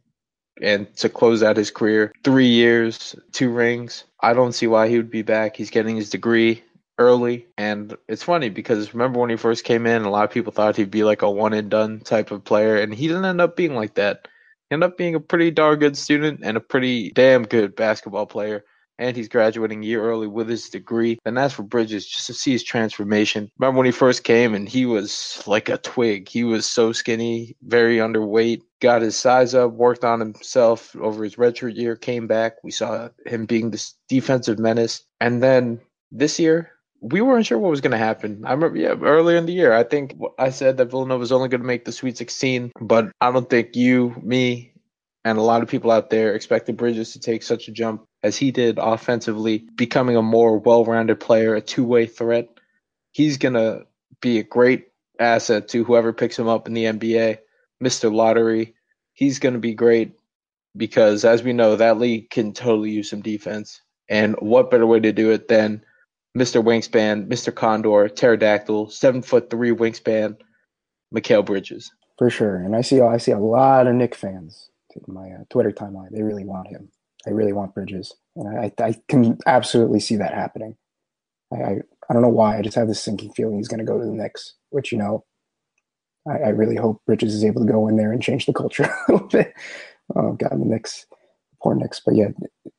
And 0.62 0.94
to 0.98 1.08
close 1.08 1.42
out 1.42 1.56
his 1.56 1.72
career, 1.72 2.12
three 2.22 2.46
years, 2.46 3.16
two 3.32 3.50
rings. 3.50 4.04
I 4.20 4.32
don't 4.32 4.52
see 4.52 4.68
why 4.68 4.88
he 4.88 4.96
would 4.96 5.10
be 5.10 5.22
back. 5.22 5.56
He's 5.56 5.70
getting 5.70 5.96
his 5.96 6.10
degree 6.10 6.62
early. 6.98 7.46
And 7.56 7.96
it's 8.08 8.22
funny 8.22 8.48
because 8.48 8.92
remember 8.92 9.20
when 9.20 9.30
he 9.30 9.36
first 9.36 9.64
came 9.64 9.86
in, 9.86 10.02
a 10.02 10.10
lot 10.10 10.24
of 10.24 10.30
people 10.30 10.52
thought 10.52 10.76
he'd 10.76 10.90
be 10.90 11.04
like 11.04 11.22
a 11.22 11.30
one 11.30 11.52
and 11.52 11.70
done 11.70 12.00
type 12.00 12.30
of 12.30 12.44
player. 12.44 12.76
And 12.76 12.94
he 12.94 13.06
didn't 13.08 13.24
end 13.24 13.40
up 13.40 13.56
being 13.56 13.74
like 13.74 13.94
that. 13.94 14.28
He 14.68 14.74
ended 14.74 14.90
up 14.90 14.98
being 14.98 15.14
a 15.14 15.20
pretty 15.20 15.50
darn 15.50 15.78
good 15.78 15.96
student 15.96 16.40
and 16.42 16.56
a 16.56 16.60
pretty 16.60 17.10
damn 17.10 17.44
good 17.44 17.74
basketball 17.74 18.26
player 18.26 18.64
and 18.98 19.16
he's 19.16 19.28
graduating 19.28 19.82
a 19.82 19.86
year 19.86 20.02
early 20.02 20.26
with 20.26 20.48
his 20.48 20.68
degree. 20.68 21.18
And 21.24 21.38
as 21.38 21.52
for 21.52 21.62
Bridges, 21.62 22.06
just 22.06 22.26
to 22.26 22.34
see 22.34 22.52
his 22.52 22.62
transformation. 22.62 23.50
Remember 23.58 23.78
when 23.78 23.86
he 23.86 23.92
first 23.92 24.24
came 24.24 24.54
and 24.54 24.68
he 24.68 24.86
was 24.86 25.42
like 25.46 25.68
a 25.68 25.78
twig. 25.78 26.28
He 26.28 26.44
was 26.44 26.66
so 26.66 26.92
skinny, 26.92 27.56
very 27.62 27.98
underweight, 27.98 28.62
got 28.80 29.02
his 29.02 29.16
size 29.16 29.54
up, 29.54 29.72
worked 29.72 30.04
on 30.04 30.20
himself 30.20 30.94
over 30.96 31.24
his 31.24 31.36
redshirt 31.36 31.76
year, 31.76 31.96
came 31.96 32.26
back. 32.26 32.54
We 32.64 32.70
saw 32.70 33.08
him 33.26 33.46
being 33.46 33.70
this 33.70 33.94
defensive 34.08 34.58
menace. 34.58 35.02
And 35.20 35.42
then 35.42 35.80
this 36.10 36.38
year, 36.38 36.72
we 37.00 37.20
weren't 37.20 37.46
sure 37.46 37.58
what 37.58 37.70
was 37.70 37.80
going 37.80 37.92
to 37.92 37.98
happen. 37.98 38.42
I 38.44 38.52
remember, 38.52 38.78
yeah, 38.78 38.94
earlier 39.00 39.36
in 39.36 39.46
the 39.46 39.52
year, 39.52 39.72
I 39.72 39.84
think 39.84 40.16
I 40.38 40.50
said 40.50 40.76
that 40.76 40.90
Villanova 40.90 41.20
was 41.20 41.32
only 41.32 41.48
going 41.48 41.60
to 41.60 41.66
make 41.66 41.84
the 41.84 41.92
Sweet 41.92 42.16
16, 42.16 42.72
but 42.80 43.10
I 43.20 43.30
don't 43.30 43.48
think 43.48 43.76
you, 43.76 44.14
me, 44.22 44.72
and 45.24 45.38
a 45.38 45.42
lot 45.42 45.62
of 45.62 45.68
people 45.68 45.90
out 45.90 46.10
there 46.10 46.34
expected 46.34 46.76
Bridges 46.76 47.12
to 47.12 47.20
take 47.20 47.42
such 47.42 47.68
a 47.68 47.72
jump 47.72 48.04
as 48.22 48.36
he 48.36 48.50
did 48.50 48.78
offensively, 48.78 49.66
becoming 49.76 50.16
a 50.16 50.22
more 50.22 50.58
well 50.58 50.84
rounded 50.84 51.20
player, 51.20 51.54
a 51.54 51.60
two 51.60 51.84
way 51.84 52.06
threat. 52.06 52.48
He's 53.12 53.38
going 53.38 53.54
to 53.54 53.86
be 54.20 54.38
a 54.38 54.44
great 54.44 54.88
asset 55.18 55.68
to 55.68 55.84
whoever 55.84 56.12
picks 56.12 56.38
him 56.38 56.48
up 56.48 56.66
in 56.66 56.74
the 56.74 56.84
NBA. 56.84 57.38
Mr. 57.82 58.12
Lottery, 58.12 58.74
he's 59.12 59.38
going 59.38 59.54
to 59.54 59.60
be 59.60 59.74
great 59.74 60.12
because, 60.76 61.24
as 61.24 61.42
we 61.42 61.52
know, 61.52 61.76
that 61.76 61.98
league 61.98 62.30
can 62.30 62.52
totally 62.52 62.90
use 62.90 63.10
some 63.10 63.22
defense. 63.22 63.80
And 64.08 64.34
what 64.36 64.70
better 64.70 64.86
way 64.86 65.00
to 65.00 65.12
do 65.12 65.30
it 65.30 65.48
than 65.48 65.84
Mr. 66.36 66.62
Wingspan, 66.62 67.26
Mr. 67.26 67.54
Condor, 67.54 68.08
Pterodactyl, 68.08 68.90
seven 68.90 69.22
foot 69.22 69.50
three 69.50 69.70
wingspan, 69.70 70.36
Mikal 71.14 71.44
Bridges. 71.44 71.90
For 72.18 72.30
sure, 72.30 72.56
and 72.56 72.74
I 72.74 72.80
see 72.80 73.00
I 73.00 73.16
see 73.16 73.30
a 73.30 73.38
lot 73.38 73.86
of 73.86 73.94
Knick 73.94 74.14
fans 74.14 74.70
in 74.94 75.14
my 75.14 75.30
uh, 75.30 75.44
Twitter 75.50 75.70
timeline. 75.70 76.10
They 76.10 76.22
really 76.22 76.44
want 76.44 76.68
him. 76.68 76.90
They 77.24 77.32
really 77.32 77.52
want 77.52 77.74
Bridges, 77.74 78.14
and 78.36 78.58
I, 78.58 78.72
I 78.82 78.96
can 79.08 79.38
absolutely 79.46 80.00
see 80.00 80.16
that 80.16 80.34
happening. 80.34 80.76
I, 81.52 81.56
I, 81.56 81.70
I 82.08 82.12
don't 82.12 82.22
know 82.22 82.28
why. 82.28 82.58
I 82.58 82.62
just 82.62 82.76
have 82.76 82.88
this 82.88 83.02
sinking 83.02 83.32
feeling 83.32 83.56
he's 83.56 83.68
going 83.68 83.78
to 83.78 83.84
go 83.84 83.98
to 83.98 84.04
the 84.04 84.12
Knicks, 84.12 84.54
which 84.70 84.92
you 84.92 84.98
know, 84.98 85.24
I, 86.28 86.38
I, 86.38 86.48
really 86.48 86.76
hope 86.76 87.02
Bridges 87.06 87.34
is 87.34 87.44
able 87.44 87.64
to 87.64 87.72
go 87.72 87.88
in 87.88 87.96
there 87.96 88.12
and 88.12 88.22
change 88.22 88.46
the 88.46 88.52
culture 88.52 88.84
a 89.08 89.12
little 89.12 89.28
bit. 89.28 89.54
Oh 90.16 90.32
God, 90.32 90.52
the 90.52 90.64
Knicks, 90.64 91.06
poor 91.62 91.74
Knicks. 91.74 92.00
But 92.04 92.14
yeah, 92.14 92.28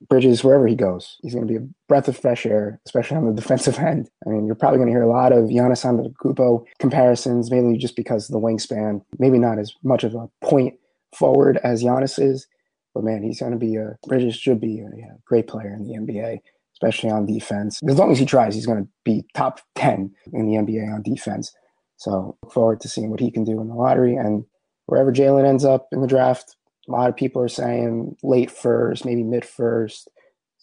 Bridges, 0.08 0.44
wherever 0.44 0.68
he 0.68 0.76
goes, 0.76 1.18
he's 1.22 1.34
going 1.34 1.48
to 1.48 1.52
be 1.52 1.58
a 1.58 1.68
breath 1.88 2.08
of 2.08 2.18
fresh 2.18 2.46
air, 2.46 2.80
especially 2.86 3.18
on 3.18 3.26
the 3.26 3.34
defensive 3.42 3.78
end. 3.78 4.10
I 4.26 4.30
mean, 4.30 4.46
you're 4.46 4.56
probably 4.56 4.78
going 4.78 4.88
to 4.88 4.94
hear 4.94 5.04
a 5.04 5.10
lot 5.10 5.32
of 5.32 5.46
Giannis 5.46 5.86
Antetokounmpo 5.86 6.66
comparisons, 6.80 7.52
mainly 7.52 7.78
just 7.78 7.96
because 7.96 8.28
the 8.28 8.40
wingspan. 8.40 9.02
Maybe 9.18 9.38
not 9.38 9.60
as 9.60 9.74
much 9.84 10.04
of 10.04 10.16
a 10.16 10.30
point 10.42 10.76
forward 11.16 11.60
as 11.64 11.84
Giannis 11.84 12.22
is, 12.22 12.48
but 12.94 13.04
man, 13.04 13.24
he's 13.24 13.40
going 13.40 13.52
to 13.52 13.58
be 13.58 13.76
a 13.76 13.98
Bridges 14.08 14.36
should 14.36 14.60
be 14.60 14.80
a, 14.80 14.86
a 14.86 15.18
great 15.26 15.48
player 15.48 15.74
in 15.74 15.88
the 15.88 15.94
NBA, 15.94 16.40
especially 16.74 17.10
on 17.10 17.26
defense. 17.26 17.80
As 17.88 17.98
long 17.98 18.12
as 18.12 18.20
he 18.20 18.26
tries, 18.26 18.56
he's 18.56 18.66
going 18.66 18.84
to 18.84 18.90
be 19.04 19.26
top 19.36 19.62
ten 19.76 20.12
in 20.34 20.46
the 20.48 20.58
NBA 20.58 20.94
on 20.94 21.04
defense. 21.04 21.54
So 21.98 22.38
look 22.42 22.54
forward 22.54 22.82
to 22.82 22.88
seeing 22.88 23.10
what 23.12 23.20
he 23.20 23.30
can 23.30 23.44
do 23.44 23.60
in 23.60 23.68
the 23.68 23.76
lottery 23.76 24.16
and 24.16 24.46
wherever 24.86 25.12
Jalen 25.12 25.48
ends 25.48 25.66
up 25.66 25.88
in 25.92 26.02
the 26.02 26.08
draft. 26.08 26.56
A 26.90 26.92
lot 26.92 27.10
of 27.10 27.16
people 27.16 27.42
are 27.42 27.48
saying 27.48 28.18
late 28.24 28.50
first, 28.50 29.06
maybe 29.06 29.24
mid 29.24 29.46
first, 29.46 30.10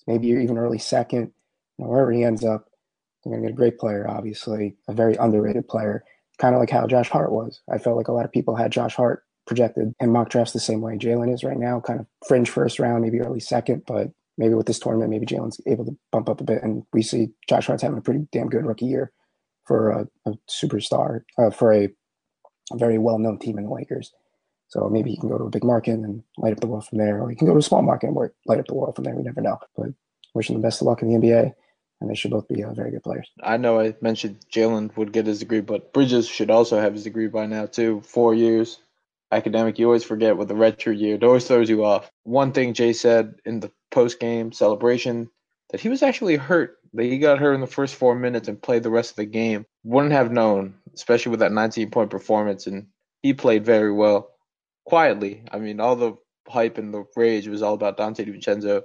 maybe 0.07 0.29
even 0.29 0.59
early 0.59 0.79
second. 0.79 1.33
You 1.79 1.85
know, 1.85 1.91
wherever 1.91 2.11
he 2.11 2.25
ends 2.25 2.45
up, 2.45 2.69
they're 3.23 3.33
going 3.33 3.43
to 3.43 3.49
get 3.49 3.55
a 3.55 3.57
great 3.57 3.79
player. 3.79 4.07
Obviously, 4.09 4.77
a 4.89 4.93
very 4.93 5.15
underrated 5.17 5.69
player, 5.69 6.05
kind 6.39 6.55
of 6.55 6.61
like 6.61 6.71
how 6.71 6.87
Josh 6.87 7.09
Hart 7.09 7.33
was. 7.33 7.61
I 7.71 7.79
felt 7.79 7.97
like 7.97 8.09
a 8.09 8.13
lot 8.13 8.25
of 8.25 8.33
people 8.33 8.57
had 8.57 8.73
Josh 8.73 8.95
Hart 8.97 9.23
projected 9.47 9.95
in 10.01 10.11
mock 10.11 10.29
drafts 10.29 10.53
the 10.53 10.61
same 10.61 10.81
way 10.81 10.97
Jalen 10.97 11.33
is 11.33 11.45
right 11.45 11.59
now, 11.59 11.81
kind 11.81 12.01
of 12.01 12.07
fringe 12.27 12.51
first 12.51 12.81
round, 12.81 13.03
maybe 13.03 13.21
early 13.21 13.41
second, 13.41 13.85
but 13.87 14.11
maybe 14.37 14.55
with 14.55 14.67
this 14.67 14.81
tournament, 14.81 15.11
maybe 15.11 15.27
Jalen's 15.27 15.61
able 15.67 15.85
to 15.85 15.97
bump 16.11 16.29
up 16.29 16.41
a 16.41 16.45
bit. 16.45 16.63
And 16.63 16.83
we 16.93 17.03
see 17.03 17.29
Josh 17.49 17.67
Hart's 17.69 17.83
having 17.83 17.99
a 17.99 18.03
pretty 18.03 18.27
damn 18.33 18.49
good 18.49 18.67
rookie 18.67 18.87
year 18.87 19.13
for 19.65 19.91
a, 19.91 20.09
a 20.27 20.33
superstar, 20.51 21.21
uh, 21.39 21.51
for 21.51 21.73
a, 21.73 21.89
a 22.73 22.77
very 22.77 22.99
well 22.99 23.19
known 23.19 23.39
team 23.39 23.59
in 23.59 23.65
the 23.65 23.71
Lakers. 23.71 24.13
So 24.69 24.89
maybe 24.89 25.11
he 25.11 25.17
can 25.17 25.29
go 25.29 25.39
to 25.39 25.45
a 25.45 25.51
big 25.51 25.65
market 25.65 25.93
and 25.93 26.23
light 26.39 26.53
up 26.53 26.61
the 26.61 26.67
world 26.67 26.87
from 26.87 26.99
there, 26.99 27.21
or 27.21 27.31
he 27.31 27.37
can 27.37 27.47
go 27.47 27.53
to 27.53 27.59
a 27.59 27.63
small 27.63 27.83
market 27.83 28.09
and 28.09 28.17
light 28.47 28.59
up 28.59 28.67
the 28.67 28.75
world 28.75 28.97
from 28.97 29.05
there. 29.05 29.15
We 29.15 29.23
never 29.23 29.41
know. 29.41 29.59
But 29.77 29.91
wishing 30.35 30.57
the 30.57 30.63
best 30.63 30.81
of 30.81 30.87
luck 30.87 31.03
in 31.03 31.09
the 31.09 31.15
NBA, 31.15 31.55
and 32.01 32.11
they 32.11 32.15
should 32.15 32.31
both 32.31 32.49
be 32.49 32.63
uh, 32.63 32.73
very 32.73 32.91
good 32.91 33.03
players. 33.03 33.31
I 33.43 33.57
know 33.57 33.81
I 33.81 33.95
mentioned 34.01 34.45
Jalen 34.53 34.97
would 34.97 35.13
get 35.13 35.27
his 35.27 35.39
degree, 35.39 35.61
but 35.61 35.93
Bridges 35.93 36.29
should 36.29 36.51
also 36.51 36.81
have 36.81 36.93
his 36.93 37.05
degree 37.05 37.29
by 37.29 37.47
now 37.47 37.67
too. 37.67 38.03
Four 38.03 38.35
years, 38.35 38.79
academic, 39.33 39.79
you 39.79 39.87
always 39.87 40.05
forget 40.05 40.37
with 40.37 40.49
the 40.49 40.55
redshirt 40.55 40.99
year. 40.99 41.15
It 41.15 41.25
always 41.25 41.47
throws 41.47 41.71
you 41.71 41.85
off. 41.85 42.11
One 42.25 42.53
thing 42.53 42.75
Jay 42.75 42.93
said 42.93 43.37
in 43.45 43.61
the 43.61 43.73
post 43.91 44.21
game 44.21 44.53
celebration 44.53 45.31
that 45.71 45.81
he 45.81 45.89
was 45.89 46.03
actually 46.03 46.37
hurt. 46.37 46.79
That 46.93 47.05
he 47.05 47.19
got 47.19 47.39
hurt 47.39 47.55
in 47.55 47.61
the 47.61 47.67
first 47.67 47.95
four 47.95 48.15
minutes 48.15 48.49
and 48.49 48.61
played 48.61 48.83
the 48.83 48.91
rest 48.91 49.11
of 49.11 49.17
the 49.17 49.27
game. 49.27 49.67
Wouldn't 49.85 50.13
have 50.13 50.33
known, 50.33 50.75
especially 50.95 51.31
with 51.31 51.41
that 51.41 51.53
19 51.53 51.91
point 51.91 52.11
performance, 52.11 52.67
and 52.67 52.87
he 53.23 53.35
played 53.35 53.65
very 53.65 53.93
well. 53.93 54.31
Quietly, 54.87 55.43
I 55.51 55.59
mean, 55.59 55.81
all 55.81 55.97
the 55.97 56.17
hype 56.49 56.79
and 56.79 56.95
the 56.95 57.05
rage 57.17 57.49
was 57.49 57.63
all 57.63 57.75
about 57.75 57.99
Donte 57.99 58.25
DiVincenzo, 58.25 58.83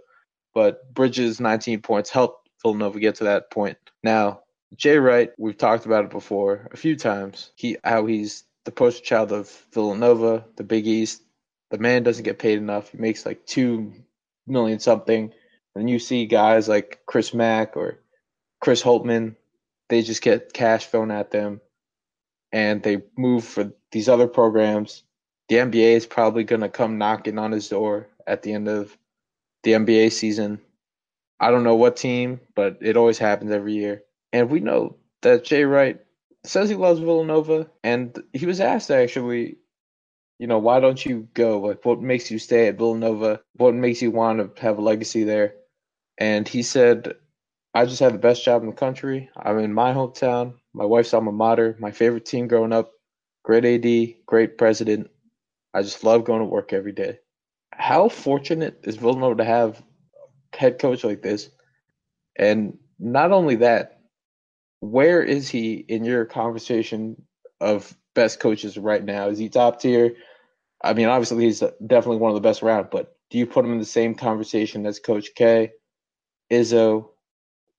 but 0.54 0.94
Bridges' 0.94 1.40
19 1.40 1.82
points 1.82 2.10
helped 2.10 2.50
Villanova 2.62 3.00
get 3.00 3.16
to 3.16 3.26
that 3.26 3.52
point. 3.52 3.78
Now, 4.04 4.42
Jay 4.76 4.98
Wright, 4.98 5.32
we've 5.38 5.58
talked 5.58 5.86
about 5.86 6.06
it 6.06 6.12
before 6.12 6.68
a 6.72 6.78
few 6.78 6.96
times. 6.96 7.52
He 7.56 7.78
how 7.84 8.06
he's 8.06 8.46
the 8.66 8.72
poster 8.72 9.04
child 9.04 9.32
of 9.32 9.50
Villanova, 9.74 10.46
the 10.56 10.64
Big 10.64 10.88
East. 10.88 11.24
The 11.72 11.78
man 11.78 12.04
doesn't 12.04 12.24
get 12.24 12.40
paid 12.40 12.58
enough. 12.58 12.92
He 12.92 12.98
makes 12.98 13.26
like 13.26 13.46
two 13.46 13.94
million 14.48 14.80
something. 14.80 15.34
And 15.76 15.90
you 15.90 16.00
see 16.00 16.26
guys 16.26 16.68
like 16.68 17.02
Chris 17.06 17.34
Mack 17.34 17.78
or 17.78 18.00
Chris 18.60 18.82
Holtmann, 18.82 19.36
they 19.90 20.02
just 20.02 20.22
get 20.22 20.54
cash 20.54 20.88
thrown 20.88 21.12
at 21.12 21.32
them 21.32 21.62
and 22.52 22.84
they 22.84 23.04
move 23.18 23.46
for 23.46 23.72
these 23.92 24.10
other 24.10 24.28
programs. 24.28 25.04
The 25.52 25.58
NBA 25.58 25.98
is 25.98 26.06
probably 26.06 26.46
going 26.46 26.62
to 26.62 26.70
come 26.70 26.98
knocking 26.98 27.38
on 27.38 27.52
his 27.52 27.68
door 27.68 28.08
at 28.26 28.42
the 28.42 28.54
end 28.54 28.70
of 28.70 28.98
the 29.64 29.74
NBA 29.74 30.14
season. 30.14 30.62
I 31.42 31.52
don't 31.52 31.66
know 31.66 31.76
what 31.76 31.98
team, 31.98 32.40
but 32.56 32.78
it 32.80 32.96
always 32.96 33.18
happens 33.18 33.52
every 33.52 33.74
year. 33.74 34.04
And 34.32 34.50
we 34.50 34.62
know 34.62 34.96
that 35.24 35.44
Jay 35.44 35.66
Wright 35.66 36.00
says 36.46 36.70
he 36.70 36.76
loves 36.76 37.02
Villanova, 37.02 37.70
and 37.84 38.18
he 38.32 38.46
was 38.46 38.62
asked 38.62 38.92
actually, 38.92 39.58
you 40.40 40.48
know, 40.48 40.58
why 40.58 40.80
don't 40.80 41.06
you 41.06 41.28
go? 41.34 41.60
Like, 41.60 41.84
what 41.84 42.00
makes 42.00 42.32
you 42.32 42.40
stay 42.40 42.70
at 42.70 42.78
Villanova? 42.78 43.42
What 43.58 43.76
makes 43.76 44.02
you 44.02 44.10
want 44.10 44.56
to 44.56 44.62
have 44.62 44.78
a 44.78 44.82
legacy 44.82 45.26
there? 45.26 45.56
And 46.18 46.48
he 46.48 46.64
said, 46.64 47.16
I 47.74 47.84
just 47.84 48.00
have 48.00 48.14
the 48.14 48.20
best 48.20 48.46
job 48.46 48.64
in 48.64 48.70
the 48.70 48.76
country. 48.76 49.30
I'm 49.36 49.60
in 49.60 49.74
my 49.74 49.92
hometown, 49.92 50.54
my 50.72 50.86
wife's 50.86 51.14
alma 51.14 51.34
mater, 51.34 51.76
my 51.78 51.92
favorite 51.92 52.26
team 52.26 52.48
growing 52.48 52.72
up, 52.72 52.94
great 53.44 53.66
AD, 53.66 54.16
great 54.26 54.58
president. 54.58 55.11
I 55.74 55.82
just 55.82 56.04
love 56.04 56.26
going 56.26 56.40
to 56.40 56.46
work 56.46 56.74
every 56.74 56.92
day. 56.92 57.20
How 57.72 58.10
fortunate 58.10 58.80
is 58.84 58.98
Villanova 58.98 59.36
to 59.36 59.46
have 59.46 59.82
a 60.54 60.58
head 60.58 60.80
coach 60.80 61.04
like 61.04 61.22
this? 61.22 61.50
And 62.36 62.78
not 63.00 63.32
only 63.32 63.56
that, 63.58 64.02
where 64.82 65.22
is 65.24 65.50
he 65.50 65.74
in 65.74 66.04
your 66.04 66.26
conversation 66.26 67.22
of 67.60 67.96
best 68.14 68.40
coaches 68.40 68.78
right 68.78 69.04
now? 69.04 69.30
Is 69.30 69.38
he 69.38 69.50
top 69.50 69.80
tier? 69.80 70.16
I 70.84 70.94
mean, 70.94 71.08
obviously 71.08 71.46
he's 71.46 71.60
definitely 71.60 72.18
one 72.18 72.32
of 72.32 72.36
the 72.36 72.42
best 72.42 72.64
around, 72.64 72.90
but 72.92 73.16
do 73.30 73.38
you 73.38 73.46
put 73.46 73.64
him 73.64 73.72
in 73.72 73.80
the 73.80 73.86
same 73.86 74.16
conversation 74.16 74.86
as 74.86 75.00
Coach 75.00 75.30
K, 75.36 75.72
Izzo, 76.52 77.10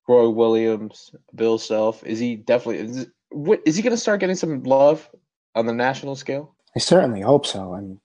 Roy 0.09 0.31
Williams, 0.31 1.15
Bill 1.35 1.59
Self? 1.59 2.05
Is 2.05 2.19
he 2.19 2.37
definitely? 2.37 2.79
Is, 2.87 3.07
what 3.31 3.61
is 3.67 3.77
he 3.77 3.83
going 3.83 3.93
to 3.93 3.99
start 3.99 4.21
getting 4.21 4.37
some 4.37 4.63
love 4.63 5.11
on 5.55 5.67
the 5.67 5.73
national 5.75 6.17
scale? 6.17 6.55
I 6.75 6.79
certainly 6.79 7.21
hope 7.21 7.47
so. 7.47 7.75
I 7.75 7.81
mean, 7.81 8.01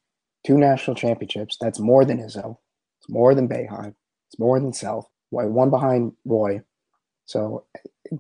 two 0.46 0.58
national 0.58 0.96
championships. 0.96 1.58
That's 1.60 1.80
more 1.80 2.06
than 2.06 2.20
Izzo. 2.20 2.58
It's 3.00 3.10
more 3.10 3.34
than 3.34 3.48
Boeheim. 3.48 3.96
It's 4.30 4.40
more 4.40 4.60
than 4.60 4.74
Self. 4.74 5.06
One 5.30 5.70
behind 5.70 6.14
Roy. 6.26 6.62
So, 7.26 7.66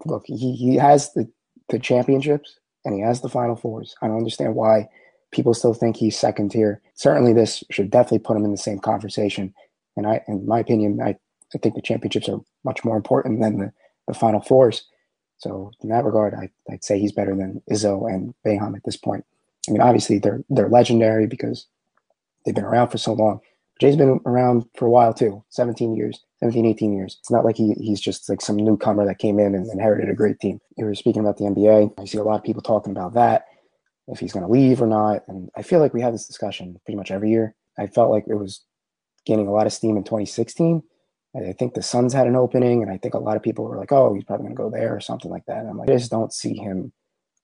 look, 0.06 0.24
he, 0.26 0.54
he 0.56 0.76
has 0.76 1.14
the, 1.14 1.30
the 1.70 1.80
championships 1.80 2.60
and 2.84 2.94
he 2.94 3.02
has 3.02 3.22
the 3.22 3.30
Final 3.30 3.56
Fours. 3.56 3.96
I 4.02 4.08
don't 4.08 4.18
understand 4.18 4.56
why 4.56 4.90
people 5.32 5.54
still 5.54 5.74
think 5.74 5.96
he's 5.96 6.18
second 6.18 6.50
tier. 6.52 6.82
Certainly, 6.96 7.34
this 7.34 7.64
should 7.70 7.90
definitely 7.90 8.20
put 8.20 8.38
him 8.38 8.46
in 8.46 8.52
the 8.52 8.58
same 8.58 8.80
conversation. 8.80 9.54
And 9.96 10.08
I, 10.08 10.22
in 10.28 10.46
my 10.46 10.60
opinion, 10.60 11.02
I, 11.02 11.16
I 11.54 11.58
think 11.58 11.76
the 11.76 11.82
championships 11.82 12.30
are 12.30 12.40
much 12.64 12.84
more 12.84 12.98
important 12.98 13.40
than 13.42 13.58
the, 13.58 13.74
the 14.08 14.14
Final 14.14 14.42
Fours. 14.42 14.86
So 15.38 15.72
in 15.82 15.90
that 15.90 16.06
regard, 16.06 16.34
I, 16.34 16.50
I'd 16.72 16.84
say 16.84 17.00
he's 17.00 17.12
better 17.12 17.36
than 17.36 17.62
Izzo 17.72 18.12
and 18.12 18.34
Boeheim 18.46 18.76
at 18.76 18.84
this 18.84 18.98
point. 18.98 19.26
I 19.68 19.72
mean, 19.72 19.82
obviously 19.82 20.20
they're 20.20 20.44
they're 20.50 20.70
legendary 20.70 21.28
because 21.28 21.68
they've 22.46 22.56
been 22.56 22.64
around 22.64 22.90
for 22.90 22.98
so 22.98 23.14
long. 23.14 23.40
Jay's 23.80 23.96
been 23.96 24.20
around 24.26 24.66
for 24.76 24.86
a 24.86 24.90
while 24.90 25.14
too, 25.14 25.44
17 25.50 25.96
years, 25.96 26.20
17, 26.40 26.66
18 26.66 26.94
years. 26.94 27.18
It's 27.20 27.30
not 27.30 27.46
like 27.46 27.58
he, 27.58 27.74
he's 27.74 28.02
just 28.02 28.28
like 28.28 28.42
some 28.42 28.56
newcomer 28.56 29.06
that 29.06 29.20
came 29.20 29.40
in 29.40 29.54
and 29.54 29.70
inherited 29.72 30.10
a 30.10 30.16
great 30.16 30.40
team. 30.40 30.60
You 30.78 30.86
were 30.86 30.96
speaking 30.96 31.22
about 31.22 31.38
the 31.38 31.44
NBA. 31.44 31.94
I 32.00 32.06
see 32.06 32.18
a 32.18 32.24
lot 32.24 32.40
of 32.40 32.44
people 32.44 32.64
talking 32.64 32.92
about 32.92 33.14
that, 33.14 33.46
if 34.08 34.20
he's 34.20 34.34
going 34.34 34.46
to 34.46 34.52
leave 34.52 34.82
or 34.82 34.88
not. 34.88 35.22
And 35.28 35.52
I 35.56 35.62
feel 35.62 35.80
like 35.80 35.94
we 35.94 36.02
have 36.02 36.14
this 36.14 36.26
discussion 36.26 36.80
pretty 36.86 36.98
much 36.98 37.12
every 37.12 37.30
year. 37.30 37.54
I 37.78 37.86
felt 37.86 38.10
like 38.10 38.26
it 38.28 38.36
was 38.36 38.64
gaining 39.26 39.48
a 39.48 39.52
lot 39.52 39.68
of 39.68 39.74
steam 39.74 39.96
in 39.96 40.04
2016. 40.04 40.82
I 41.36 41.54
think 41.54 41.74
the 41.74 41.84
Suns 41.84 42.14
had 42.14 42.26
an 42.26 42.36
opening, 42.36 42.82
and 42.82 42.92
I 42.92 42.98
think 42.98 43.14
a 43.14 43.20
lot 43.20 43.36
of 43.36 43.44
people 43.44 43.66
were 43.66 43.78
like, 43.78 43.92
"Oh, 43.92 44.14
he's 44.14 44.24
probably 44.24 44.46
going 44.46 44.56
to 44.56 44.64
go 44.64 44.70
there 44.72 44.96
or 44.96 45.00
something 45.00 45.30
like 45.30 45.46
that." 45.46 45.60
And 45.60 45.70
I'm 45.70 45.78
like, 45.78 45.90
I 45.90 45.94
just 45.94 46.10
don't 46.10 46.34
see 46.34 46.56
him. 46.56 46.92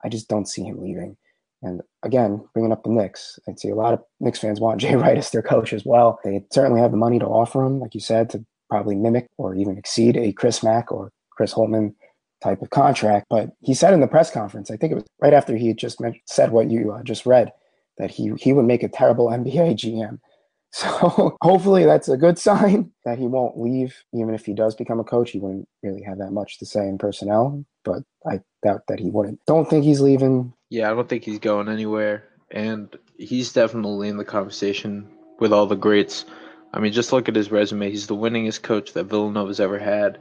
I 0.03 0.09
just 0.09 0.27
don't 0.27 0.47
see 0.47 0.63
him 0.63 0.81
leaving. 0.81 1.15
And 1.63 1.81
again, 2.03 2.43
bringing 2.53 2.71
up 2.71 2.83
the 2.83 2.89
Knicks, 2.89 3.39
I'd 3.47 3.59
see 3.59 3.69
a 3.69 3.75
lot 3.75 3.93
of 3.93 4.03
Knicks 4.19 4.39
fans 4.39 4.59
want 4.59 4.81
Jay 4.81 4.95
Wright 4.95 5.17
as 5.17 5.31
their 5.31 5.41
coach 5.41 5.73
as 5.73 5.85
well. 5.85 6.19
They 6.23 6.45
certainly 6.51 6.81
have 6.81 6.91
the 6.91 6.97
money 6.97 7.17
to 7.19 7.25
offer 7.25 7.63
him, 7.63 7.79
like 7.79 7.95
you 7.95 8.01
said, 8.01 8.29
to 8.31 8.45
probably 8.69 8.95
mimic 8.95 9.27
or 9.37 9.55
even 9.55 9.77
exceed 9.77 10.17
a 10.17 10.33
Chris 10.33 10.61
Mack 10.61 10.91
or 10.91 11.11
Chris 11.31 11.53
Holtmann 11.53 11.95
type 12.43 12.61
of 12.61 12.69
contract. 12.69 13.27
But 13.29 13.51
he 13.61 13.73
said 13.73 13.93
in 13.93 14.01
the 14.01 14.07
press 14.07 14.29
conference, 14.29 14.69
I 14.69 14.77
think 14.77 14.91
it 14.91 14.95
was 14.95 15.05
right 15.21 15.33
after 15.33 15.55
he 15.55 15.69
had 15.69 15.77
just 15.77 16.01
said 16.25 16.51
what 16.51 16.69
you 16.69 16.91
uh, 16.91 17.03
just 17.03 17.25
read, 17.25 17.51
that 17.97 18.11
he 18.11 18.33
he 18.37 18.53
would 18.53 18.65
make 18.65 18.83
a 18.83 18.89
terrible 18.89 19.27
NBA 19.29 19.75
GM. 19.75 20.19
So 20.75 21.37
hopefully 21.43 21.85
that's 21.85 22.09
a 22.09 22.17
good 22.17 22.39
sign 22.39 22.91
that 23.05 23.19
he 23.19 23.27
won't 23.27 23.59
leave. 23.59 23.95
Even 24.11 24.33
if 24.33 24.43
he 24.43 24.55
does 24.55 24.73
become 24.73 24.99
a 24.99 25.03
coach, 25.03 25.29
he 25.29 25.37
wouldn't 25.37 25.67
really 25.83 26.01
have 26.01 26.17
that 26.17 26.31
much 26.31 26.57
to 26.57 26.65
say 26.65 26.87
in 26.87 26.97
personnel. 26.97 27.63
But 27.85 28.01
I 28.25 28.39
doubt 28.63 28.81
that 28.87 28.99
he 28.99 29.11
wouldn't. 29.11 29.39
Don't 29.45 29.69
think 29.69 29.83
he's 29.83 30.01
leaving. 30.01 30.51
Yeah, 30.73 30.89
I 30.89 30.95
don't 30.95 31.07
think 31.07 31.23
he's 31.23 31.37
going 31.37 31.69
anywhere. 31.69 32.23
And 32.49 32.89
he's 33.15 33.53
definitely 33.53 34.09
in 34.09 34.17
the 34.17 34.25
conversation 34.25 35.07
with 35.39 35.53
all 35.53 35.67
the 35.67 35.75
greats. 35.75 36.25
I 36.73 36.79
mean, 36.79 36.93
just 36.93 37.13
look 37.13 37.29
at 37.29 37.35
his 37.35 37.51
resume. 37.51 37.91
He's 37.91 38.07
the 38.07 38.15
winningest 38.15 38.63
coach 38.63 38.93
that 38.93 39.03
Villanova's 39.03 39.59
ever 39.59 39.77
had. 39.77 40.17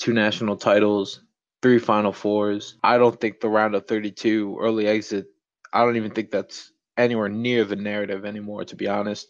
Two 0.00 0.14
national 0.14 0.56
titles, 0.56 1.20
three 1.60 1.78
Final 1.78 2.10
Fours. 2.10 2.78
I 2.82 2.96
don't 2.96 3.20
think 3.20 3.40
the 3.40 3.50
round 3.50 3.74
of 3.74 3.86
32 3.86 4.56
early 4.58 4.86
exit, 4.86 5.26
I 5.74 5.84
don't 5.84 5.96
even 5.96 6.12
think 6.12 6.30
that's 6.30 6.72
anywhere 6.96 7.28
near 7.28 7.66
the 7.66 7.76
narrative 7.76 8.24
anymore, 8.24 8.64
to 8.64 8.76
be 8.76 8.88
honest. 8.88 9.28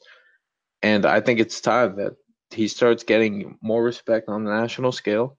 And 0.81 1.05
I 1.05 1.22
think 1.22 1.40
it's 1.40 1.61
time 1.61 1.96
that 1.96 2.12
he 2.51 2.68
starts 2.68 3.03
getting 3.03 3.59
more 3.62 3.83
respect 3.83 4.29
on 4.29 4.44
the 4.44 4.53
national 4.53 4.92
scale. 4.92 5.37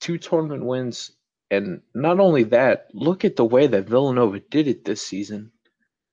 Two 0.00 0.18
tournament 0.18 0.64
wins, 0.64 1.12
and 1.52 1.82
not 1.94 2.18
only 2.18 2.44
that, 2.44 2.88
look 2.94 3.26
at 3.26 3.36
the 3.36 3.44
way 3.44 3.66
that 3.66 3.86
Villanova 3.86 4.40
did 4.40 4.68
it 4.68 4.86
this 4.86 5.06
season. 5.06 5.52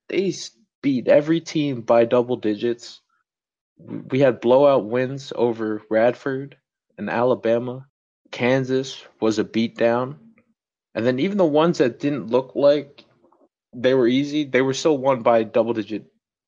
They 0.09 0.33
beat 0.81 1.07
every 1.07 1.39
team 1.39 1.79
by 1.79 2.03
double 2.03 2.35
digits. 2.35 2.99
We 3.77 4.19
had 4.19 4.41
blowout 4.41 4.85
wins 4.89 5.31
over 5.33 5.81
Radford 5.89 6.57
and 6.97 7.09
Alabama. 7.09 7.87
Kansas 8.31 9.05
was 9.21 9.39
a 9.39 9.45
beatdown. 9.45 10.17
And 10.93 11.05
then 11.05 11.19
even 11.19 11.37
the 11.37 11.45
ones 11.45 11.77
that 11.77 12.01
didn't 12.01 12.27
look 12.27 12.51
like 12.53 13.05
they 13.73 13.93
were 13.93 14.07
easy, 14.07 14.43
they 14.43 14.61
were 14.61 14.73
still 14.73 14.97
won 14.97 15.21
by 15.21 15.43
double 15.43 15.71
digit 15.71 16.03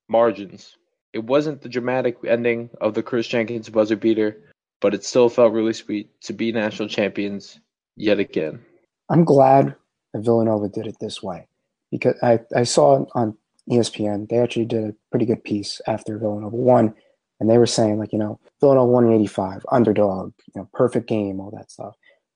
margins. 0.10 0.75
It 1.13 1.23
wasn't 1.23 1.62
the 1.62 1.69
dramatic 1.69 2.17
ending 2.27 2.69
of 2.82 2.93
the 2.93 3.04
Kris 3.04 3.27
Jenkins 3.27 3.69
buzzer 3.69 3.95
beater, 3.95 4.51
but 4.82 4.93
it 4.93 5.06
still 5.06 5.30
felt 5.30 5.54
really 5.54 5.71
sweet 5.71 6.10
to 6.23 6.34
be 6.34 6.51
national 6.51 6.89
champions 6.89 7.58
yet 7.95 8.19
again. 8.19 8.65
I'm 9.12 9.26
glad 9.26 9.76
that 10.13 10.24
Villanova 10.24 10.69
did 10.69 10.88
it 10.88 10.95
this 11.02 11.21
way 11.21 11.47
because 11.91 12.15
I, 12.24 12.39
I 12.56 12.63
saw 12.63 13.06
on 13.13 13.38
ESPN 13.69 14.30
they 14.30 14.38
actually 14.38 14.65
did 14.65 14.84
a 14.86 14.95
pretty 15.12 15.26
good 15.26 15.43
piece 15.43 15.82
after 15.86 16.17
Villanova 16.17 16.56
won, 16.56 16.93
and 17.39 17.50
they 17.50 17.58
were 17.58 17.65
saying 17.65 18.00
like 18.00 18.13
you 18.13 18.19
know 18.19 18.39
Villanova 18.62 18.89
won 18.89 19.06
in 19.06 19.13
'85, 19.13 19.65
underdog, 19.71 20.34
you 20.56 20.62
know, 20.62 20.69
perfect 20.74 21.10
game, 21.10 21.41
all 21.41 21.52
that 21.52 21.69
stuff. 21.69 21.93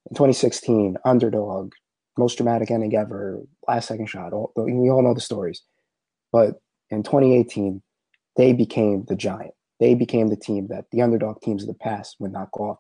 In 0.09 0.15
2016, 0.15 0.97
underdog, 1.05 1.71
most 2.17 2.37
dramatic 2.37 2.69
ending 2.69 2.93
ever, 2.95 3.41
last 3.67 3.87
second 3.87 4.07
shot. 4.07 4.33
All, 4.33 4.51
we 4.57 4.89
all 4.89 5.01
know 5.01 5.13
the 5.13 5.21
stories, 5.21 5.61
but 6.31 6.61
in 6.89 7.03
2018 7.03 7.81
they 8.35 8.51
became 8.51 9.05
the 9.07 9.15
giant. 9.15 9.53
They 9.79 9.95
became 9.95 10.27
the 10.27 10.35
team 10.35 10.67
that 10.67 10.85
the 10.91 11.01
underdog 11.01 11.41
teams 11.41 11.63
of 11.63 11.67
the 11.67 11.73
past 11.73 12.17
would 12.19 12.33
knock 12.33 12.59
off. 12.59 12.79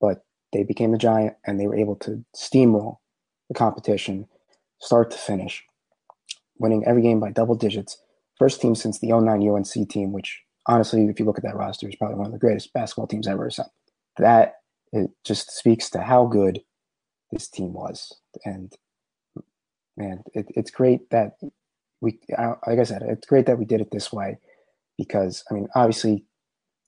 But 0.00 0.22
they 0.52 0.64
became 0.64 0.92
the 0.92 0.98
giant 0.98 1.36
and 1.46 1.58
they 1.60 1.66
were 1.66 1.76
able 1.76 1.96
to 1.96 2.24
steamroll 2.36 2.98
the 3.48 3.54
competition 3.54 4.26
start 4.80 5.10
to 5.10 5.18
finish, 5.18 5.64
winning 6.58 6.84
every 6.86 7.02
game 7.02 7.20
by 7.20 7.30
double 7.30 7.54
digits. 7.54 7.98
First 8.38 8.60
team 8.60 8.74
since 8.74 9.00
the 9.00 9.08
09 9.08 9.48
UNC 9.48 9.88
team, 9.90 10.12
which 10.12 10.42
honestly, 10.66 11.04
if 11.06 11.18
you 11.18 11.26
look 11.26 11.38
at 11.38 11.44
that 11.44 11.56
roster, 11.56 11.88
is 11.88 11.96
probably 11.96 12.16
one 12.16 12.26
of 12.26 12.32
the 12.32 12.38
greatest 12.38 12.72
basketball 12.72 13.06
teams 13.08 13.26
ever 13.28 13.46
assembled. 13.46 13.72
That 14.18 14.54
it 14.92 15.10
just 15.24 15.50
speaks 15.50 15.90
to 15.90 16.00
how 16.02 16.26
good 16.26 16.60
this 17.32 17.48
team 17.48 17.72
was. 17.72 18.14
And 18.44 18.72
man, 19.96 20.22
it, 20.34 20.46
it's 20.50 20.70
great 20.70 21.10
that 21.10 21.38
we 22.00 22.20
like 22.30 22.78
I 22.78 22.84
said, 22.84 23.02
it's 23.02 23.26
great 23.26 23.46
that 23.46 23.58
we 23.58 23.64
did 23.64 23.80
it 23.80 23.90
this 23.90 24.12
way 24.12 24.38
because 24.98 25.44
I 25.50 25.54
mean, 25.54 25.68
obviously, 25.74 26.24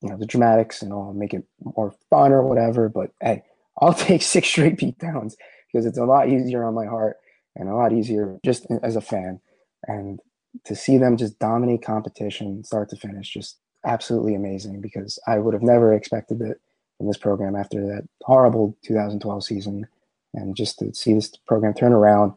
you 0.03 0.11
know, 0.11 0.17
the 0.19 0.27
dramatics 0.27 0.83
and 0.83 0.93
all 0.93 1.13
make 1.13 1.35
it 1.35 1.45
more 1.77 1.95
fun 2.11 2.33
or 2.33 2.43
whatever. 2.45 2.89
But 2.89 3.13
hey, 3.21 3.43
I'll 3.81 3.95
take 3.95 4.23
six 4.23 4.49
straight 4.49 4.79
beat 4.79 4.99
downs 4.99 5.37
because 5.73 5.87
it's 5.87 5.99
a 5.99 6.05
lot 6.05 6.29
easier 6.29 6.65
on 6.65 6.75
my 6.75 6.87
heart 6.87 7.17
and 7.57 7.69
a 7.69 7.75
lot 7.75 7.93
easier 7.93 8.39
just 8.45 8.67
as 8.83 8.97
a 8.97 9.01
fan. 9.01 9.41
And 9.87 10.21
to 10.65 10.75
see 10.75 10.99
them 10.99 11.17
just 11.17 11.39
dominate 11.39 11.85
competition, 11.85 12.65
start 12.65 12.91
to 12.91 12.97
finish, 12.97 13.33
just 13.33 13.59
absolutely 13.87 14.35
amazing 14.35 14.81
because 14.81 15.19
I 15.27 15.39
would 15.39 15.55
have 15.55 15.63
never 15.63 15.95
expected 15.95 16.41
it 16.43 16.61
from 16.99 17.07
this 17.07 17.17
program 17.17 17.57
after 17.57 17.81
that 17.87 18.09
horrible 18.23 18.77
2012 18.85 19.45
season. 19.45 19.87
And 20.35 20.57
just 20.57 20.79
to 20.81 20.95
see 20.95 21.15
this 21.15 21.31
program 21.47 21.75
turn 21.75 21.93
around, 21.93 22.35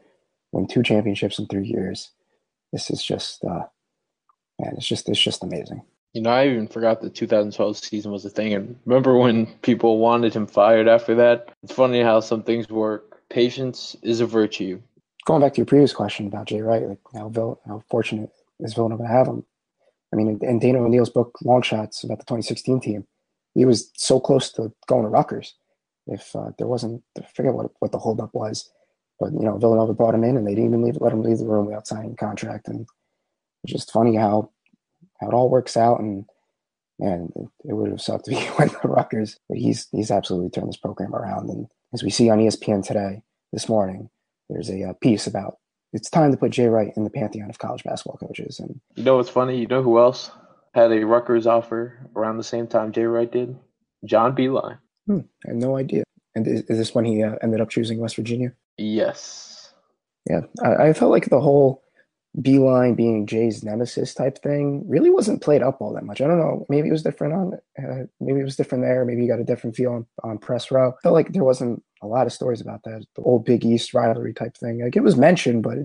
win 0.52 0.68
two 0.68 0.84
championships 0.84 1.40
in 1.40 1.48
three 1.48 1.68
years 1.68 2.12
this 2.74 2.90
is 2.90 3.02
just 3.02 3.46
uh 3.46 3.64
man, 4.60 4.74
it's 4.76 4.88
just 4.88 5.08
it's 5.08 5.22
just 5.22 5.44
amazing. 5.44 5.84
You 6.14 6.22
know, 6.22 6.30
I 6.30 6.48
even 6.48 6.68
forgot 6.68 7.02
the 7.02 7.10
2012 7.10 7.78
season 7.78 8.12
was 8.12 8.24
a 8.24 8.30
thing. 8.30 8.54
And 8.54 8.80
remember 8.86 9.18
when 9.18 9.48
people 9.62 9.98
wanted 9.98 10.34
him 10.34 10.46
fired 10.46 10.88
after 10.88 11.16
that? 11.16 11.52
It's 11.64 11.74
funny 11.74 12.02
how 12.02 12.20
some 12.20 12.44
things 12.44 12.70
work. 12.70 13.22
Patience 13.30 13.96
is 14.04 14.22
a 14.22 14.28
virtue. 14.28 14.80
Going 15.26 15.42
back 15.42 15.54
to 15.54 15.58
your 15.58 15.66
previous 15.66 15.94
question 15.94 16.28
about 16.28 16.46
Jay 16.46 16.62
Wright, 16.62 16.88
like 16.88 17.00
how, 17.14 17.30
Vil- 17.30 17.60
how 17.66 17.84
fortunate 17.90 18.30
is 18.60 18.76
Villanova 18.76 19.04
to 19.04 19.10
have 19.10 19.28
him? 19.28 19.44
I 20.14 20.16
mean, 20.16 20.38
in 20.44 20.60
Dana 20.60 20.80
O'Neill's 20.80 21.10
book, 21.10 21.40
Long 21.44 21.64
Shots, 21.64 22.04
about 22.04 22.20
the 22.20 22.26
2016 22.26 22.80
team, 22.82 23.08
he 23.56 23.66
was 23.66 23.90
so 23.96 24.20
close 24.20 24.52
to 24.54 24.72
going 24.88 25.04
to 25.04 25.10
Rutgers. 25.10 25.56
If 26.06 26.36
uh, 26.36 26.52
there 26.60 26.68
wasn't, 26.68 27.02
I 27.18 27.26
forget 27.34 27.54
what, 27.54 27.72
what 27.80 27.92
the 27.92 27.98
holdup 27.98 28.36
was. 28.36 28.70
But 29.20 29.34
you 29.34 29.40
know, 29.40 29.58
Villanova 29.58 29.94
brought 29.94 30.14
him 30.14 30.24
in, 30.24 30.38
and 30.38 30.46
they 30.46 30.54
didn't 30.54 30.70
even 30.70 30.84
leave, 30.84 30.98
let 31.00 31.14
him 31.14 31.24
leave 31.24 31.40
the 31.40 31.48
room 31.48 31.66
without 31.66 31.88
signing 31.88 32.12
a 32.12 32.16
contract. 32.16 32.68
And 32.68 32.86
it's 33.64 33.74
just 33.74 33.92
funny 33.92 34.16
how 34.16 34.52
how 35.24 35.30
it 35.30 35.34
all 35.34 35.50
works 35.50 35.78
out. 35.78 36.00
And 36.00 36.26
man, 37.00 37.30
it, 37.64 37.74
would 37.74 37.90
have 37.90 38.02
sucked 38.02 38.28
if 38.28 38.38
he 38.38 38.50
went 38.60 38.72
to 38.72 38.80
Rutgers, 38.88 39.40
but 39.50 39.58
he's 39.58 39.88
he's 39.92 40.12
absolutely 40.12 40.50
turned 40.50 40.70
this 40.70 40.78
program 40.78 41.16
around. 41.16 41.50
And 41.50 41.68
as 41.94 42.04
we 42.04 42.10
see 42.10 42.30
on 42.30 42.40
ESPN 42.40 42.86
today, 42.86 43.22
this 43.52 43.70
morning, 43.70 44.10
there's 44.50 44.70
a, 44.70 44.82
a 44.82 44.90
uh, 44.90 44.94
piece 44.94 45.28
about 45.28 45.58
it's 45.94 46.10
time 46.10 46.32
to 46.32 46.38
put 46.38 46.52
Jay 46.52 46.68
Wright 46.68 46.92
in 46.96 47.04
the 47.04 47.10
pantheon 47.10 47.50
of 47.50 47.60
college 47.60 47.84
basketball 47.84 48.18
coaches. 48.18 48.60
And 48.60 48.80
you 48.96 49.04
know 49.04 49.18
what's 49.18 49.30
funny? 49.30 49.60
You 49.60 49.68
know 49.68 49.84
who 49.84 50.00
else 50.00 50.32
had 50.74 50.92
a 50.92 51.06
Rutgers 51.06 51.46
offer 51.46 52.10
around 52.16 52.38
the 52.38 52.44
same 52.44 52.68
time 52.68 52.92
Jay 52.92 53.04
Wright 53.04 53.32
did? 53.32 53.56
John 54.06 54.36
Beilein. 54.36 54.80
Hmm, 55.08 55.20
I 55.46 55.50
had 55.50 55.58
no 55.58 55.78
idea. 55.78 56.04
And 56.36 56.48
is, 56.48 56.62
is 56.62 56.78
this 56.80 56.96
when 56.96 57.06
he 57.06 57.24
uh, 57.24 57.36
ended 57.44 57.62
up 57.62 57.70
choosing 57.70 58.00
West 58.00 58.16
Virginia? 58.16 58.54
Yes. 58.78 59.72
Yeah, 60.30 60.42
I, 60.64 60.88
I 60.88 60.94
felt 60.94 61.12
like 61.12 61.30
the 61.30 61.42
whole 61.42 61.83
Beilein 62.40 62.96
being 62.96 63.28
Jay's 63.28 63.64
nemesis 63.64 64.14
type 64.14 64.40
thing 64.42 64.84
really 64.88 65.10
wasn't 65.10 65.42
played 65.42 65.62
up 65.62 65.80
all 65.80 65.94
that 65.94 66.06
much. 66.06 66.20
I 66.20 66.28
don't 66.28 66.40
know. 66.40 66.66
Maybe 66.68 66.90
it 66.90 66.92
was 66.92 67.04
different 67.04 67.34
on, 67.34 67.54
uh, 67.78 68.06
maybe 68.20 68.40
it 68.40 68.46
was 68.46 68.56
different 68.56 68.84
there. 68.84 69.06
Maybe 69.06 69.22
you 69.22 69.28
got 69.28 69.40
a 69.40 69.46
different 69.46 69.76
feel 69.76 69.94
on, 69.94 70.06
on 70.24 70.40
press 70.40 70.72
row. 70.72 70.90
I 70.90 71.02
felt 71.04 71.14
like 71.14 71.32
there 71.32 71.44
wasn't 71.44 71.84
a 72.02 72.08
lot 72.08 72.26
of 72.26 72.34
stories 72.34 72.62
about 72.62 72.84
that, 72.84 73.06
the 73.16 73.22
old 73.22 73.46
Big 73.46 73.64
East 73.64 73.94
rivalry 73.94 74.34
type 74.34 74.58
thing. 74.58 74.84
Like 74.84 74.96
it 74.96 75.04
was 75.04 75.16
mentioned, 75.16 75.64
but 75.64 75.78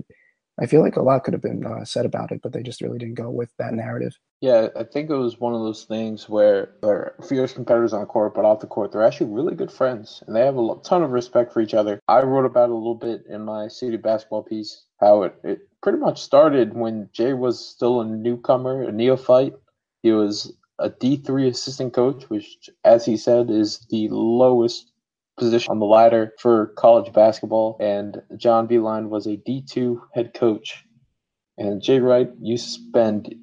I 0.59 0.65
feel 0.65 0.81
like 0.81 0.97
a 0.97 1.01
lot 1.01 1.23
could 1.23 1.33
have 1.33 1.41
been 1.41 1.65
uh, 1.65 1.85
said 1.85 2.05
about 2.05 2.31
it, 2.31 2.41
but 2.41 2.51
they 2.51 2.63
just 2.63 2.81
really 2.81 2.97
didn't 2.97 3.13
go 3.13 3.29
with 3.29 3.49
that 3.59 3.73
narrative. 3.73 4.17
Yeah, 4.41 4.67
I 4.75 4.83
think 4.83 5.09
it 5.09 5.15
was 5.15 5.39
one 5.39 5.53
of 5.53 5.61
those 5.61 5.83
things 5.83 6.27
where 6.27 6.71
they're 6.81 7.15
fierce 7.27 7.53
competitors 7.53 7.93
on 7.93 8.05
court, 8.07 8.33
but 8.33 8.45
off 8.45 8.59
the 8.59 8.67
court, 8.67 8.91
they're 8.91 9.05
actually 9.05 9.31
really 9.31 9.55
good 9.55 9.71
friends 9.71 10.23
and 10.27 10.35
they 10.35 10.41
have 10.41 10.57
a 10.57 10.75
ton 10.83 11.03
of 11.03 11.11
respect 11.11 11.53
for 11.53 11.61
each 11.61 11.73
other. 11.73 11.99
I 12.07 12.21
wrote 12.23 12.45
about 12.45 12.69
it 12.69 12.73
a 12.73 12.75
little 12.75 12.95
bit 12.95 13.23
in 13.29 13.43
my 13.45 13.67
city 13.67 13.97
basketball 13.97 14.43
piece, 14.43 14.83
how 14.99 15.23
it, 15.23 15.35
it 15.43 15.68
pretty 15.81 15.97
much 15.97 16.21
started 16.21 16.73
when 16.73 17.09
Jay 17.13 17.33
was 17.33 17.65
still 17.65 18.01
a 18.01 18.05
newcomer, 18.05 18.83
a 18.83 18.91
neophyte. 18.91 19.53
He 20.03 20.11
was 20.11 20.53
a 20.79 20.89
D3 20.89 21.47
assistant 21.47 21.93
coach, 21.93 22.29
which, 22.29 22.69
as 22.83 23.05
he 23.05 23.17
said, 23.17 23.49
is 23.49 23.85
the 23.89 24.07
lowest 24.09 24.91
position 25.37 25.71
on 25.71 25.79
the 25.79 25.85
ladder 25.85 26.33
for 26.39 26.67
college 26.77 27.11
basketball. 27.13 27.77
And 27.79 28.21
John 28.37 28.67
Beilein 28.67 29.09
was 29.09 29.25
a 29.25 29.37
D2 29.37 29.99
head 30.13 30.33
coach. 30.33 30.83
And 31.57 31.81
Jay 31.81 31.99
Wright 31.99 32.29
you 32.41 32.57
spend 32.57 33.35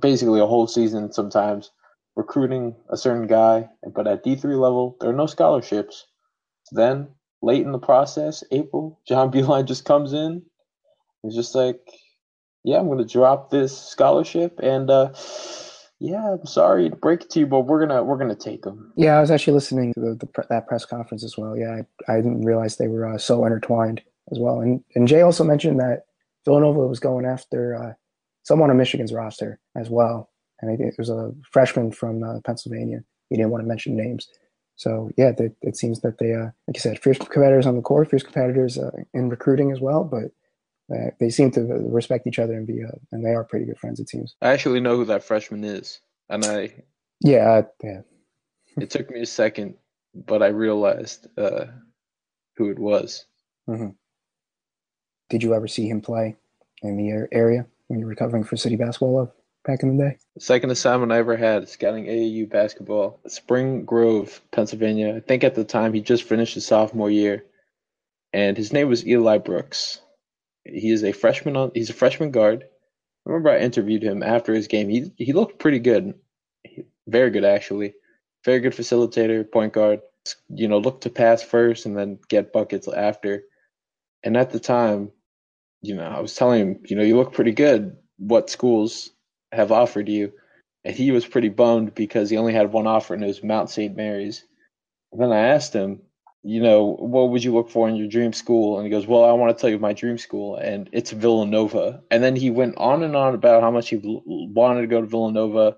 basically 0.00 0.40
a 0.40 0.46
whole 0.46 0.66
season 0.66 1.12
sometimes 1.12 1.70
recruiting 2.16 2.74
a 2.90 2.96
certain 2.96 3.26
guy. 3.26 3.68
But 3.94 4.06
at 4.06 4.24
D3 4.24 4.44
level, 4.58 4.96
there 5.00 5.10
are 5.10 5.14
no 5.14 5.26
scholarships. 5.26 6.06
Then, 6.70 7.08
late 7.42 7.64
in 7.64 7.72
the 7.72 7.78
process, 7.78 8.44
April, 8.50 9.00
John 9.06 9.30
Beilein 9.32 9.66
just 9.66 9.84
comes 9.84 10.12
in. 10.12 10.42
It's 11.24 11.34
just 11.34 11.54
like, 11.54 11.80
yeah, 12.64 12.78
I'm 12.78 12.96
to 12.96 13.04
drop 13.04 13.50
this 13.50 13.76
scholarship 13.76 14.58
and, 14.62 14.90
uh, 14.90 15.12
yeah, 16.02 16.32
I'm 16.32 16.46
sorry 16.46 16.90
to 16.90 16.96
break 16.96 17.22
it 17.22 17.30
to 17.30 17.38
you, 17.40 17.46
but 17.46 17.60
we're 17.60 17.78
gonna 17.78 18.02
we're 18.02 18.16
gonna 18.16 18.34
take 18.34 18.62
them. 18.62 18.92
Yeah, 18.96 19.18
I 19.18 19.20
was 19.20 19.30
actually 19.30 19.52
listening 19.52 19.94
to 19.94 20.00
the, 20.00 20.14
the 20.16 20.46
that 20.50 20.66
press 20.66 20.84
conference 20.84 21.22
as 21.22 21.38
well. 21.38 21.56
Yeah, 21.56 21.82
I, 22.08 22.12
I 22.12 22.16
didn't 22.16 22.44
realize 22.44 22.76
they 22.76 22.88
were 22.88 23.06
uh, 23.06 23.18
so 23.18 23.44
intertwined 23.44 24.02
as 24.32 24.40
well. 24.40 24.60
And 24.60 24.82
and 24.96 25.06
Jay 25.06 25.20
also 25.20 25.44
mentioned 25.44 25.78
that 25.78 26.06
Villanova 26.44 26.88
was 26.88 26.98
going 26.98 27.24
after 27.24 27.76
uh, 27.76 27.92
someone 28.42 28.68
on 28.68 28.78
Michigan's 28.78 29.12
roster 29.12 29.60
as 29.76 29.90
well, 29.90 30.28
and 30.60 30.72
I 30.72 30.76
think 30.76 30.88
it 30.88 30.98
was 30.98 31.08
a 31.08 31.32
freshman 31.52 31.92
from 31.92 32.24
uh, 32.24 32.40
Pennsylvania. 32.44 33.04
He 33.30 33.36
didn't 33.36 33.52
want 33.52 33.62
to 33.62 33.68
mention 33.68 33.96
names. 33.96 34.26
So 34.74 35.08
yeah, 35.16 35.30
they, 35.30 35.50
it 35.62 35.76
seems 35.76 36.00
that 36.00 36.18
they, 36.18 36.34
uh, 36.34 36.50
like 36.66 36.76
I 36.76 36.80
said, 36.80 36.98
fierce 36.98 37.18
competitors 37.18 37.66
on 37.66 37.76
the 37.76 37.82
court, 37.82 38.10
fierce 38.10 38.24
competitors 38.24 38.76
uh, 38.76 38.90
in 39.14 39.28
recruiting 39.28 39.70
as 39.70 39.80
well. 39.80 40.02
But 40.02 40.32
uh, 40.90 41.10
they 41.20 41.30
seem 41.30 41.50
to 41.52 41.62
respect 41.62 42.26
each 42.26 42.38
other 42.38 42.54
and 42.54 42.66
be, 42.66 42.82
uh, 42.82 42.96
and 43.12 43.24
they 43.24 43.30
are 43.30 43.44
pretty 43.44 43.66
good 43.66 43.78
friends. 43.78 44.00
It 44.00 44.08
seems. 44.08 44.34
I 44.42 44.52
actually 44.52 44.80
know 44.80 44.96
who 44.96 45.04
that 45.06 45.24
freshman 45.24 45.64
is, 45.64 46.00
and 46.28 46.44
I. 46.44 46.74
Yeah, 47.20 47.62
yeah. 47.82 48.00
it 48.80 48.90
took 48.90 49.10
me 49.10 49.20
a 49.20 49.26
second, 49.26 49.76
but 50.14 50.42
I 50.42 50.48
realized 50.48 51.28
uh, 51.38 51.66
who 52.56 52.70
it 52.70 52.78
was. 52.78 53.26
Mm-hmm. 53.68 53.90
Did 55.30 55.42
you 55.42 55.54
ever 55.54 55.66
see 55.66 55.88
him 55.88 56.00
play 56.00 56.36
in 56.82 56.96
the 56.96 57.26
area 57.32 57.66
when 57.86 57.98
you 57.98 58.06
were 58.06 58.14
covering 58.14 58.44
for 58.44 58.56
City 58.56 58.76
Basketball 58.76 59.14
Love 59.14 59.32
back 59.64 59.82
in 59.82 59.96
the 59.96 60.04
day? 60.04 60.18
The 60.34 60.40
second 60.40 60.70
assignment 60.70 61.12
I 61.12 61.18
ever 61.18 61.36
had 61.38 61.68
scouting 61.68 62.04
AAU 62.04 62.50
basketball, 62.50 63.18
Spring 63.28 63.86
Grove, 63.86 64.42
Pennsylvania. 64.50 65.16
I 65.16 65.20
think 65.20 65.42
at 65.42 65.54
the 65.54 65.64
time 65.64 65.94
he 65.94 66.02
just 66.02 66.24
finished 66.24 66.54
his 66.54 66.66
sophomore 66.66 67.10
year, 67.10 67.46
and 68.34 68.58
his 68.58 68.74
name 68.74 68.88
was 68.88 69.06
Eli 69.06 69.38
Brooks. 69.38 70.01
He 70.64 70.90
is 70.90 71.04
a 71.04 71.12
freshman 71.12 71.56
on. 71.56 71.72
He's 71.74 71.90
a 71.90 71.94
freshman 71.94 72.30
guard. 72.30 72.64
I 72.64 73.30
remember 73.30 73.50
I 73.50 73.58
interviewed 73.58 74.02
him 74.02 74.22
after 74.22 74.52
his 74.52 74.68
game. 74.68 74.88
He 74.88 75.12
he 75.16 75.32
looked 75.32 75.58
pretty 75.58 75.78
good, 75.78 76.14
very 77.06 77.30
good 77.30 77.44
actually. 77.44 77.94
Very 78.44 78.60
good 78.60 78.72
facilitator, 78.72 79.48
point 79.50 79.72
guard. 79.72 80.00
You 80.48 80.68
know, 80.68 80.78
look 80.78 81.02
to 81.02 81.10
pass 81.10 81.42
first 81.42 81.86
and 81.86 81.96
then 81.96 82.18
get 82.28 82.52
buckets 82.52 82.88
after. 82.88 83.44
And 84.24 84.36
at 84.36 84.50
the 84.50 84.60
time, 84.60 85.10
you 85.80 85.94
know, 85.94 86.04
I 86.04 86.20
was 86.20 86.34
telling 86.34 86.60
him, 86.60 86.80
you 86.86 86.96
know, 86.96 87.02
you 87.02 87.16
look 87.16 87.32
pretty 87.32 87.52
good. 87.52 87.96
What 88.18 88.50
schools 88.50 89.10
have 89.52 89.72
offered 89.72 90.08
you? 90.08 90.32
And 90.84 90.94
he 90.94 91.10
was 91.10 91.26
pretty 91.26 91.48
bummed 91.48 91.94
because 91.94 92.30
he 92.30 92.36
only 92.36 92.52
had 92.52 92.72
one 92.72 92.86
offer, 92.86 93.14
and 93.14 93.22
it 93.22 93.28
was 93.28 93.42
Mount 93.42 93.70
St. 93.70 93.96
Mary's. 93.96 94.44
And 95.12 95.20
then 95.20 95.32
I 95.32 95.38
asked 95.38 95.72
him, 95.72 96.02
you 96.42 96.60
know, 96.60 96.96
what 96.98 97.30
would 97.30 97.44
you 97.44 97.54
look 97.54 97.70
for 97.70 97.88
in 97.88 97.96
your 97.96 98.08
dream 98.08 98.32
school? 98.32 98.76
And 98.76 98.84
he 98.84 98.90
goes, 98.90 99.06
well, 99.06 99.24
I 99.24 99.32
want 99.32 99.56
to 99.56 99.60
tell 99.60 99.70
you 99.70 99.78
my 99.78 99.92
dream 99.92 100.18
school, 100.18 100.56
and 100.56 100.88
it's 100.92 101.12
Villanova. 101.12 102.02
And 102.10 102.22
then 102.22 102.34
he 102.34 102.50
went 102.50 102.76
on 102.78 103.02
and 103.02 103.14
on 103.14 103.34
about 103.34 103.62
how 103.62 103.70
much 103.70 103.90
he 103.90 104.00
wanted 104.02 104.80
to 104.80 104.86
go 104.88 105.00
to 105.00 105.06
Villanova, 105.06 105.76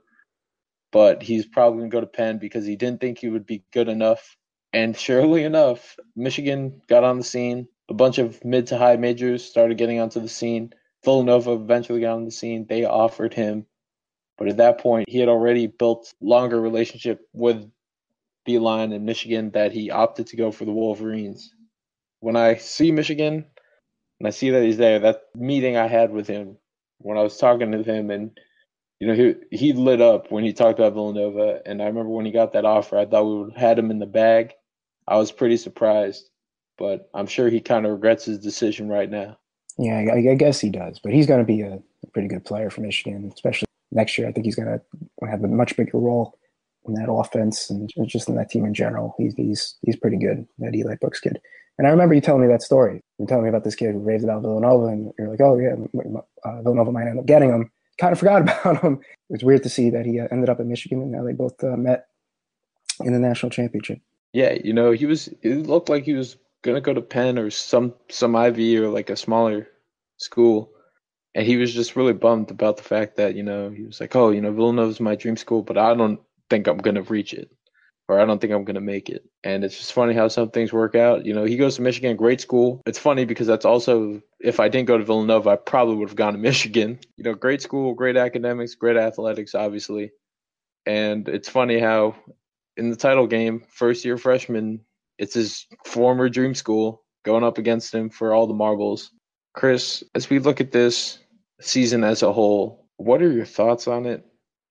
but 0.90 1.22
he's 1.22 1.46
probably 1.46 1.80
going 1.80 1.90
to 1.90 1.94
go 1.94 2.00
to 2.00 2.06
Penn 2.06 2.38
because 2.38 2.64
he 2.64 2.76
didn't 2.76 3.00
think 3.00 3.18
he 3.18 3.28
would 3.28 3.46
be 3.46 3.64
good 3.72 3.88
enough. 3.88 4.36
And 4.72 4.96
surely 4.96 5.44
enough, 5.44 5.96
Michigan 6.16 6.80
got 6.88 7.04
on 7.04 7.18
the 7.18 7.24
scene. 7.24 7.68
A 7.90 7.94
bunch 7.94 8.18
of 8.18 8.42
mid 8.44 8.68
to 8.68 8.78
high 8.78 8.96
majors 8.96 9.44
started 9.44 9.76
getting 9.76 10.00
onto 10.00 10.20
the 10.20 10.28
scene. 10.28 10.72
Villanova 11.04 11.52
eventually 11.52 12.00
got 12.00 12.16
on 12.16 12.24
the 12.24 12.30
scene. 12.30 12.66
They 12.66 12.84
offered 12.84 13.34
him. 13.34 13.66
But 14.38 14.48
at 14.48 14.56
that 14.56 14.78
point, 14.78 15.08
he 15.08 15.18
had 15.18 15.28
already 15.28 15.66
built 15.66 16.12
longer 16.20 16.60
relationship 16.60 17.20
with 17.34 17.70
Beilein 18.46 18.92
in 18.92 19.04
Michigan 19.04 19.50
that 19.50 19.72
he 19.72 19.90
opted 19.90 20.26
to 20.28 20.36
go 20.36 20.50
for 20.50 20.64
the 20.64 20.72
Wolverines. 20.72 21.54
When 22.20 22.36
I 22.36 22.56
see 22.56 22.90
Michigan 22.90 23.44
and 24.18 24.26
I 24.26 24.30
see 24.30 24.50
that 24.50 24.62
he's 24.62 24.76
there, 24.76 24.98
that 25.00 25.22
meeting 25.34 25.76
I 25.76 25.86
had 25.86 26.12
with 26.12 26.26
him 26.26 26.56
when 26.98 27.18
I 27.18 27.22
was 27.22 27.36
talking 27.36 27.72
to 27.72 27.82
him 27.82 28.10
and 28.10 28.38
you 29.00 29.06
know 29.06 29.14
he 29.14 29.34
he 29.56 29.72
lit 29.72 30.00
up 30.00 30.30
when 30.30 30.44
he 30.44 30.52
talked 30.52 30.78
about 30.78 30.94
Villanova 30.94 31.60
and 31.66 31.82
I 31.82 31.86
remember 31.86 32.10
when 32.10 32.24
he 32.24 32.32
got 32.32 32.52
that 32.52 32.64
offer 32.64 32.96
I 32.96 33.06
thought 33.06 33.24
we 33.24 33.44
would 33.44 33.56
had 33.56 33.78
him 33.78 33.90
in 33.90 33.98
the 33.98 34.06
bag. 34.06 34.52
I 35.06 35.16
was 35.16 35.32
pretty 35.32 35.58
surprised, 35.58 36.30
but 36.78 37.10
I'm 37.12 37.26
sure 37.26 37.48
he 37.48 37.60
kind 37.60 37.84
of 37.84 37.92
regrets 37.92 38.24
his 38.24 38.38
decision 38.38 38.88
right 38.88 39.10
now. 39.10 39.36
Yeah, 39.76 40.04
I, 40.14 40.34
guess 40.34 40.60
he 40.60 40.70
does, 40.70 41.00
but 41.00 41.12
he's 41.12 41.26
going 41.26 41.40
to 41.40 41.44
be 41.44 41.60
a 41.60 41.82
pretty 42.12 42.28
good 42.28 42.44
player 42.44 42.70
for 42.70 42.80
Michigan, 42.80 43.30
especially 43.34 43.66
next 43.90 44.16
year. 44.16 44.28
I 44.28 44.32
think 44.32 44.46
he's 44.46 44.54
going 44.54 44.68
to 44.68 45.26
have 45.26 45.42
a 45.42 45.48
much 45.48 45.76
bigger 45.76 45.98
role 45.98 46.38
in 46.86 46.94
that 46.94 47.10
offense 47.10 47.70
and 47.70 47.90
just 48.06 48.28
in 48.28 48.36
that 48.36 48.50
team 48.50 48.64
in 48.64 48.74
general. 48.74 49.14
He's 49.18 49.34
he's 49.34 49.76
he's 49.82 49.96
pretty 49.96 50.18
good, 50.18 50.46
that 50.58 50.74
Eli 50.74 50.96
Brooks 51.00 51.20
kid. 51.20 51.40
And 51.78 51.86
I 51.86 51.90
remember 51.90 52.14
you 52.14 52.20
telling 52.20 52.42
me 52.42 52.48
that 52.48 52.62
story. 52.62 53.00
You 53.18 53.26
telling 53.26 53.44
me 53.44 53.48
about 53.48 53.64
this 53.64 53.74
kid 53.74 53.92
who 53.92 53.98
raved 53.98 54.24
about 54.24 54.42
Villanova, 54.42 54.86
and 54.86 55.12
you're 55.18 55.28
like, 55.28 55.40
oh 55.40 55.58
yeah, 55.58 55.74
uh, 56.44 56.62
Villanova 56.62 56.92
might 56.92 57.08
end 57.08 57.18
up 57.18 57.26
getting 57.26 57.50
him. 57.50 57.70
Kind 57.98 58.12
of 58.12 58.18
forgot 58.18 58.42
about 58.62 58.82
him. 58.82 59.00
It 59.28 59.32
was 59.32 59.44
weird 59.44 59.62
to 59.64 59.68
see 59.68 59.90
that 59.90 60.06
he 60.06 60.20
uh, 60.20 60.28
ended 60.30 60.48
up 60.48 60.60
at 60.60 60.66
Michigan, 60.66 61.02
and 61.02 61.12
now 61.12 61.24
they 61.24 61.32
both 61.32 61.62
uh, 61.64 61.76
met 61.76 62.06
in 63.00 63.12
the 63.12 63.18
national 63.18 63.50
championship. 63.50 64.00
Yeah, 64.32 64.56
you 64.64 64.72
know, 64.72 64.92
he 64.92 65.06
was. 65.06 65.28
It 65.42 65.66
looked 65.66 65.88
like 65.88 66.04
he 66.04 66.14
was 66.14 66.36
gonna 66.62 66.80
go 66.80 66.94
to 66.94 67.02
Penn 67.02 67.38
or 67.38 67.50
some 67.50 67.94
some 68.08 68.36
Ivy 68.36 68.78
or 68.78 68.88
like 68.88 69.10
a 69.10 69.16
smaller 69.16 69.68
school, 70.18 70.70
and 71.34 71.46
he 71.46 71.56
was 71.56 71.74
just 71.74 71.96
really 71.96 72.12
bummed 72.12 72.50
about 72.50 72.76
the 72.76 72.84
fact 72.84 73.16
that 73.16 73.34
you 73.34 73.42
know 73.42 73.70
he 73.70 73.82
was 73.82 74.00
like, 74.00 74.14
oh, 74.14 74.30
you 74.30 74.40
know, 74.40 74.52
Villanova's 74.52 75.00
my 75.00 75.16
dream 75.16 75.36
school, 75.36 75.62
but 75.62 75.78
I 75.78 75.94
don't 75.94 76.20
think 76.50 76.66
I'm 76.66 76.78
gonna 76.78 77.02
reach 77.02 77.34
it, 77.34 77.50
or 78.08 78.20
I 78.20 78.24
don't 78.24 78.40
think 78.40 78.52
I'm 78.52 78.64
gonna 78.64 78.80
make 78.80 79.08
it. 79.08 79.24
And 79.42 79.64
it's 79.64 79.76
just 79.76 79.92
funny 79.92 80.14
how 80.14 80.28
some 80.28 80.50
things 80.50 80.72
work 80.72 80.94
out. 80.94 81.26
You 81.26 81.34
know, 81.34 81.44
he 81.44 81.56
goes 81.56 81.76
to 81.76 81.82
Michigan, 81.82 82.16
great 82.16 82.40
school. 82.40 82.80
It's 82.86 82.98
funny 82.98 83.24
because 83.24 83.46
that's 83.46 83.64
also 83.64 84.20
if 84.40 84.60
I 84.60 84.68
didn't 84.68 84.88
go 84.88 84.98
to 84.98 85.04
Villanova, 85.04 85.50
I 85.50 85.56
probably 85.56 85.96
would 85.96 86.08
have 86.08 86.16
gone 86.16 86.32
to 86.34 86.38
Michigan. 86.50 86.98
You 87.16 87.24
know, 87.24 87.34
great 87.34 87.62
school, 87.62 87.94
great 87.94 88.16
academics, 88.16 88.74
great 88.74 88.96
athletics, 88.96 89.54
obviously. 89.54 90.12
And 90.86 91.28
it's 91.28 91.48
funny 91.48 91.78
how 91.78 92.14
in 92.76 92.90
the 92.90 92.96
title 92.96 93.26
game, 93.26 93.62
first 93.68 94.04
year 94.04 94.18
freshman, 94.18 94.80
it's 95.18 95.34
his 95.34 95.66
former 95.84 96.28
dream 96.28 96.54
school 96.54 97.04
going 97.24 97.44
up 97.44 97.58
against 97.58 97.94
him 97.94 98.10
for 98.10 98.34
all 98.34 98.46
the 98.46 98.54
marbles. 98.54 99.10
Chris, 99.54 100.02
as 100.14 100.28
we 100.28 100.38
look 100.38 100.60
at 100.60 100.72
this 100.72 101.18
season 101.60 102.04
as 102.04 102.22
a 102.22 102.32
whole, 102.32 102.86
what 102.96 103.22
are 103.22 103.30
your 103.30 103.46
thoughts 103.46 103.88
on 103.88 104.06
it? 104.06 104.24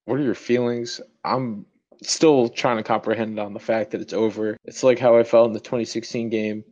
What 0.06 0.20
are 0.20 0.24
your 0.24 0.36
feelings? 0.36 1.02
I'm 1.24 1.66
still 2.02 2.50
trying 2.50 2.78
to 2.78 2.84
comprehend 2.84 3.40
on 3.40 3.54
the 3.54 3.60
fact 3.60 3.92
that 3.92 4.02
it's 4.02 4.14
over. 4.14 4.58
It's 4.66 4.84
like 4.84 5.00
how 5.00 5.18
I 5.18 5.24
felt 5.24 5.48
in 5.48 5.54
the 5.54 5.60
2016 5.60 6.30
game. 6.30 6.64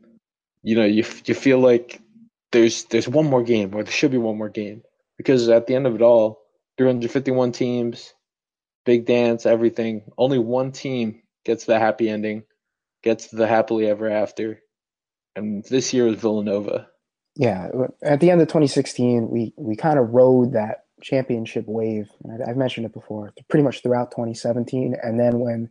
You 0.64 0.76
know, 0.76 0.86
you 0.86 1.04
you 1.26 1.34
feel 1.34 1.60
like 1.60 2.02
there's 2.52 2.86
there's 2.86 3.08
one 3.08 3.30
more 3.30 3.44
game, 3.44 3.74
or 3.74 3.84
there 3.84 3.92
should 3.92 4.12
be 4.12 4.18
one 4.18 4.38
more 4.38 4.50
game, 4.50 4.84
because 5.18 5.50
at 5.50 5.68
the 5.68 5.76
end 5.76 5.88
of 5.88 5.96
it 5.96 6.02
all, 6.02 6.42
351 6.78 7.52
teams, 7.52 8.14
big 8.86 9.06
dance, 9.06 9.46
everything. 9.46 10.04
Only 10.18 10.38
one 10.40 10.72
team 10.72 11.22
gets 11.46 11.66
the 11.66 11.80
happy 11.80 12.10
ending, 12.10 12.44
gets 13.04 13.28
the 13.28 13.48
happily 13.48 13.88
ever 13.88 14.10
after, 14.10 14.62
and 15.36 15.64
this 15.66 15.94
year 15.94 16.06
was 16.06 16.18
Villanova. 16.18 16.88
Yeah, 17.36 17.70
at 18.04 18.20
the 18.20 18.30
end 18.30 18.42
of 18.42 18.48
2016, 18.50 19.30
we 19.30 19.54
we 19.58 19.76
kind 19.76 19.98
of 19.98 20.10
rode 20.10 20.54
that 20.54 20.81
championship 21.02 21.66
wave. 21.68 22.10
And 22.24 22.44
I've 22.44 22.58
mentioned 22.58 22.86
it 22.86 22.94
before, 22.94 23.34
pretty 23.50 23.64
much 23.64 23.82
throughout 23.82 24.12
2017. 24.12 24.96
And 25.02 25.20
then 25.20 25.40
when 25.40 25.70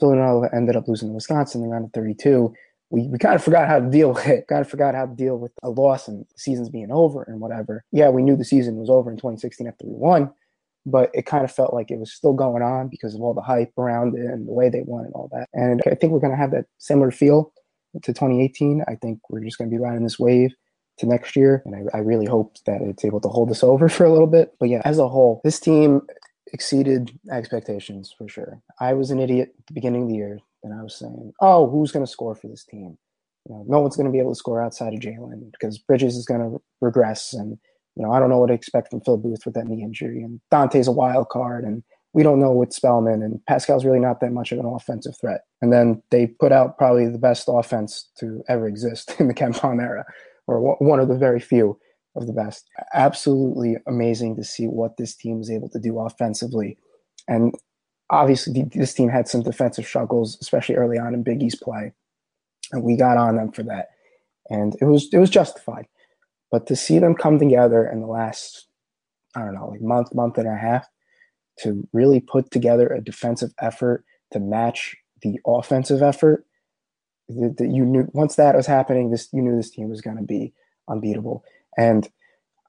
Villanova 0.00 0.48
ended 0.54 0.76
up 0.76 0.88
losing 0.88 1.08
to 1.08 1.14
Wisconsin 1.14 1.62
in 1.62 1.70
round 1.70 1.84
of 1.86 1.92
32, 1.92 2.52
we, 2.90 3.08
we 3.08 3.18
kind 3.18 3.34
of 3.34 3.44
forgot 3.44 3.68
how 3.68 3.78
to 3.78 3.90
deal 3.90 4.12
with 4.14 4.26
it. 4.26 4.46
Kind 4.48 4.60
of 4.60 4.68
forgot 4.68 4.94
how 4.94 5.06
to 5.06 5.14
deal 5.14 5.38
with 5.38 5.52
a 5.62 5.70
loss 5.70 6.08
and 6.08 6.24
season's 6.36 6.68
being 6.68 6.90
over 6.90 7.22
and 7.24 7.40
whatever. 7.40 7.84
Yeah, 7.92 8.08
we 8.08 8.22
knew 8.22 8.36
the 8.36 8.44
season 8.44 8.76
was 8.76 8.90
over 8.90 9.10
in 9.10 9.16
2016 9.16 9.66
after 9.66 9.86
we 9.86 9.94
won, 9.94 10.30
but 10.86 11.10
it 11.14 11.26
kind 11.26 11.44
of 11.44 11.52
felt 11.52 11.74
like 11.74 11.90
it 11.90 11.98
was 11.98 12.12
still 12.12 12.32
going 12.32 12.62
on 12.62 12.88
because 12.88 13.14
of 13.14 13.20
all 13.20 13.34
the 13.34 13.42
hype 13.42 13.72
around 13.76 14.16
it 14.16 14.26
and 14.26 14.48
the 14.48 14.52
way 14.52 14.68
they 14.68 14.82
won 14.86 15.04
and 15.04 15.14
all 15.14 15.28
that. 15.32 15.48
And 15.52 15.82
I 15.86 15.94
think 15.94 16.12
we're 16.12 16.20
going 16.20 16.32
to 16.32 16.36
have 16.36 16.52
that 16.52 16.66
similar 16.78 17.10
feel 17.10 17.52
to 18.02 18.12
2018. 18.12 18.84
I 18.88 18.94
think 18.94 19.18
we're 19.28 19.44
just 19.44 19.58
going 19.58 19.70
to 19.70 19.76
be 19.76 19.82
riding 19.82 20.04
this 20.04 20.18
wave 20.18 20.54
to 20.98 21.06
next 21.06 21.36
year. 21.36 21.62
And 21.64 21.74
I, 21.74 21.98
I, 21.98 22.00
really 22.00 22.26
hope 22.26 22.56
that 22.66 22.80
it's 22.82 23.04
able 23.04 23.20
to 23.20 23.28
hold 23.28 23.50
us 23.50 23.62
over 23.72 23.88
for 23.88 24.04
a 24.04 24.12
little 24.12 24.26
bit. 24.26 24.54
But 24.58 24.68
yeah, 24.68 24.82
as 24.84 24.98
a 24.98 25.08
whole, 25.08 25.40
this 25.44 25.60
team 25.60 26.02
exceeded 26.52 27.18
expectations 27.30 28.14
for 28.16 28.28
sure. 28.28 28.60
I 28.80 28.94
was 28.94 29.10
an 29.10 29.20
idiot 29.20 29.54
at 29.58 29.66
the 29.66 29.74
beginning 29.74 30.02
of 30.02 30.08
the 30.08 30.14
year, 30.14 30.38
and 30.62 30.74
I 30.74 30.82
was 30.82 30.94
saying, 30.94 31.32
oh, 31.40 31.68
who's 31.68 31.92
going 31.92 32.04
to 32.04 32.10
score 32.10 32.34
for 32.34 32.48
this 32.48 32.64
team? 32.64 32.98
You 33.48 33.54
know, 33.54 33.64
no 33.66 33.80
one's 33.80 33.96
going 33.96 34.06
to 34.06 34.12
be 34.12 34.18
able 34.18 34.32
to 34.32 34.38
score 34.38 34.62
outside 34.62 34.94
of 34.94 35.00
Jalen 35.00 35.50
because 35.52 35.78
Bridges 35.78 36.16
is 36.16 36.26
going 36.26 36.40
to 36.40 36.60
regress. 36.80 37.32
And, 37.32 37.58
you 37.96 38.02
know, 38.02 38.12
I 38.12 38.20
don't 38.20 38.28
know 38.28 38.38
what 38.38 38.48
to 38.48 38.54
expect 38.54 38.90
from 38.90 39.00
Phil 39.00 39.16
Booth 39.16 39.46
with 39.46 39.54
that 39.54 39.66
knee 39.66 39.82
injury. 39.82 40.22
And 40.22 40.40
Donte's 40.50 40.86
a 40.86 40.92
wild 40.92 41.30
card. 41.30 41.64
And 41.64 41.82
we 42.12 42.22
don't 42.22 42.40
know 42.40 42.50
what 42.50 42.72
Spellman. 42.72 43.22
And 43.22 43.40
Paschall's 43.48 43.84
really 43.84 44.00
not 44.00 44.20
that 44.20 44.32
much 44.32 44.52
of 44.52 44.58
an 44.58 44.66
offensive 44.66 45.14
threat. 45.18 45.42
And 45.62 45.72
then 45.72 46.02
they 46.10 46.26
put 46.26 46.52
out 46.52 46.76
probably 46.76 47.08
the 47.08 47.18
best 47.18 47.48
offense 47.48 48.10
to 48.18 48.42
ever 48.48 48.68
exist 48.68 49.14
in 49.18 49.28
the 49.28 49.34
KenPom 49.34 49.82
era, 49.82 50.04
or 50.48 50.76
one 50.78 50.98
of 50.98 51.06
the 51.06 51.16
very 51.16 51.38
few 51.38 51.78
of 52.16 52.26
the 52.26 52.32
best. 52.32 52.68
Absolutely 52.94 53.76
amazing 53.86 54.34
to 54.36 54.42
see 54.42 54.66
what 54.66 54.96
this 54.96 55.14
team 55.14 55.38
was 55.38 55.50
able 55.50 55.68
to 55.68 55.78
do 55.78 56.00
offensively. 56.00 56.76
And 57.28 57.54
obviously, 58.10 58.64
this 58.74 58.94
team 58.94 59.08
had 59.08 59.28
some 59.28 59.42
defensive 59.42 59.86
struggles, 59.86 60.36
especially 60.40 60.74
early 60.74 60.98
on 60.98 61.14
in 61.14 61.22
Big 61.22 61.42
East 61.42 61.62
play 61.62 61.92
and 62.72 62.82
we 62.82 62.96
got 62.96 63.16
on 63.16 63.36
them 63.36 63.52
for 63.52 63.62
that, 63.64 63.88
and 64.48 64.74
it 64.80 64.84
was 64.84 65.08
it 65.12 65.18
was 65.18 65.30
justified. 65.30 65.86
But 66.50 66.66
to 66.68 66.76
see 66.76 66.98
them 66.98 67.14
come 67.14 67.38
together 67.38 67.86
in 67.86 68.00
the 68.00 68.06
last, 68.06 68.68
I 69.34 69.40
don't 69.40 69.54
know, 69.54 69.68
like 69.68 69.80
month, 69.80 70.14
month 70.14 70.38
and 70.38 70.48
a 70.48 70.56
half, 70.56 70.86
to 71.60 71.86
really 71.92 72.20
put 72.20 72.50
together 72.50 72.88
a 72.88 73.02
defensive 73.02 73.50
effort 73.60 74.04
to 74.32 74.40
match 74.40 74.96
the 75.22 75.38
offensive 75.46 76.02
effort, 76.02 76.46
that 77.28 77.68
you 77.70 77.84
knew 77.84 78.08
once 78.12 78.36
that 78.36 78.56
was 78.56 78.66
happening, 78.66 79.10
this 79.10 79.28
you 79.32 79.42
knew 79.42 79.56
this 79.56 79.70
team 79.70 79.88
was 79.88 80.00
going 80.00 80.16
to 80.16 80.22
be 80.22 80.52
unbeatable. 80.88 81.44
And 81.76 82.08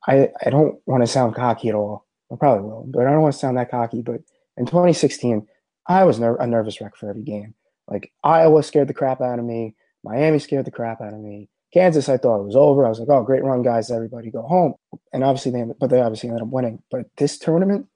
I 0.07 0.29
I 0.45 0.49
don't 0.49 0.79
want 0.85 1.03
to 1.03 1.07
sound 1.07 1.35
cocky 1.35 1.69
at 1.69 1.75
all. 1.75 2.05
I 2.31 2.35
probably 2.35 2.65
will, 2.65 2.85
but 2.87 3.07
I 3.07 3.11
don't 3.11 3.21
want 3.21 3.33
to 3.33 3.39
sound 3.39 3.57
that 3.57 3.71
cocky. 3.71 4.01
But 4.01 4.21
in 4.57 4.65
2016, 4.65 5.47
I 5.87 6.03
was 6.03 6.19
ner- 6.19 6.35
a 6.35 6.45
nervous 6.45 6.79
wreck 6.79 6.95
for 6.95 7.09
every 7.09 7.23
game. 7.23 7.55
Like 7.87 8.11
Iowa 8.23 8.61
scared 8.61 8.87
the 8.87 8.93
crap 8.93 9.21
out 9.21 9.39
of 9.39 9.45
me. 9.45 9.75
Miami 10.03 10.39
scared 10.39 10.65
the 10.65 10.71
crap 10.71 11.01
out 11.01 11.13
of 11.13 11.19
me. 11.19 11.49
Kansas, 11.73 12.09
I 12.09 12.17
thought 12.17 12.41
it 12.41 12.45
was 12.45 12.55
over. 12.55 12.85
I 12.85 12.89
was 12.89 12.99
like, 12.99 13.09
oh, 13.09 13.23
great 13.23 13.43
run, 13.43 13.61
guys. 13.61 13.91
Everybody 13.91 14.31
go 14.31 14.41
home. 14.41 14.73
And 15.13 15.23
obviously, 15.23 15.51
they, 15.51 15.65
but 15.79 15.89
they 15.89 16.01
obviously 16.01 16.29
ended 16.29 16.43
up 16.43 16.49
winning. 16.49 16.81
But 16.89 17.05
this 17.17 17.37
tournament, 17.37 17.87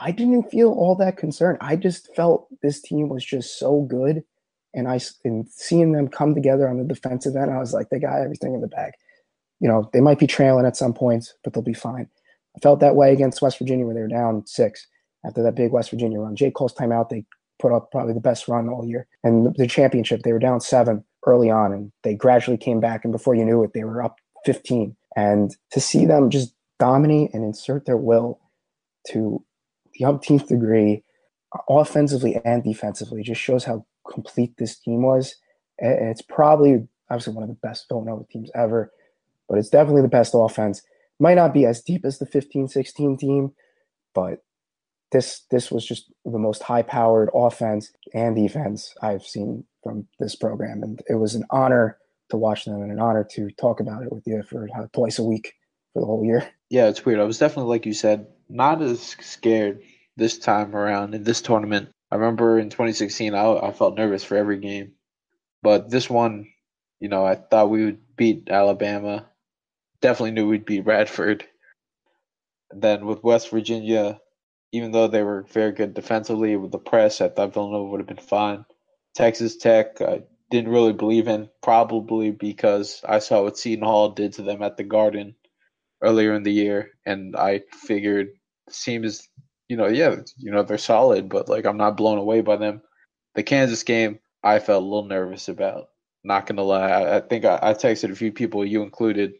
I 0.00 0.12
didn't 0.12 0.50
feel 0.50 0.70
all 0.70 0.94
that 0.96 1.16
concerned. 1.16 1.58
I 1.60 1.76
just 1.76 2.14
felt 2.14 2.48
this 2.62 2.80
team 2.80 3.08
was 3.08 3.24
just 3.24 3.58
so 3.58 3.82
good. 3.82 4.22
And 4.74 4.88
I, 4.88 5.00
and 5.24 5.48
seeing 5.48 5.92
them 5.92 6.08
come 6.08 6.34
together 6.34 6.68
on 6.68 6.78
the 6.78 6.84
defensive 6.84 7.36
end, 7.36 7.50
I 7.50 7.58
was 7.58 7.72
like, 7.72 7.88
they 7.88 7.98
got 7.98 8.20
everything 8.20 8.54
in 8.54 8.60
the 8.60 8.68
bag. 8.68 8.92
You 9.60 9.68
know, 9.68 9.88
they 9.92 10.00
might 10.00 10.18
be 10.18 10.26
trailing 10.26 10.66
at 10.66 10.76
some 10.76 10.92
points, 10.92 11.34
but 11.42 11.52
they'll 11.52 11.62
be 11.62 11.74
fine. 11.74 12.08
I 12.56 12.60
felt 12.60 12.80
that 12.80 12.96
way 12.96 13.12
against 13.12 13.42
West 13.42 13.58
Virginia 13.58 13.84
where 13.84 13.94
they 13.94 14.00
were 14.00 14.08
down 14.08 14.46
six 14.46 14.86
after 15.24 15.42
that 15.42 15.54
big 15.54 15.72
West 15.72 15.90
Virginia 15.90 16.20
run. 16.20 16.36
J. 16.36 16.50
Cole's 16.50 16.74
timeout, 16.74 17.08
they 17.08 17.24
put 17.58 17.72
up 17.72 17.90
probably 17.90 18.14
the 18.14 18.20
best 18.20 18.48
run 18.48 18.68
all 18.68 18.86
year. 18.86 19.06
And 19.24 19.54
the 19.56 19.66
championship, 19.66 20.22
they 20.22 20.32
were 20.32 20.38
down 20.38 20.60
seven 20.60 21.04
early 21.26 21.50
on 21.50 21.72
and 21.72 21.92
they 22.02 22.14
gradually 22.14 22.56
came 22.56 22.80
back. 22.80 23.04
And 23.04 23.12
before 23.12 23.34
you 23.34 23.44
knew 23.44 23.62
it, 23.64 23.72
they 23.74 23.84
were 23.84 24.02
up 24.02 24.16
15. 24.44 24.96
And 25.16 25.54
to 25.72 25.80
see 25.80 26.06
them 26.06 26.30
just 26.30 26.54
dominate 26.78 27.34
and 27.34 27.44
insert 27.44 27.86
their 27.86 27.96
will 27.96 28.40
to 29.08 29.44
the 29.94 30.04
umpteenth 30.04 30.48
degree, 30.48 31.02
offensively 31.68 32.40
and 32.44 32.62
defensively, 32.62 33.22
just 33.22 33.40
shows 33.40 33.64
how 33.64 33.84
complete 34.12 34.54
this 34.58 34.78
team 34.78 35.02
was. 35.02 35.36
And 35.78 36.08
it's 36.10 36.22
probably 36.22 36.86
obviously 37.10 37.34
one 37.34 37.44
of 37.44 37.48
the 37.48 37.54
best 37.62 37.86
Villanova 37.88 38.24
teams 38.30 38.50
ever, 38.54 38.92
but 39.48 39.58
it's 39.58 39.70
definitely 39.70 40.02
the 40.02 40.08
best 40.08 40.32
offense. 40.34 40.82
Might 41.20 41.34
not 41.34 41.54
be 41.54 41.66
as 41.66 41.82
deep 41.82 42.04
as 42.04 42.18
the 42.18 42.26
15 42.26 42.68
16 42.68 43.16
team, 43.16 43.52
but 44.14 44.42
this 45.10 45.42
this 45.50 45.70
was 45.70 45.84
just 45.86 46.12
the 46.24 46.38
most 46.38 46.62
high 46.62 46.82
powered 46.82 47.30
offense 47.34 47.90
and 48.14 48.36
defense 48.36 48.94
I've 49.02 49.22
seen 49.22 49.64
from 49.82 50.06
this 50.18 50.34
program, 50.34 50.82
and 50.82 51.00
it 51.08 51.14
was 51.14 51.34
an 51.34 51.44
honor 51.50 51.98
to 52.30 52.36
watch 52.36 52.64
them 52.64 52.82
and 52.82 52.92
an 52.92 53.00
honor 53.00 53.26
to 53.32 53.50
talk 53.52 53.80
about 53.80 54.02
it 54.02 54.12
with 54.12 54.26
you 54.26 54.42
for 54.42 54.68
uh, 54.76 54.86
twice 54.92 55.18
a 55.18 55.24
week 55.24 55.54
for 55.92 56.00
the 56.00 56.06
whole 56.06 56.24
year. 56.24 56.46
Yeah, 56.68 56.88
it's 56.88 57.04
weird. 57.04 57.20
I 57.20 57.24
was 57.24 57.38
definitely 57.38 57.70
like 57.70 57.86
you 57.86 57.94
said, 57.94 58.26
not 58.48 58.82
as 58.82 59.16
scared 59.20 59.80
this 60.16 60.38
time 60.38 60.76
around 60.76 61.14
in 61.14 61.24
this 61.24 61.40
tournament. 61.40 61.88
I 62.10 62.16
remember 62.16 62.58
in 62.58 62.70
2016, 62.70 63.34
I, 63.34 63.54
I 63.56 63.72
felt 63.72 63.96
nervous 63.96 64.24
for 64.24 64.36
every 64.36 64.58
game, 64.58 64.92
but 65.62 65.90
this 65.90 66.08
one, 66.08 66.48
you 67.00 67.08
know, 67.08 67.24
I 67.24 67.34
thought 67.34 67.70
we 67.70 67.84
would 67.84 68.16
beat 68.16 68.48
Alabama. 68.50 69.26
Definitely 70.00 70.32
knew 70.32 70.48
we'd 70.48 70.64
beat 70.64 70.86
Radford. 70.86 71.44
And 72.70 72.82
then 72.82 73.06
with 73.06 73.22
West 73.24 73.50
Virginia, 73.50 74.20
even 74.72 74.92
though 74.92 75.08
they 75.08 75.22
were 75.22 75.44
very 75.52 75.72
good 75.72 75.94
defensively 75.94 76.56
with 76.56 76.72
the 76.72 76.78
press, 76.78 77.20
I 77.20 77.28
thought 77.28 77.54
Villanova 77.54 77.90
would 77.90 78.00
have 78.00 78.06
been 78.08 78.16
fine. 78.16 78.64
Texas 79.14 79.56
Tech, 79.56 80.00
I 80.00 80.22
didn't 80.50 80.72
really 80.72 80.92
believe 80.92 81.28
in, 81.28 81.48
probably 81.62 82.30
because 82.30 83.02
I 83.06 83.18
saw 83.18 83.42
what 83.42 83.58
Seton 83.58 83.84
Hall 83.84 84.10
did 84.10 84.34
to 84.34 84.42
them 84.42 84.62
at 84.62 84.76
the 84.76 84.84
Garden 84.84 85.34
earlier 86.02 86.34
in 86.34 86.42
the 86.42 86.52
year, 86.52 86.90
and 87.06 87.36
I 87.36 87.62
figured 87.72 88.28
seems, 88.70 89.28
you 89.68 89.76
know, 89.76 89.86
yeah, 89.86 90.16
you 90.36 90.50
know, 90.50 90.62
they're 90.62 90.78
solid, 90.78 91.28
but 91.28 91.48
like 91.48 91.66
I'm 91.66 91.76
not 91.76 91.96
blown 91.96 92.18
away 92.18 92.40
by 92.40 92.56
them. 92.56 92.82
The 93.34 93.42
Kansas 93.42 93.82
game, 93.82 94.18
I 94.42 94.58
felt 94.60 94.82
a 94.82 94.86
little 94.86 95.04
nervous 95.06 95.48
about. 95.48 95.90
Not 96.24 96.46
gonna 96.46 96.62
lie, 96.62 96.90
I, 96.90 97.16
I 97.16 97.20
think 97.20 97.44
I, 97.44 97.58
I 97.62 97.74
texted 97.74 98.10
a 98.10 98.16
few 98.16 98.32
people, 98.32 98.64
you 98.64 98.82
included, 98.82 99.34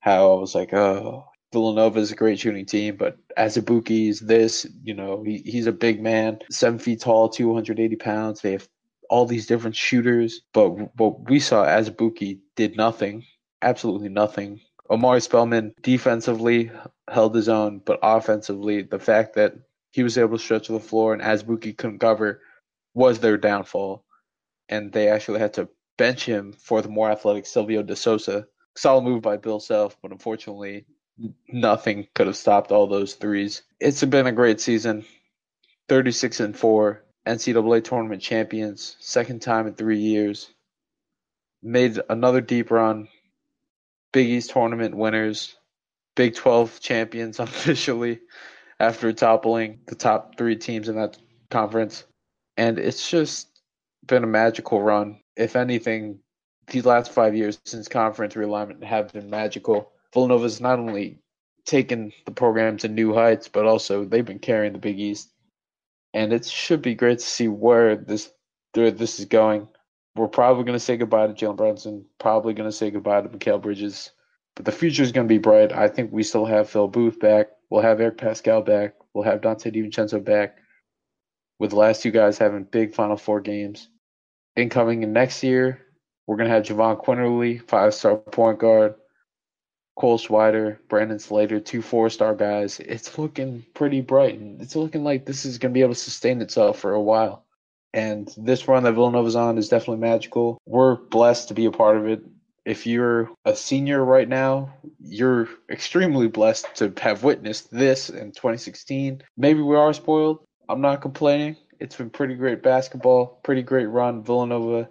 how 0.00 0.32
I 0.36 0.40
was 0.40 0.54
like, 0.54 0.72
oh, 0.72 1.26
Villanova 1.52 2.00
is 2.00 2.12
a 2.12 2.16
great 2.16 2.38
shooting 2.40 2.66
team, 2.66 2.96
but 2.96 3.16
Azubuike 3.38 4.08
is 4.10 4.20
this, 4.20 4.66
you 4.82 4.94
know, 4.94 5.22
he, 5.24 5.38
he's 5.44 5.66
a 5.66 5.72
big 5.72 6.02
man, 6.02 6.38
seven 6.50 6.78
feet 6.78 7.00
tall, 7.00 7.28
280 7.28 7.96
pounds. 7.96 8.40
They 8.40 8.52
have 8.52 8.68
all 9.10 9.26
these 9.26 9.46
different 9.46 9.76
shooters, 9.76 10.40
but 10.52 10.70
what 10.98 11.28
we 11.30 11.40
saw 11.40 11.64
Azubuike 11.66 12.40
did 12.56 12.76
nothing, 12.76 13.24
absolutely 13.62 14.08
nothing. 14.08 14.60
Omari 14.90 15.20
Spellman 15.20 15.74
defensively 15.80 16.70
held 17.08 17.34
his 17.34 17.48
own, 17.48 17.78
but 17.78 17.98
offensively, 18.02 18.82
the 18.82 18.98
fact 18.98 19.34
that 19.34 19.54
he 19.92 20.02
was 20.02 20.18
able 20.18 20.36
to 20.36 20.42
stretch 20.42 20.68
the 20.68 20.80
floor 20.80 21.12
and 21.12 21.22
Azubuike 21.22 21.76
couldn't 21.78 22.00
cover 22.00 22.40
was 22.94 23.18
their 23.18 23.38
downfall. 23.38 24.04
And 24.68 24.92
they 24.92 25.08
actually 25.08 25.40
had 25.40 25.54
to 25.54 25.68
bench 25.96 26.24
him 26.24 26.52
for 26.52 26.82
the 26.82 26.88
more 26.88 27.10
athletic 27.10 27.46
Silvio 27.46 27.82
De 27.82 27.96
Sousa. 27.96 28.46
Solid 28.76 29.04
move 29.04 29.22
by 29.22 29.36
Bill 29.36 29.60
Self, 29.60 29.96
but 30.02 30.10
unfortunately, 30.10 30.86
nothing 31.48 32.08
could 32.14 32.26
have 32.26 32.36
stopped 32.36 32.72
all 32.72 32.86
those 32.86 33.14
threes. 33.14 33.62
It's 33.78 34.02
been 34.02 34.26
a 34.26 34.32
great 34.32 34.60
season. 34.60 35.04
36 35.88 36.40
and 36.40 36.56
4, 36.56 37.04
NCAA 37.26 37.84
tournament 37.84 38.20
champions, 38.20 38.96
second 39.00 39.40
time 39.42 39.66
in 39.66 39.74
3 39.74 39.98
years. 39.98 40.50
Made 41.62 42.00
another 42.08 42.40
deep 42.40 42.70
run. 42.70 43.08
Big 44.14 44.28
East 44.28 44.50
tournament 44.50 44.96
winners. 44.96 45.56
Big 46.16 46.34
12 46.34 46.80
champions 46.80 47.38
officially 47.40 48.20
after 48.80 49.12
toppling 49.12 49.80
the 49.86 49.94
top 49.94 50.38
3 50.38 50.56
teams 50.56 50.88
in 50.88 50.96
that 50.96 51.18
conference. 51.50 52.04
And 52.56 52.78
it's 52.78 53.10
just 53.10 53.48
been 54.06 54.24
a 54.24 54.28
magical 54.28 54.80
run. 54.80 55.20
If 55.36 55.54
anything, 55.54 56.20
these 56.68 56.86
last 56.86 57.12
5 57.12 57.36
years 57.36 57.60
since 57.66 57.88
conference 57.88 58.34
realignment 58.34 58.82
have 58.84 59.12
been 59.12 59.28
magical 59.28 59.90
Villanova's 60.14 60.60
not 60.60 60.78
only 60.78 61.18
taken 61.66 62.12
the 62.24 62.30
program 62.30 62.76
to 62.78 62.88
new 62.88 63.12
heights, 63.12 63.48
but 63.48 63.66
also 63.66 64.04
they've 64.04 64.24
been 64.24 64.38
carrying 64.38 64.72
the 64.72 64.78
Big 64.78 64.98
East. 64.98 65.30
And 66.14 66.32
it 66.32 66.46
should 66.46 66.80
be 66.80 66.94
great 66.94 67.18
to 67.18 67.24
see 67.24 67.48
where 67.48 67.96
this 67.96 68.30
where 68.74 68.92
this 68.92 69.18
is 69.18 69.26
going. 69.26 69.68
We're 70.16 70.28
probably 70.28 70.64
going 70.64 70.78
to 70.78 70.84
say 70.84 70.96
goodbye 70.96 71.26
to 71.26 71.32
Jalen 71.32 71.56
Brunson, 71.56 72.04
probably 72.20 72.54
going 72.54 72.68
to 72.68 72.76
say 72.76 72.90
goodbye 72.90 73.22
to 73.22 73.28
Mikal 73.28 73.60
Bridges, 73.60 74.12
but 74.54 74.64
the 74.64 74.72
future 74.72 75.02
is 75.02 75.10
going 75.10 75.26
to 75.26 75.32
be 75.32 75.38
bright. 75.38 75.72
I 75.72 75.88
think 75.88 76.12
we 76.12 76.22
still 76.22 76.44
have 76.46 76.70
Phil 76.70 76.86
Booth 76.86 77.18
back. 77.18 77.48
We'll 77.68 77.82
have 77.82 78.00
Eric 78.00 78.18
Paschall 78.18 78.64
back. 78.64 78.94
We'll 79.12 79.24
have 79.24 79.40
Donte 79.40 79.74
DiVincenzo 79.74 80.24
back. 80.24 80.58
With 81.58 81.70
the 81.70 81.76
last 81.76 82.02
two 82.02 82.10
guys 82.10 82.38
having 82.38 82.64
big 82.64 82.94
Final 82.94 83.16
Four 83.16 83.40
games. 83.40 83.88
Incoming 84.56 85.02
in 85.02 85.12
next 85.12 85.42
year, 85.42 85.80
we're 86.26 86.36
going 86.36 86.48
to 86.48 86.54
have 86.54 86.64
Jahvon 86.64 87.04
Quinerly, 87.04 87.60
five 87.68 87.94
star 87.94 88.16
point 88.16 88.58
guard. 88.58 88.94
Cole 89.96 90.18
Swider, 90.18 90.78
Brandon 90.88 91.20
Slater, 91.20 91.60
two 91.60 91.80
four 91.80 92.10
star 92.10 92.34
guys. 92.34 92.80
It's 92.80 93.16
looking 93.16 93.64
pretty 93.74 94.00
bright, 94.00 94.38
and 94.38 94.60
it's 94.60 94.74
looking 94.74 95.04
like 95.04 95.24
this 95.24 95.44
is 95.44 95.58
going 95.58 95.72
to 95.72 95.74
be 95.74 95.82
able 95.82 95.94
to 95.94 96.00
sustain 96.00 96.42
itself 96.42 96.80
for 96.80 96.92
a 96.92 97.00
while. 97.00 97.43
And 97.94 98.34
this 98.36 98.66
run 98.66 98.82
that 98.82 98.94
Villanova's 98.94 99.36
on 99.36 99.56
is 99.56 99.68
definitely 99.68 100.00
magical. 100.00 100.60
We're 100.66 100.96
blessed 100.96 101.46
to 101.48 101.54
be 101.54 101.66
a 101.66 101.70
part 101.70 101.96
of 101.96 102.08
it. 102.08 102.24
If 102.64 102.86
you're 102.88 103.30
a 103.44 103.54
senior 103.54 104.04
right 104.04 104.28
now, 104.28 104.74
you're 104.98 105.48
extremely 105.70 106.26
blessed 106.26 106.66
to 106.76 106.92
have 107.00 107.22
witnessed 107.22 107.70
this 107.70 108.10
in 108.10 108.32
2016. 108.32 109.22
Maybe 109.36 109.60
we 109.60 109.76
are 109.76 109.92
spoiled. 109.92 110.44
I'm 110.68 110.80
not 110.80 111.02
complaining. 111.02 111.56
It's 111.78 111.94
been 111.94 112.10
pretty 112.10 112.34
great 112.34 112.64
basketball, 112.64 113.38
pretty 113.44 113.62
great 113.62 113.86
run. 113.86 114.24
Villanova, 114.24 114.88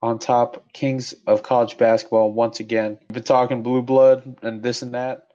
on 0.00 0.20
top, 0.20 0.72
kings 0.72 1.14
of 1.26 1.42
college 1.42 1.76
basketball 1.78 2.32
once 2.32 2.60
again. 2.60 2.96
We've 3.08 3.14
been 3.14 3.22
talking 3.24 3.64
blue 3.64 3.82
blood 3.82 4.36
and 4.42 4.62
this 4.62 4.82
and 4.82 4.94
that. 4.94 5.26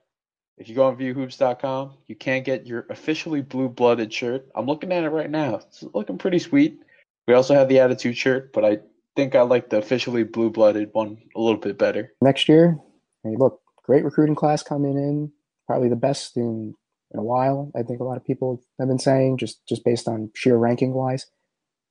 If 0.57 0.69
you 0.69 0.75
go 0.75 0.85
on 0.85 0.95
vuhoops.com, 0.95 1.93
you 2.07 2.15
can 2.15 2.43
get 2.43 2.67
your 2.67 2.85
officially 2.89 3.41
blue 3.41 3.67
blooded 3.67 4.13
shirt. 4.13 4.47
I'm 4.55 4.65
looking 4.65 4.93
at 4.93 5.03
it 5.03 5.09
right 5.09 5.29
now. 5.29 5.55
It's 5.55 5.83
looking 5.93 6.17
pretty 6.17 6.39
sweet. 6.39 6.81
We 7.27 7.33
also 7.33 7.53
have 7.53 7.69
the 7.69 7.79
attitude 7.79 8.17
shirt, 8.17 8.51
but 8.53 8.65
I 8.65 8.79
think 9.15 9.35
I 9.35 9.41
like 9.41 9.69
the 9.69 9.77
officially 9.77 10.23
blue 10.23 10.49
blooded 10.49 10.89
one 10.93 11.17
a 11.35 11.41
little 11.41 11.59
bit 11.59 11.77
better. 11.77 12.11
Next 12.21 12.49
year, 12.49 12.77
hey, 13.23 13.35
look, 13.37 13.61
great 13.83 14.03
recruiting 14.03 14.35
class 14.35 14.63
coming 14.63 14.93
in, 14.93 15.31
probably 15.67 15.89
the 15.89 15.95
best 15.95 16.37
in, 16.37 16.73
in 17.11 17.19
a 17.19 17.23
while. 17.23 17.71
I 17.75 17.83
think 17.83 17.99
a 17.99 18.03
lot 18.03 18.17
of 18.17 18.25
people 18.25 18.61
have 18.79 18.87
been 18.87 18.99
saying 18.99 19.37
just 19.37 19.65
just 19.67 19.83
based 19.83 20.07
on 20.07 20.31
sheer 20.35 20.57
ranking 20.57 20.93
wise. 20.93 21.25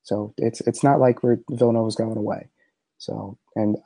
So 0.03 0.35
it's 0.37 0.61
it's 0.63 0.83
not 0.83 1.01
like 1.01 1.23
we're 1.23 1.39
Villanova's 1.51 1.97
going 1.97 2.17
away. 2.17 2.49
So 2.99 3.39
and 3.55 3.77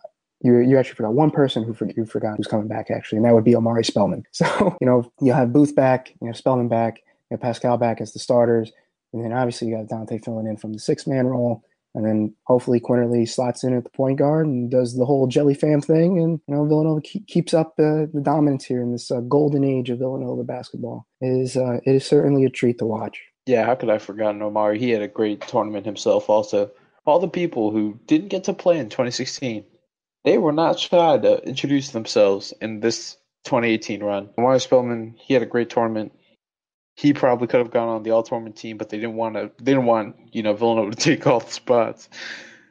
you 0.43 0.59
you 0.59 0.79
actually 0.79 0.97
forgot 0.97 1.15
one 1.15 1.31
person 1.31 1.65
who 1.65 1.77
you 1.97 2.07
forgot 2.07 2.37
who's 2.37 2.47
coming 2.47 2.69
back 2.69 2.91
actually, 2.91 3.17
and 3.17 3.27
that 3.27 3.35
would 3.35 3.45
be 3.45 3.57
Omari 3.57 3.85
Spellman. 3.85 4.25
So 4.33 4.77
you 4.81 4.87
know 4.87 5.11
you 5.21 5.33
have 5.33 5.53
Booth 5.53 5.75
back, 5.75 6.15
you 6.21 6.29
have 6.29 6.37
Spellman 6.37 6.69
back, 6.69 7.01
you 7.31 7.37
have 7.37 7.41
Paschall 7.41 7.79
back 7.79 8.01
as 8.01 8.13
the 8.13 8.19
starters, 8.19 8.73
and 9.15 9.25
then 9.25 9.33
obviously 9.33 9.69
you 9.69 9.77
got 9.77 9.87
Donte 9.87 10.23
filling 10.25 10.47
in 10.47 10.57
from 10.57 10.73
the 10.73 10.79
six 10.79 11.07
man 11.07 11.27
role. 11.27 11.65
And 11.97 12.05
then 12.05 12.35
hopefully 12.47 12.81
Quinerly 12.81 13.29
slots 13.29 13.63
in 13.63 13.73
at 13.73 13.85
the 13.85 13.91
point 13.91 14.19
guard 14.19 14.49
and 14.49 14.69
does 14.69 14.97
the 14.97 15.05
whole 15.05 15.29
Jelly 15.29 15.55
Fam 15.55 15.81
thing, 15.81 16.19
and 16.19 16.41
you 16.49 16.55
know 16.55 16.67
Villanova 16.67 17.01
keep, 17.01 17.29
keeps 17.29 17.55
up 17.55 17.69
uh, 17.79 18.11
the 18.13 18.21
dominance 18.21 18.65
here 18.65 18.83
in 18.83 18.91
this 18.91 19.13
uh, 19.13 19.21
golden 19.21 19.63
age 19.63 19.91
of 19.91 20.01
Villanova 20.01 20.43
basketball. 20.43 21.07
It 21.21 21.29
is 21.29 21.57
uh, 21.57 21.79
it 21.85 21.95
is 21.95 22.05
certainly 22.05 22.45
a 22.45 22.51
treat 22.51 22.79
to 22.79 22.85
watch. 22.85 23.23
Yeah, 23.47 23.65
how 23.65 23.77
could 23.77 23.91
I 23.91 23.95
have 23.95 24.03
forgotten 24.03 24.43
Omari? 24.43 24.81
He 24.81 24.91
had 24.91 25.03
a 25.03 25.09
great 25.09 25.43
tournament 25.43 25.87
himself. 25.87 26.29
Also, 26.29 26.73
all 27.07 27.21
the 27.21 27.29
people 27.29 27.71
who 27.71 27.97
didn't 28.07 28.29
get 28.29 28.43
to 28.45 28.53
play 28.55 28.79
in 28.79 28.89
2016, 28.89 29.65
they 30.25 30.39
were 30.39 30.53
not 30.53 30.81
shy 30.81 31.19
to 31.19 31.47
introduce 31.47 31.91
themselves 31.91 32.53
in 32.61 32.81
this 32.81 33.17
2018 33.45 34.03
run. 34.03 34.31
Omari 34.37 34.59
Spellman, 34.59 35.15
he 35.17 35.33
had 35.33 35.45
a 35.45 35.47
great 35.47 35.71
tournament 35.71 36.13
he 36.95 37.13
probably 37.13 37.49
could 37.49 37.59
have 37.59 37.71
gone 37.71 37.89
on 37.89 38.03
the 38.03 38.11
all 38.11 38.23
tournament 38.23 38.57
team, 38.57 38.79
but 38.79 38.89
they 38.89 38.99
didn't 38.99 39.17
want 39.17 39.35
to. 39.35 39.51
They 39.59 39.73
didn't 39.73 39.87
want 39.87 40.17
you 40.33 40.43
know 40.43 40.55
Villanova 40.55 40.91
to 40.91 40.97
take 41.17 41.27
all 41.27 41.41
the 41.41 41.51
spots. 41.51 42.09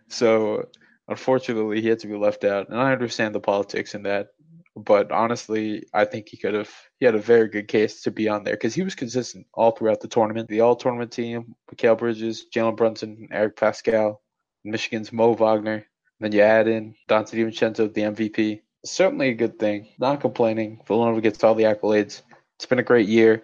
So 0.07 0.69
unfortunately, 1.07 1.81
he 1.81 1.87
had 1.87 1.99
to 1.99 2.07
be 2.07 2.15
left 2.15 2.43
out, 2.43 2.69
and 2.69 2.79
I 2.79 2.91
understand 2.91 3.35
the 3.35 3.39
politics 3.39 3.95
in 3.95 4.03
that. 4.03 4.29
But 4.75 5.11
honestly, 5.11 5.85
I 5.93 6.05
think 6.05 6.29
he 6.29 6.37
could 6.37 6.55
have. 6.55 6.71
He 6.99 7.05
had 7.05 7.15
a 7.15 7.19
very 7.19 7.47
good 7.47 7.67
case 7.67 8.01
to 8.03 8.11
be 8.11 8.27
on 8.27 8.43
there 8.43 8.55
because 8.55 8.73
he 8.73 8.81
was 8.81 8.95
consistent 8.95 9.45
all 9.53 9.71
throughout 9.71 9.99
the 9.99 10.07
tournament. 10.07 10.47
The 10.49 10.61
all 10.61 10.75
tournament 10.75 11.11
team: 11.11 11.55
Mikal 11.71 11.97
Bridges, 11.97 12.45
Jalen 12.53 12.77
Brunson, 12.77 13.27
Eric 13.31 13.57
Paschall, 13.57 14.17
Michigan's 14.63 15.11
Mo 15.11 15.33
Wagner. 15.33 15.85
Then 16.19 16.31
you 16.31 16.41
add 16.41 16.67
in 16.69 16.95
Donte 17.09 17.31
DiVincenzo, 17.31 17.93
the 17.93 18.01
MVP. 18.01 18.61
Certainly 18.85 19.29
a 19.29 19.33
good 19.33 19.59
thing. 19.59 19.89
Not 19.99 20.21
complaining. 20.21 20.81
Villanova 20.87 21.21
gets 21.21 21.43
all 21.43 21.53
the 21.53 21.63
accolades. 21.63 22.21
It's 22.55 22.65
been 22.65 22.79
a 22.79 22.83
great 22.83 23.07
year. 23.07 23.43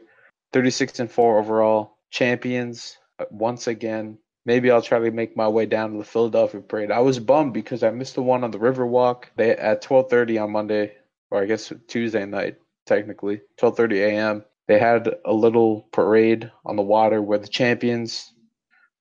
36 0.54 1.00
and 1.00 1.12
4 1.12 1.40
overall. 1.40 1.98
Champions 2.12 2.98
uh, 3.20 3.26
once 3.30 3.68
again. 3.68 4.18
Maybe 4.46 4.72
I'll 4.72 4.82
try 4.82 5.00
to 5.00 5.12
make 5.12 5.38
my 5.38 5.48
way 5.48 5.66
down 5.66 5.92
to 5.92 5.98
the 5.98 6.04
Philadelphia 6.04 6.62
parade. 6.62 6.92
I 6.92 7.00
was 7.00 7.20
bummed 7.20 7.54
because 7.54 7.84
I 7.84 7.92
missed 7.92 8.16
the 8.16 8.24
one 8.24 8.44
on 8.44 8.52
the 8.52 8.58
Riverwalk 8.58 9.26
they, 9.36 9.52
at 9.52 9.84
12:30 9.84 10.44
on 10.44 10.52
Monday, 10.52 10.94
or 11.30 11.42
I 11.42 11.46
guess 11.46 11.72
Tuesday 11.88 12.26
night, 12.26 12.58
technically 12.86 13.42
12:30 13.60 13.96
a.m. 13.98 14.46
They 14.68 14.80
had 14.80 15.16
a 15.26 15.34
little 15.34 15.88
parade 15.92 16.52
on 16.66 16.76
the 16.76 16.82
water 16.82 17.22
where 17.22 17.38
the 17.40 17.48
champions 17.48 18.34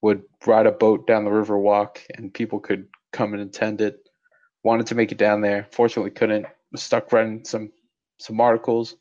would 0.03 0.22
ride 0.46 0.66
a 0.66 0.72
boat 0.72 1.07
down 1.07 1.24
the 1.24 1.30
Riverwalk, 1.30 1.99
and 2.16 2.32
people 2.32 2.61
could 2.61 2.88
come 3.12 3.32
and 3.32 3.42
attend 3.42 3.80
it. 3.80 4.09
Wanted 4.64 4.86
to 4.88 4.94
make 4.94 5.12
it 5.12 5.18
down 5.18 5.40
there, 5.40 5.66
fortunately 5.70 6.11
couldn't. 6.11 6.46
Was 6.72 6.82
stuck 6.82 7.11
writing 7.12 7.44
some 7.44 7.72
some 8.18 8.40
articles 8.40 8.96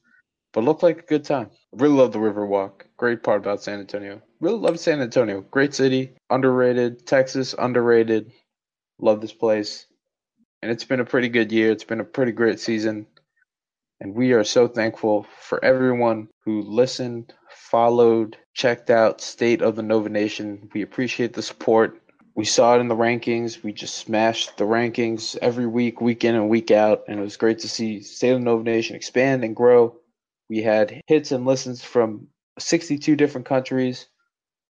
but 0.57 0.63
looked 0.63 0.81
like 0.81 0.97
a 0.97 1.03
good 1.03 1.23
time. 1.23 1.51
Really 1.71 1.93
love 1.93 2.11
the 2.11 2.17
Riverwalk. 2.17 2.81
Great 2.97 3.21
part 3.21 3.37
about 3.37 3.61
San 3.61 3.79
Antonio. 3.79 4.19
Really 4.39 4.57
love 4.57 4.79
San 4.79 5.01
Antonio. 5.01 5.41
Great 5.41 5.75
city. 5.75 6.13
Underrated. 6.31 7.05
Texas, 7.05 7.53
underrated. 7.59 8.31
Love 8.99 9.21
this 9.21 9.33
place. 9.33 9.85
And 10.63 10.71
it's 10.71 10.83
been 10.83 10.99
a 10.99 11.05
pretty 11.05 11.29
good 11.29 11.51
year. 11.51 11.71
It's 11.71 11.83
been 11.83 11.99
a 11.99 12.03
pretty 12.03 12.31
great 12.31 12.59
season. 12.59 13.05
And 13.99 14.15
we 14.15 14.31
are 14.33 14.43
so 14.43 14.67
thankful 14.67 15.27
for 15.39 15.63
everyone 15.63 16.27
who 16.43 16.63
listened, 16.63 17.35
followed, 17.51 18.35
checked 18.55 18.89
out 18.89 19.21
State 19.21 19.61
of 19.61 19.75
the 19.75 19.83
Nova 19.83 20.09
Nation. 20.09 20.71
We 20.73 20.81
appreciate 20.81 21.33
the 21.33 21.43
support. 21.43 22.01
We 22.33 22.45
saw 22.45 22.75
it 22.75 22.79
in 22.79 22.87
the 22.87 22.95
rankings. 22.95 23.61
We 23.61 23.73
just 23.73 23.93
smashed 23.93 24.57
the 24.57 24.65
rankings 24.65 25.37
every 25.39 25.67
week, 25.67 26.01
week 26.01 26.23
in 26.23 26.33
and 26.33 26.49
week 26.49 26.71
out. 26.71 27.03
And 27.07 27.19
it 27.19 27.23
was 27.23 27.37
great 27.37 27.59
to 27.59 27.69
see 27.69 28.01
State 28.01 28.31
of 28.31 28.39
the 28.39 28.45
Nova 28.45 28.63
Nation 28.63 28.95
expand 28.95 29.43
and 29.43 29.55
grow 29.55 29.95
we 30.49 30.61
had 30.61 31.01
hits 31.07 31.31
and 31.31 31.45
listens 31.45 31.83
from 31.83 32.27
62 32.59 33.15
different 33.15 33.47
countries, 33.47 34.07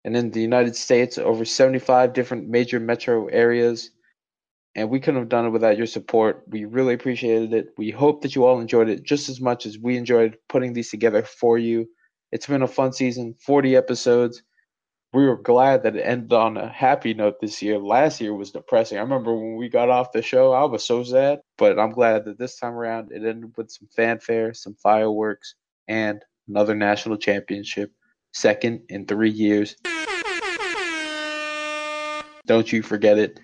and 0.04 0.16
in 0.18 0.32
the 0.32 0.42
United 0.42 0.76
States, 0.76 1.18
over 1.18 1.46
75 1.46 2.14
different 2.14 2.48
major 2.48 2.80
metro 2.80 3.28
areas. 3.28 3.92
And 4.74 4.90
we 4.90 5.02
couldn't 5.02 5.20
have 5.20 5.30
done 5.30 5.46
it 5.46 5.50
without 5.50 5.78
your 5.78 5.86
support. 5.86 6.44
We 6.48 6.64
really 6.64 6.94
appreciated 6.94 7.54
it. 7.54 7.74
We 7.78 7.92
hope 7.92 8.22
that 8.22 8.36
you 8.36 8.46
all 8.46 8.62
enjoyed 8.62 8.88
it 8.88 9.04
just 9.04 9.28
as 9.28 9.42
much 9.42 9.66
as 9.66 9.78
we 9.78 9.98
enjoyed 9.98 10.38
putting 10.48 10.72
these 10.72 10.90
together 10.90 11.24
for 11.24 11.58
you. 11.58 11.90
It's 12.32 12.48
been 12.48 12.62
a 12.62 12.68
fun 12.68 12.94
season, 12.94 13.36
40 13.46 13.76
episodes. 13.76 14.42
We 15.14 15.28
were 15.28 15.36
glad 15.36 15.84
that 15.84 15.98
it 15.98 16.04
ended 16.04 16.32
on 16.32 16.56
a 16.56 16.70
happy 16.70 17.14
note 17.14 17.42
this 17.42 17.62
year. 17.62 17.78
Last 17.78 18.22
year 18.22 18.34
was 18.34 18.52
depressing. 18.52 18.98
I 18.98 19.02
remember 19.02 19.36
when 19.36 19.58
we 19.58 19.68
got 19.68 19.90
off 19.90 20.14
the 20.14 20.22
show, 20.22 20.54
I 20.54 20.64
was 20.64 20.86
so 20.86 21.04
sad. 21.04 21.42
But 21.58 21.78
I'm 21.78 21.92
glad 21.92 22.24
that 22.24 22.40
this 22.40 22.58
time 22.58 22.74
around 22.74 23.12
it 23.12 23.26
ended 23.26 23.52
with 23.58 23.72
some 23.72 23.90
fanfare, 23.94 24.54
some 24.54 24.76
fireworks, 24.76 25.56
and 25.92 26.24
another 26.48 26.74
national 26.74 27.18
championship, 27.18 27.92
second 28.32 28.80
in 28.88 29.06
three 29.06 29.30
years. 29.30 29.76
Don't 32.48 32.72
you 32.72 32.82
forget 32.82 33.18
it. 33.18 33.40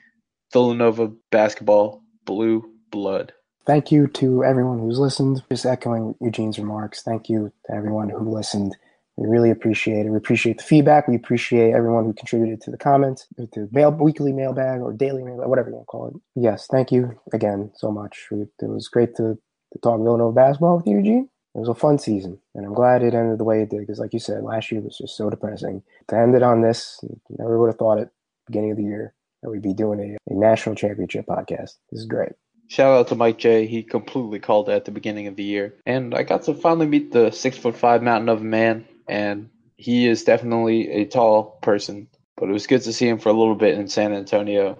Villanova 0.53 1.11
basketball, 1.29 2.01
blue 2.25 2.63
blood. 2.89 3.33
Thank 3.65 3.91
you 3.91 4.07
to 4.07 4.45
everyone 4.45 4.79
who's 4.79 4.97
listened. 4.97 5.43
Just 5.49 5.65
echoing 5.65 6.15
Eugene's 6.21 6.57
remarks. 6.57 7.01
Thank 7.01 7.27
you 7.27 7.51
to 7.65 7.75
everyone 7.75 8.07
who 8.07 8.33
listened. 8.33 8.77
We 9.17 9.27
really 9.27 9.49
appreciate 9.49 10.05
it. 10.05 10.09
We 10.09 10.17
appreciate 10.17 10.59
the 10.59 10.63
feedback. 10.63 11.07
We 11.09 11.15
appreciate 11.15 11.73
everyone 11.73 12.05
who 12.05 12.13
contributed 12.13 12.61
to 12.61 12.71
the 12.71 12.77
comments, 12.77 13.27
to 13.37 13.67
mail, 13.71 13.91
weekly 13.91 14.31
mailbag 14.31 14.79
or 14.79 14.93
daily 14.93 15.23
mailbag, 15.23 15.49
whatever 15.49 15.69
you 15.69 15.75
want 15.75 15.87
to 15.87 15.91
call 15.91 16.07
it. 16.07 16.13
Yes, 16.35 16.67
thank 16.71 16.93
you 16.93 17.19
again 17.33 17.71
so 17.75 17.91
much. 17.91 18.27
It 18.31 18.47
was 18.61 18.87
great 18.87 19.15
to, 19.15 19.37
to 19.73 19.79
talk 19.83 19.99
Villanova 19.99 20.31
basketball 20.31 20.77
with 20.77 20.87
you, 20.87 20.97
Eugene 20.97 21.29
it 21.57 21.61
was 21.61 21.69
a 21.69 21.73
fun 21.73 21.97
season, 21.97 22.39
and 22.53 22.67
I'm 22.67 22.75
glad 22.75 23.01
it 23.01 23.15
ended 23.15 23.39
the 23.39 23.43
way 23.43 23.63
it 23.63 23.71
did. 23.71 23.79
Because, 23.79 23.97
like 23.97 24.13
you 24.13 24.19
said, 24.19 24.43
last 24.43 24.71
year 24.71 24.79
was 24.79 24.95
just 24.95 25.17
so 25.17 25.27
depressing. 25.27 25.81
To 26.09 26.15
end 26.15 26.35
it 26.35 26.43
on 26.43 26.61
this, 26.61 27.03
never 27.29 27.59
would 27.59 27.67
have 27.67 27.79
thought 27.79 27.97
it 27.97 28.09
beginning 28.45 28.71
of 28.71 28.77
the 28.77 28.83
year 28.83 29.15
that 29.41 29.49
we'd 29.49 29.63
be 29.63 29.73
doing 29.73 29.99
a, 29.99 30.31
a 30.31 30.37
national 30.37 30.75
championship 30.75 31.25
podcast. 31.25 31.71
This 31.91 32.01
is 32.01 32.05
great. 32.05 32.33
Shout 32.67 32.95
out 32.95 33.07
to 33.07 33.15
Mike 33.15 33.39
J. 33.39 33.65
He 33.65 33.81
completely 33.81 34.37
called 34.37 34.69
it 34.69 34.73
at 34.73 34.85
the 34.85 34.91
beginning 34.91 35.25
of 35.25 35.35
the 35.35 35.43
year, 35.43 35.73
and 35.87 36.13
I 36.13 36.21
got 36.21 36.43
to 36.43 36.53
finally 36.53 36.85
meet 36.85 37.11
the 37.11 37.31
six 37.31 37.57
foot 37.57 37.75
five 37.75 38.03
mountain 38.03 38.29
of 38.29 38.41
a 38.41 38.45
man, 38.45 38.85
and 39.07 39.49
he 39.77 40.05
is 40.05 40.23
definitely 40.23 40.91
a 40.91 41.05
tall 41.05 41.57
person. 41.63 42.07
But 42.35 42.49
it 42.49 42.53
was 42.53 42.67
good 42.67 42.83
to 42.83 42.93
see 42.93 43.07
him 43.07 43.17
for 43.17 43.29
a 43.29 43.33
little 43.33 43.55
bit 43.55 43.79
in 43.79 43.87
San 43.87 44.13
Antonio. 44.13 44.77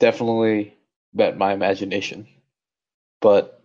Definitely 0.00 0.76
met 1.14 1.38
my 1.38 1.52
imagination. 1.52 2.26
But 3.20 3.55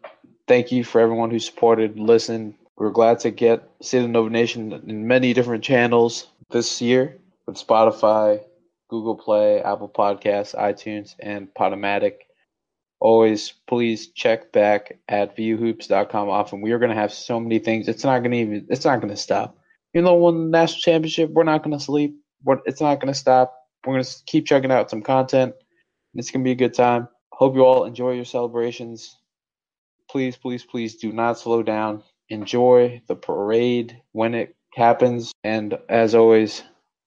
thank 0.48 0.72
you 0.72 0.84
for 0.84 1.02
everyone 1.02 1.32
who 1.32 1.39
supported, 1.39 2.00
listened. 2.00 2.56
We're 2.78 2.92
glad 2.92 3.20
to 3.20 3.32
get 3.32 3.70
of 3.94 4.10
Nova 4.10 4.30
Nation 4.30 4.74
in 4.88 5.08
many 5.08 5.34
different 5.34 5.64
channels 5.64 6.28
this 6.50 6.82
year 6.82 7.18
with 7.46 7.58
Spotify, 7.58 8.42
Google 8.89 9.16
Play, 9.16 9.62
Apple 9.62 9.89
Podcasts, 9.89 10.56
iTunes, 10.56 11.16
and 11.20 11.48
Podomatic. 11.54 12.14
Always 13.00 13.54
please 13.68 14.08
check 14.10 14.52
back 14.52 15.00
at 15.08 15.36
vuhoops.com 15.36 16.30
often. 16.30 16.62
We 16.62 16.72
are 16.72 16.80
going 16.80 16.89
to 16.89 16.96
have 16.96 17.14
so 17.14 17.39
many 17.39 17.60
things. 17.60 17.88
It's 17.88 18.04
not 18.04 18.20
going 18.20 18.32
to 18.32 18.38
even. 18.38 18.68
It's 18.70 18.86
not 18.86 19.02
going 19.02 19.14
to 19.14 19.18
stop. 19.18 19.58
Though 19.94 20.16
we 20.16 20.22
won 20.22 20.52
the 20.52 20.58
national 20.58 20.82
championship, 20.82 21.32
we're 21.32 21.44
not 21.44 21.64
going 21.64 21.78
to 21.78 21.84
sleep. 21.84 22.16
We're, 22.44 22.60
it's 22.66 22.82
not 22.82 23.00
going 23.00 23.14
to 23.14 23.20
stop. 23.20 23.54
We're 23.86 23.94
going 23.94 24.06
to 24.06 24.16
keep 24.28 24.46
checking 24.46 24.72
out 24.72 24.89
some 24.89 25.02
content. 25.02 25.54
It's 26.14 26.32
going 26.32 26.44
to 26.44 26.48
be 26.48 26.52
a 26.52 26.56
good 26.56 26.74
time. 26.74 27.08
Hope 27.32 27.56
you 27.56 27.66
all 27.66 27.86
enjoy 27.86 28.12
your 28.12 28.26
celebrations 28.26 29.18
please, 30.12 30.36
please, 30.36 30.64
please 30.64 30.95
do 30.95 31.12
not 31.12 31.39
slow 31.39 31.64
down. 31.64 32.03
Enjoy 32.30 33.01
the 33.07 33.16
parade 33.16 34.01
when 34.12 34.36
it 34.36 34.55
happens. 34.74 35.32
And 35.43 35.78
as 35.89 36.14
always, 36.14 36.64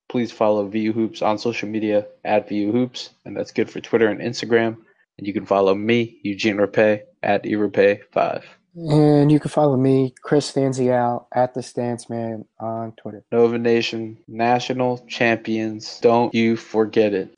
please 0.09 0.33
follow 0.33 0.67
VU 0.69 0.93
Hoops 0.93 1.23
on 1.23 1.39
social 1.39 1.69
media 1.69 2.07
at 2.25 2.49
VU 2.49 2.73
Hoops, 2.73 3.11
and 3.25 3.37
that's 3.37 3.53
good 3.53 3.71
for 3.71 3.81
Twitter 3.81 4.09
and 4.09 4.21
Instagram. 4.21 4.79
And 5.19 5.27
you 5.27 5.33
can 5.33 5.47
follow 5.47 5.75
me, 5.75 6.19
Eugene 6.23 6.57
Rapay, 6.57 7.03
at 7.23 7.45
eRapay5. 7.45 8.43
And 8.77 9.31
you 9.31 9.39
can 9.39 9.51
follow 9.51 9.77
me, 9.77 10.13
Chris 10.23 10.51
Stanzial, 10.51 11.27
at 11.33 11.55
the 11.55 11.63
Stance 11.63 12.11
Man 12.11 12.45
on 12.59 12.93
Twitter. 12.93 13.25
Nova 13.31 13.57
Nation, 13.57 14.19
national 14.27 14.99
champions. 15.07 16.01
Don't 16.01 16.35
you 16.35 16.57
forget 16.57 17.15
it. 17.15 17.35